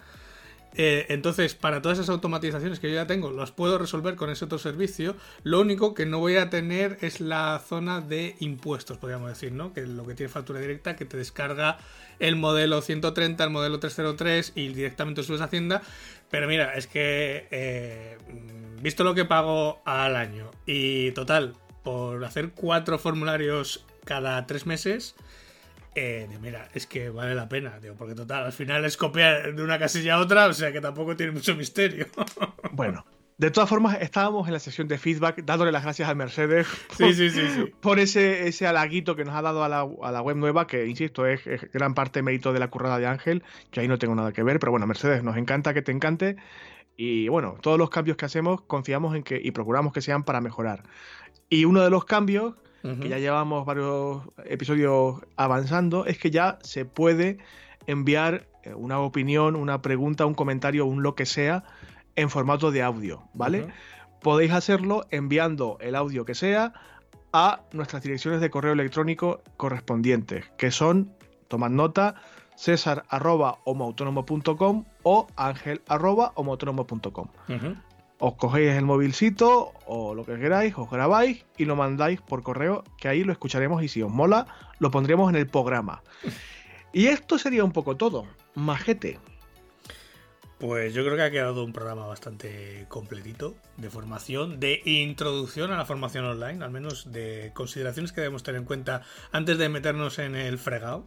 Eh, 0.76 1.06
entonces, 1.10 1.54
para 1.54 1.82
todas 1.82 2.00
esas 2.00 2.10
automatizaciones 2.10 2.80
que 2.80 2.90
yo 2.90 2.96
ya 2.96 3.08
tengo, 3.08 3.32
las 3.32 3.52
puedo 3.52 3.78
resolver 3.78 4.16
con 4.16 4.30
ese 4.30 4.46
otro 4.46 4.58
servicio. 4.58 5.16
Lo 5.44 5.62
único 5.62 5.94
que 5.94 6.06
no 6.06 6.20
voy 6.20 6.38
a 6.38 6.50
tener 6.50 6.98
es 7.02 7.22
la 7.22 7.62
zona 7.64 8.02
de 8.02 8.36
impuestos, 8.40 8.98
podríamos 8.98 9.30
decir, 9.30 9.52
¿no? 9.52 9.74
Que 9.74 9.82
es 9.82 9.90
lo 9.90 10.06
que 10.06 10.16
tiene 10.16 10.32
factura 10.32 10.60
directa, 10.60 10.96
que 10.96 11.06
te 11.06 11.18
descarga 11.18 11.78
el 12.20 12.36
modelo 12.36 12.82
130, 12.82 13.44
el 13.44 13.50
modelo 13.50 13.80
303 13.80 14.54
y 14.56 14.70
directamente 14.70 15.24
subes 15.24 15.42
a 15.42 15.46
Hacienda. 15.46 15.82
Pero 16.34 16.48
mira, 16.48 16.74
es 16.74 16.88
que 16.88 17.46
eh, 17.52 18.18
visto 18.82 19.04
lo 19.04 19.14
que 19.14 19.24
pago 19.24 19.84
al 19.86 20.16
año 20.16 20.50
y 20.66 21.12
total, 21.12 21.54
por 21.84 22.26
hacer 22.26 22.54
cuatro 22.56 22.98
formularios 22.98 23.86
cada 24.04 24.48
tres 24.48 24.66
meses, 24.66 25.14
eh, 25.94 26.28
mira, 26.42 26.70
es 26.74 26.88
que 26.88 27.12
vale 27.12 27.36
la 27.36 27.48
pena, 27.50 27.80
digo, 27.80 27.94
porque 27.94 28.16
total, 28.16 28.46
al 28.46 28.52
final 28.52 28.84
es 28.84 28.98
copiar 28.98 29.54
de 29.54 29.62
una 29.62 29.78
casilla 29.78 30.16
a 30.16 30.22
otra, 30.22 30.48
o 30.48 30.54
sea 30.54 30.72
que 30.72 30.82
tampoco 30.82 31.16
tiene 31.16 31.34
mucho 31.34 31.56
misterio. 31.56 32.08
Bueno, 32.72 33.06
de 33.44 33.52
todas 33.52 33.70
formas, 33.70 33.98
estábamos 34.00 34.48
en 34.48 34.54
la 34.54 34.60
sesión 34.60 34.88
de 34.88 34.98
feedback 34.98 35.44
dándole 35.44 35.74
las 35.74 35.84
gracias 35.84 36.08
a 36.08 36.16
Mercedes 36.16 36.66
sí, 36.98 37.14
sí, 37.14 37.30
sí, 37.30 37.42
sí. 37.54 37.74
por 37.82 38.00
ese, 38.00 38.48
ese 38.48 38.66
halaguito 38.66 39.18
que 39.18 39.26
nos 39.26 39.36
ha 39.36 39.42
dado 39.42 39.66
a 39.66 39.70
la, 39.70 39.86
a 40.02 40.12
la 40.14 40.22
web 40.22 40.38
nueva, 40.38 40.66
que 40.66 40.88
insisto, 40.88 41.26
es, 41.26 41.46
es 41.46 41.70
gran 41.74 41.94
parte 41.94 42.22
mérito 42.22 42.54
de 42.54 42.60
la 42.60 42.70
currada 42.70 43.00
de 43.00 43.06
Ángel, 43.06 43.44
que 43.70 43.82
ahí 43.82 43.90
no 43.90 44.00
tengo 44.00 44.16
nada 44.16 44.32
que 44.32 44.44
ver, 44.44 44.60
pero 44.60 44.72
bueno, 44.72 44.88
Mercedes, 44.88 45.24
nos 45.24 45.36
encanta 45.36 45.74
que 45.74 45.82
te 45.82 45.92
encante. 45.92 46.38
Y 46.96 47.28
bueno, 47.28 47.58
todos 47.60 47.78
los 47.78 47.90
cambios 47.90 48.16
que 48.16 48.26
hacemos 48.26 48.62
confiamos 48.62 49.14
en 49.14 49.24
que 49.24 49.42
y 49.44 49.52
procuramos 49.52 49.92
que 49.92 50.02
sean 50.02 50.24
para 50.24 50.40
mejorar. 50.40 50.84
Y 51.50 51.66
uno 51.66 51.82
de 51.82 51.90
los 51.90 52.06
cambios, 52.06 52.54
que 52.82 53.10
ya 53.10 53.18
llevamos 53.18 53.66
varios 53.66 54.24
episodios 54.46 55.22
avanzando, 55.36 56.06
es 56.06 56.18
que 56.18 56.32
ya 56.32 56.60
se 56.62 56.86
puede 56.86 57.40
enviar 57.88 58.48
eh, 58.64 58.74
una 58.74 59.00
opinión, 59.00 59.56
una 59.56 59.82
pregunta, 59.82 60.26
un 60.26 60.34
comentario, 60.34 60.86
un 60.86 61.02
lo 61.04 61.16
que 61.16 61.26
sea 61.26 61.64
en 62.16 62.30
formato 62.30 62.72
de 62.72 62.82
audio, 62.82 63.24
¿vale? 63.34 63.68
Podéis 64.22 64.52
hacerlo 64.52 65.06
enviando 65.10 65.78
el 65.82 65.96
audio 65.96 66.26
que 66.26 66.36
sea 66.36 66.74
a 67.34 67.62
nuestras 67.74 68.04
direcciones 68.04 68.42
de 68.42 68.50
correo 68.50 68.74
electrónico 68.74 69.42
correspondientes, 69.58 70.46
que 70.58 70.72
son, 70.72 71.12
tomad 71.48 71.72
nota, 71.72 72.16
césar 72.56 73.04
arroba 73.10 73.58
o 73.66 75.28
ángel 75.36 75.82
arroba. 75.88 76.34
Ujú. 77.50 77.76
Os 78.20 78.36
cogéis 78.36 78.72
el 78.72 78.86
movilcito 78.86 79.74
o 79.86 80.16
lo 80.16 80.24
que 80.24 80.38
queráis, 80.38 80.78
os 80.78 80.90
grabáis 80.90 81.46
y 81.58 81.66
lo 81.66 81.76
mandáis 81.76 82.22
por 82.22 82.44
correo, 82.44 82.84
que 82.98 83.10
ahí 83.10 83.24
lo 83.24 83.34
escucharemos 83.34 83.84
y 83.84 83.90
si 83.90 84.02
os 84.02 84.12
mola, 84.12 84.46
lo 84.80 84.92
pondremos 84.92 85.30
en 85.30 85.36
el 85.36 85.48
programa. 85.48 86.02
Y 86.96 87.08
esto 87.08 87.40
sería 87.40 87.64
un 87.64 87.72
poco 87.72 87.98
todo. 87.98 88.28
Majete. 88.54 89.20
Pues 90.64 90.94
yo 90.94 91.04
creo 91.04 91.18
que 91.18 91.24
ha 91.24 91.30
quedado 91.30 91.66
un 91.66 91.74
programa 91.74 92.08
bastante 92.08 92.86
completito 92.88 93.54
de 93.76 93.90
formación, 93.90 94.62
de 94.62 94.80
introducción 94.86 95.74
a 95.74 95.78
la 95.78 95.84
formación 95.84 96.24
online, 96.24 96.64
al 96.64 96.72
menos 96.72 97.12
de 97.12 97.52
consideraciones 97.54 98.14
que 98.14 98.22
debemos 98.22 98.44
tener 98.44 98.62
en 98.62 98.66
cuenta 98.66 99.02
antes 99.34 99.58
de 99.58 99.68
meternos 99.68 100.20
en 100.20 100.36
el 100.38 100.58
fregado. 100.58 101.04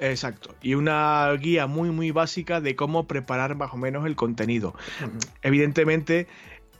Exacto. 0.00 0.56
Y 0.60 0.74
una 0.74 1.32
guía 1.34 1.68
muy, 1.68 1.90
muy 1.90 2.10
básica 2.10 2.60
de 2.60 2.74
cómo 2.74 3.06
preparar 3.06 3.54
más 3.54 3.72
o 3.72 3.76
menos 3.76 4.04
el 4.06 4.16
contenido. 4.16 4.74
Evidentemente, 5.42 6.26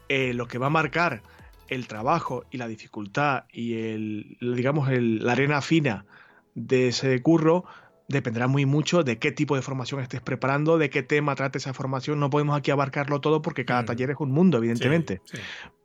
eh, 0.08 0.34
lo 0.34 0.48
que 0.48 0.58
va 0.58 0.66
a 0.66 0.70
marcar 0.70 1.22
el 1.68 1.86
trabajo 1.86 2.44
y 2.50 2.56
la 2.56 2.66
dificultad 2.66 3.44
y 3.52 3.74
el, 3.74 4.36
digamos, 4.40 4.88
el- 4.90 5.24
la 5.24 5.30
arena 5.30 5.62
fina 5.62 6.06
de 6.56 6.88
ese 6.88 7.22
curro 7.22 7.66
dependerá 8.08 8.48
muy 8.48 8.64
mucho 8.64 9.04
de 9.04 9.18
qué 9.18 9.32
tipo 9.32 9.54
de 9.54 9.62
formación 9.62 10.00
estés 10.00 10.22
preparando, 10.22 10.78
de 10.78 10.88
qué 10.88 11.02
tema 11.02 11.34
trate 11.36 11.58
esa 11.58 11.74
formación. 11.74 12.18
No 12.18 12.30
podemos 12.30 12.56
aquí 12.56 12.70
abarcarlo 12.70 13.20
todo 13.20 13.42
porque 13.42 13.66
cada 13.66 13.82
mm. 13.82 13.86
taller 13.86 14.10
es 14.10 14.16
un 14.18 14.32
mundo, 14.32 14.58
evidentemente. 14.58 15.20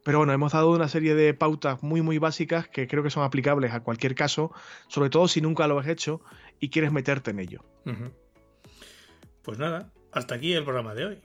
Pero 0.03 0.19
bueno, 0.19 0.33
hemos 0.33 0.53
dado 0.53 0.71
una 0.71 0.87
serie 0.87 1.15
de 1.15 1.33
pautas 1.33 1.83
muy, 1.83 2.01
muy 2.01 2.17
básicas 2.17 2.67
que 2.67 2.87
creo 2.87 3.03
que 3.03 3.09
son 3.09 3.23
aplicables 3.23 3.73
a 3.73 3.81
cualquier 3.81 4.15
caso, 4.15 4.51
sobre 4.87 5.09
todo 5.09 5.27
si 5.27 5.41
nunca 5.41 5.67
lo 5.67 5.77
has 5.77 5.87
hecho 5.87 6.21
y 6.59 6.69
quieres 6.69 6.91
meterte 6.93 7.31
en 7.31 7.39
ello. 7.39 7.63
Pues 9.43 9.59
nada, 9.59 9.91
hasta 10.11 10.35
aquí 10.35 10.53
el 10.53 10.63
programa 10.63 10.95
de 10.95 11.05
hoy. 11.05 11.21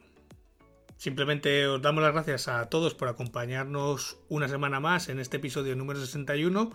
Simplemente 0.96 1.64
os 1.68 1.80
damos 1.80 2.03
las 2.03 2.12
gracias 2.12 2.49
a 2.49 2.68
todos 2.68 2.94
por 2.94 3.07
acompañarnos 3.07 4.18
una 4.28 4.49
semana 4.49 4.80
más 4.80 5.09
en 5.09 5.20
este 5.20 5.36
episodio 5.36 5.76
número 5.76 6.01
61 6.01 6.72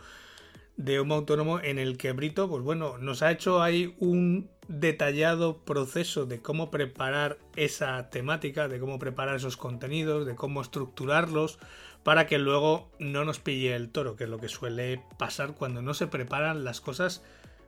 de 0.77 0.99
Homo 0.99 1.15
Autónomo 1.15 1.59
en 1.59 1.79
el 1.79 1.97
que 1.97 2.11
Brito, 2.13 2.49
pues 2.49 2.63
bueno, 2.63 2.97
nos 2.97 3.21
ha 3.21 3.31
hecho 3.31 3.61
ahí 3.61 3.95
un 3.99 4.49
detallado 4.67 5.57
proceso 5.57 6.25
de 6.25 6.41
cómo 6.41 6.71
preparar 6.71 7.37
esa 7.55 8.09
temática, 8.09 8.67
de 8.67 8.79
cómo 8.79 8.97
preparar 8.99 9.35
esos 9.35 9.57
contenidos, 9.57 10.25
de 10.25 10.35
cómo 10.35 10.61
estructurarlos 10.61 11.59
para 12.03 12.27
que 12.27 12.37
luego 12.37 12.89
no 12.99 13.23
nos 13.25 13.39
pille 13.39 13.75
el 13.75 13.89
toro, 13.89 14.15
que 14.15 14.25
es 14.25 14.29
lo 14.29 14.39
que 14.39 14.49
suele 14.49 15.01
pasar 15.17 15.53
cuando 15.53 15.81
no 15.81 15.93
se 15.93 16.07
preparan 16.07 16.63
las 16.63 16.81
cosas 16.81 17.23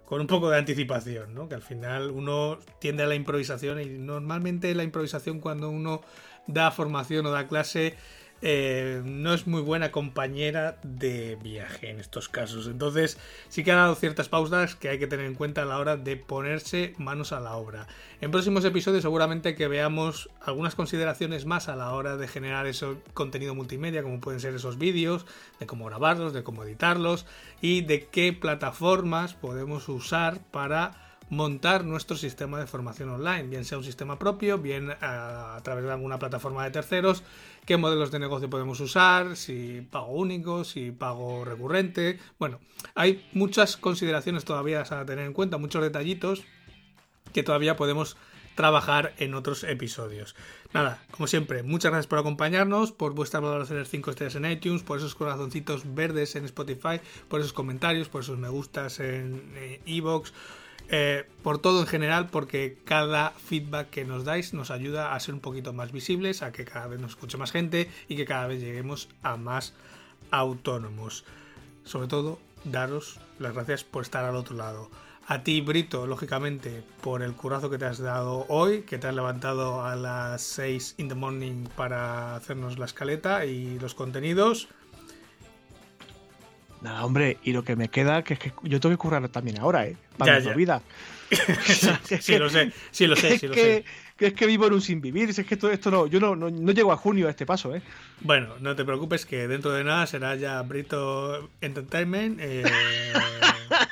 con 0.05 0.21
un 0.21 0.27
poco 0.27 0.49
de 0.49 0.57
anticipación, 0.57 1.33
¿no? 1.33 1.49
Que 1.49 1.55
al 1.55 1.61
final 1.61 2.11
uno 2.11 2.59
tiende 2.79 3.03
a 3.03 3.07
la 3.07 3.15
improvisación 3.15 3.81
y 3.81 3.85
normalmente 3.85 4.73
la 4.75 4.83
improvisación 4.83 5.39
cuando 5.39 5.69
uno 5.69 6.01
da 6.47 6.69
formación 6.71 7.25
o 7.25 7.31
da 7.31 7.47
clase 7.47 7.95
eh, 8.41 9.01
no 9.05 9.33
es 9.33 9.47
muy 9.47 9.61
buena 9.61 9.91
compañera 9.91 10.77
de 10.83 11.37
viaje 11.41 11.89
en 11.89 11.99
estos 11.99 12.29
casos. 12.29 12.67
Entonces 12.67 13.17
sí 13.49 13.63
que 13.63 13.71
ha 13.71 13.75
dado 13.75 13.95
ciertas 13.95 14.29
pausas 14.29 14.75
que 14.75 14.89
hay 14.89 14.99
que 14.99 15.07
tener 15.07 15.25
en 15.25 15.35
cuenta 15.35 15.61
a 15.61 15.65
la 15.65 15.79
hora 15.79 15.97
de 15.97 16.17
ponerse 16.17 16.93
manos 16.97 17.31
a 17.31 17.39
la 17.39 17.55
obra. 17.55 17.87
En 18.21 18.31
próximos 18.31 18.65
episodios 18.65 19.03
seguramente 19.03 19.55
que 19.55 19.67
veamos 19.67 20.29
algunas 20.41 20.75
consideraciones 20.75 21.45
más 21.45 21.69
a 21.69 21.75
la 21.75 21.93
hora 21.93 22.17
de 22.17 22.27
generar 22.27 22.67
ese 22.67 22.95
contenido 23.13 23.55
multimedia, 23.55 24.03
como 24.03 24.19
pueden 24.19 24.39
ser 24.39 24.53
esos 24.53 24.77
vídeos, 24.77 25.25
de 25.59 25.65
cómo 25.65 25.85
grabarlos, 25.85 26.33
de 26.33 26.43
cómo 26.43 26.63
editarlos 26.63 27.25
y 27.61 27.81
de 27.81 28.05
qué 28.07 28.33
plataformas 28.33 29.33
podemos 29.33 29.87
usar 29.89 30.39
para 30.51 31.04
montar 31.29 31.85
nuestro 31.85 32.15
sistema 32.17 32.59
de 32.59 32.67
formación 32.67 33.09
online, 33.09 33.43
bien 33.43 33.65
sea 33.65 33.77
un 33.77 33.83
sistema 33.83 34.19
propio, 34.19 34.57
bien 34.57 34.91
a, 35.01 35.59
través 35.63 35.83
de 35.83 35.91
alguna 35.91 36.19
plataforma 36.19 36.63
de 36.63 36.71
terceros, 36.71 37.23
qué 37.65 37.77
modelos 37.77 38.11
de 38.11 38.19
negocio 38.19 38.49
podemos 38.49 38.79
usar, 38.79 39.35
si 39.35 39.81
pago 39.89 40.11
único, 40.11 40.63
si 40.63 40.91
pago 40.91 41.43
recurrente. 41.43 42.19
Bueno, 42.37 42.59
hay 42.93 43.27
muchas 43.33 43.77
consideraciones 43.77 44.45
todavía 44.45 44.81
a 44.81 45.05
tener 45.05 45.25
en 45.25 45.33
cuenta, 45.33 45.57
muchos 45.57 45.81
detallitos 45.81 46.43
que 47.33 47.43
todavía 47.43 47.75
podemos 47.75 48.17
trabajar 48.55 49.13
en 49.17 49.33
otros 49.33 49.63
episodios. 49.63 50.35
Nada, 50.73 51.03
como 51.11 51.27
siempre, 51.27 51.61
muchas 51.61 51.91
gracias 51.91 52.07
por 52.07 52.19
acompañarnos, 52.19 52.91
por 52.91 53.13
vuestras 53.13 53.43
valoraciones 53.43 53.89
5 53.89 54.11
estrellas 54.11 54.35
en 54.35 54.49
iTunes, 54.49 54.83
por 54.83 54.97
esos 54.97 55.15
corazoncitos 55.15 55.93
verdes 55.93 56.35
en 56.35 56.45
Spotify, 56.45 57.01
por 57.27 57.41
esos 57.41 57.53
comentarios, 57.53 58.07
por 58.07 58.21
esos 58.21 58.37
me 58.37 58.49
gustas 58.49 58.99
en 58.99 59.81
Evox. 59.85 60.33
Eh, 60.89 61.25
por 61.41 61.57
todo 61.57 61.81
en 61.81 61.87
general, 61.87 62.27
porque 62.29 62.77
cada 62.85 63.31
feedback 63.31 63.89
que 63.89 64.05
nos 64.05 64.23
dais 64.23 64.53
nos 64.53 64.69
ayuda 64.69 65.15
a 65.15 65.19
ser 65.19 65.33
un 65.33 65.39
poquito 65.39 65.73
más 65.73 65.91
visibles, 65.91 66.43
a 66.43 66.51
que 66.51 66.65
cada 66.65 66.87
vez 66.87 66.99
nos 66.99 67.11
escuche 67.11 67.37
más 67.37 67.51
gente 67.51 67.89
y 68.07 68.15
que 68.15 68.25
cada 68.25 68.47
vez 68.47 68.61
lleguemos 68.61 69.09
a 69.23 69.35
más 69.35 69.73
autónomos. 70.31 71.25
Sobre 71.83 72.07
todo, 72.07 72.39
daros 72.63 73.19
las 73.39 73.53
gracias 73.53 73.83
por 73.83 74.03
estar 74.03 74.25
al 74.25 74.35
otro 74.35 74.55
lado. 74.55 74.89
A 75.27 75.41
ti, 75.41 75.59
Brito, 75.61 76.05
lógicamente, 76.05 76.83
por 77.01 77.23
el 77.23 77.33
curazo 77.33 77.71
que 77.71 77.79
te 77.79 77.85
has 77.85 77.97
dado 77.97 78.45
hoy, 78.47 78.83
que 78.83 78.99
te 78.99 79.07
has 79.07 79.15
levantado 79.15 79.83
a 79.83 79.95
las 79.95 80.43
6 80.43 80.95
in 80.99 81.09
the 81.09 81.15
morning 81.15 81.65
para 81.75 82.35
hacernos 82.35 82.77
la 82.77 82.85
escaleta 82.85 83.45
y 83.45 83.79
los 83.79 83.95
contenidos. 83.95 84.67
Nada, 86.81 87.05
hombre, 87.05 87.37
y 87.43 87.53
lo 87.53 87.63
que 87.63 87.75
me 87.75 87.89
queda, 87.89 88.23
que 88.23 88.35
es 88.35 88.39
que 88.39 88.53
yo 88.63 88.79
tengo 88.79 88.93
que 88.93 88.97
currar 88.97 89.27
también 89.29 89.59
ahora, 89.59 89.87
¿eh? 89.87 89.95
Para 90.17 90.39
mi 90.39 90.53
vida. 90.53 90.81
sí, 92.21 92.37
lo 92.37 92.49
sé, 92.49 92.71
sí 92.91 93.07
lo 93.07 93.15
sé, 93.15 93.39
sí 93.39 93.47
lo 93.47 93.53
sé. 93.53 93.83
Que 94.17 94.27
es 94.27 94.33
que 94.33 94.45
vivo 94.45 94.67
en 94.67 94.73
un 94.73 94.81
sin 94.81 95.01
vivir, 95.01 95.29
es 95.29 95.45
que 95.45 95.55
esto, 95.55 95.69
esto 95.69 95.91
no, 95.91 96.07
yo 96.07 96.21
no, 96.21 96.35
no, 96.35 96.71
llego 96.71 96.93
a 96.93 96.97
junio 96.97 97.27
a 97.27 97.31
este 97.31 97.45
paso, 97.45 97.75
¿eh? 97.75 97.81
Bueno, 98.21 98.55
no 98.61 98.75
te 98.75 98.85
preocupes 98.85 99.25
que 99.25 99.47
dentro 99.47 99.73
de 99.73 99.83
nada 99.83 100.07
será 100.07 100.35
ya 100.35 100.61
Brito 100.61 101.49
Entertainment. 101.59 102.39
Eh, 102.41 102.63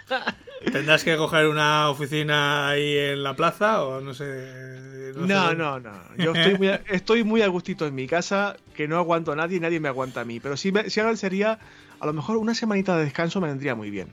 tendrás 0.71 1.03
que 1.03 1.15
coger 1.17 1.47
una 1.47 1.89
oficina 1.89 2.69
ahí 2.69 2.97
en 2.97 3.23
la 3.23 3.35
plaza 3.35 3.83
o 3.83 4.01
no 4.01 4.13
sé. 4.13 5.11
No, 5.15 5.53
no, 5.53 5.79
no, 5.79 5.91
Yo 6.17 6.33
estoy 6.33 6.57
muy, 6.57 6.67
estoy 6.89 7.23
muy 7.23 7.41
a 7.41 7.47
gustito 7.47 7.85
en 7.85 7.95
mi 7.95 8.07
casa, 8.07 8.55
que 8.73 8.87
no 8.87 8.97
aguanto 8.97 9.31
a 9.31 9.35
nadie 9.35 9.57
y 9.57 9.59
nadie 9.59 9.79
me 9.79 9.87
aguanta 9.87 10.21
a 10.21 10.25
mí. 10.25 10.39
Pero 10.39 10.57
si, 10.57 10.73
si 10.87 10.99
ahora 10.99 11.15
sería 11.15 11.59
a 11.99 12.05
lo 12.05 12.13
mejor 12.13 12.37
una 12.37 12.55
semanita 12.55 12.97
de 12.97 13.05
descanso 13.05 13.39
me 13.39 13.47
vendría 13.47 13.75
muy 13.75 13.89
bien. 13.89 14.07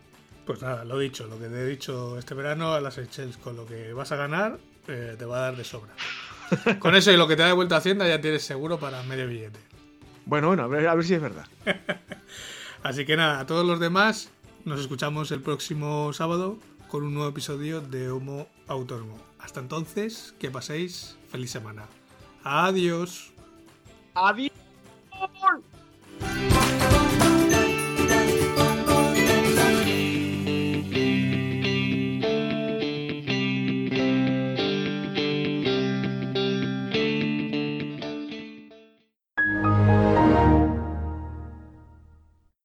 Pues 0.46 0.62
nada, 0.62 0.84
lo 0.84 0.98
dicho, 0.98 1.26
lo 1.26 1.38
que 1.38 1.46
te 1.46 1.60
he 1.60 1.66
dicho 1.66 2.18
este 2.18 2.34
verano 2.34 2.72
a 2.74 2.80
las 2.80 2.94
Seychelles, 2.94 3.36
con 3.36 3.56
lo 3.56 3.66
que 3.66 3.92
vas 3.92 4.12
a 4.12 4.16
ganar, 4.16 4.58
eh, 4.88 5.14
te 5.18 5.24
va 5.24 5.38
a 5.38 5.40
dar 5.42 5.56
de 5.56 5.64
sobra. 5.64 5.92
con 6.78 6.94
eso 6.94 7.12
y 7.12 7.16
lo 7.16 7.28
que 7.28 7.36
te 7.36 7.42
da 7.42 7.48
de 7.48 7.54
vuelta 7.54 7.76
a 7.76 7.78
Hacienda 7.78 8.08
ya 8.08 8.20
tienes 8.20 8.42
seguro 8.42 8.78
para 8.78 9.02
medio 9.04 9.26
billete. 9.26 9.58
Bueno, 10.26 10.48
bueno, 10.48 10.64
a 10.64 10.68
ver, 10.68 11.04
si 11.04 11.14
es 11.14 11.20
verdad. 11.20 11.46
Así 12.82 13.04
que 13.04 13.16
nada, 13.16 13.40
a 13.40 13.46
todos 13.46 13.66
los 13.66 13.80
demás, 13.80 14.30
nos 14.64 14.80
escuchamos 14.80 15.30
el 15.30 15.40
próximo 15.40 16.12
sábado 16.12 16.58
con 16.88 17.02
un 17.02 17.14
nuevo 17.14 17.30
episodio 17.30 17.80
de 17.80 18.10
Homo 18.10 18.46
Autónomo. 18.68 19.18
Hasta 19.38 19.60
entonces, 19.60 20.34
que 20.38 20.50
paséis 20.50 21.16
feliz 21.30 21.50
semana. 21.50 21.86
Adiós. 22.44 23.32
Adiós. 24.14 24.50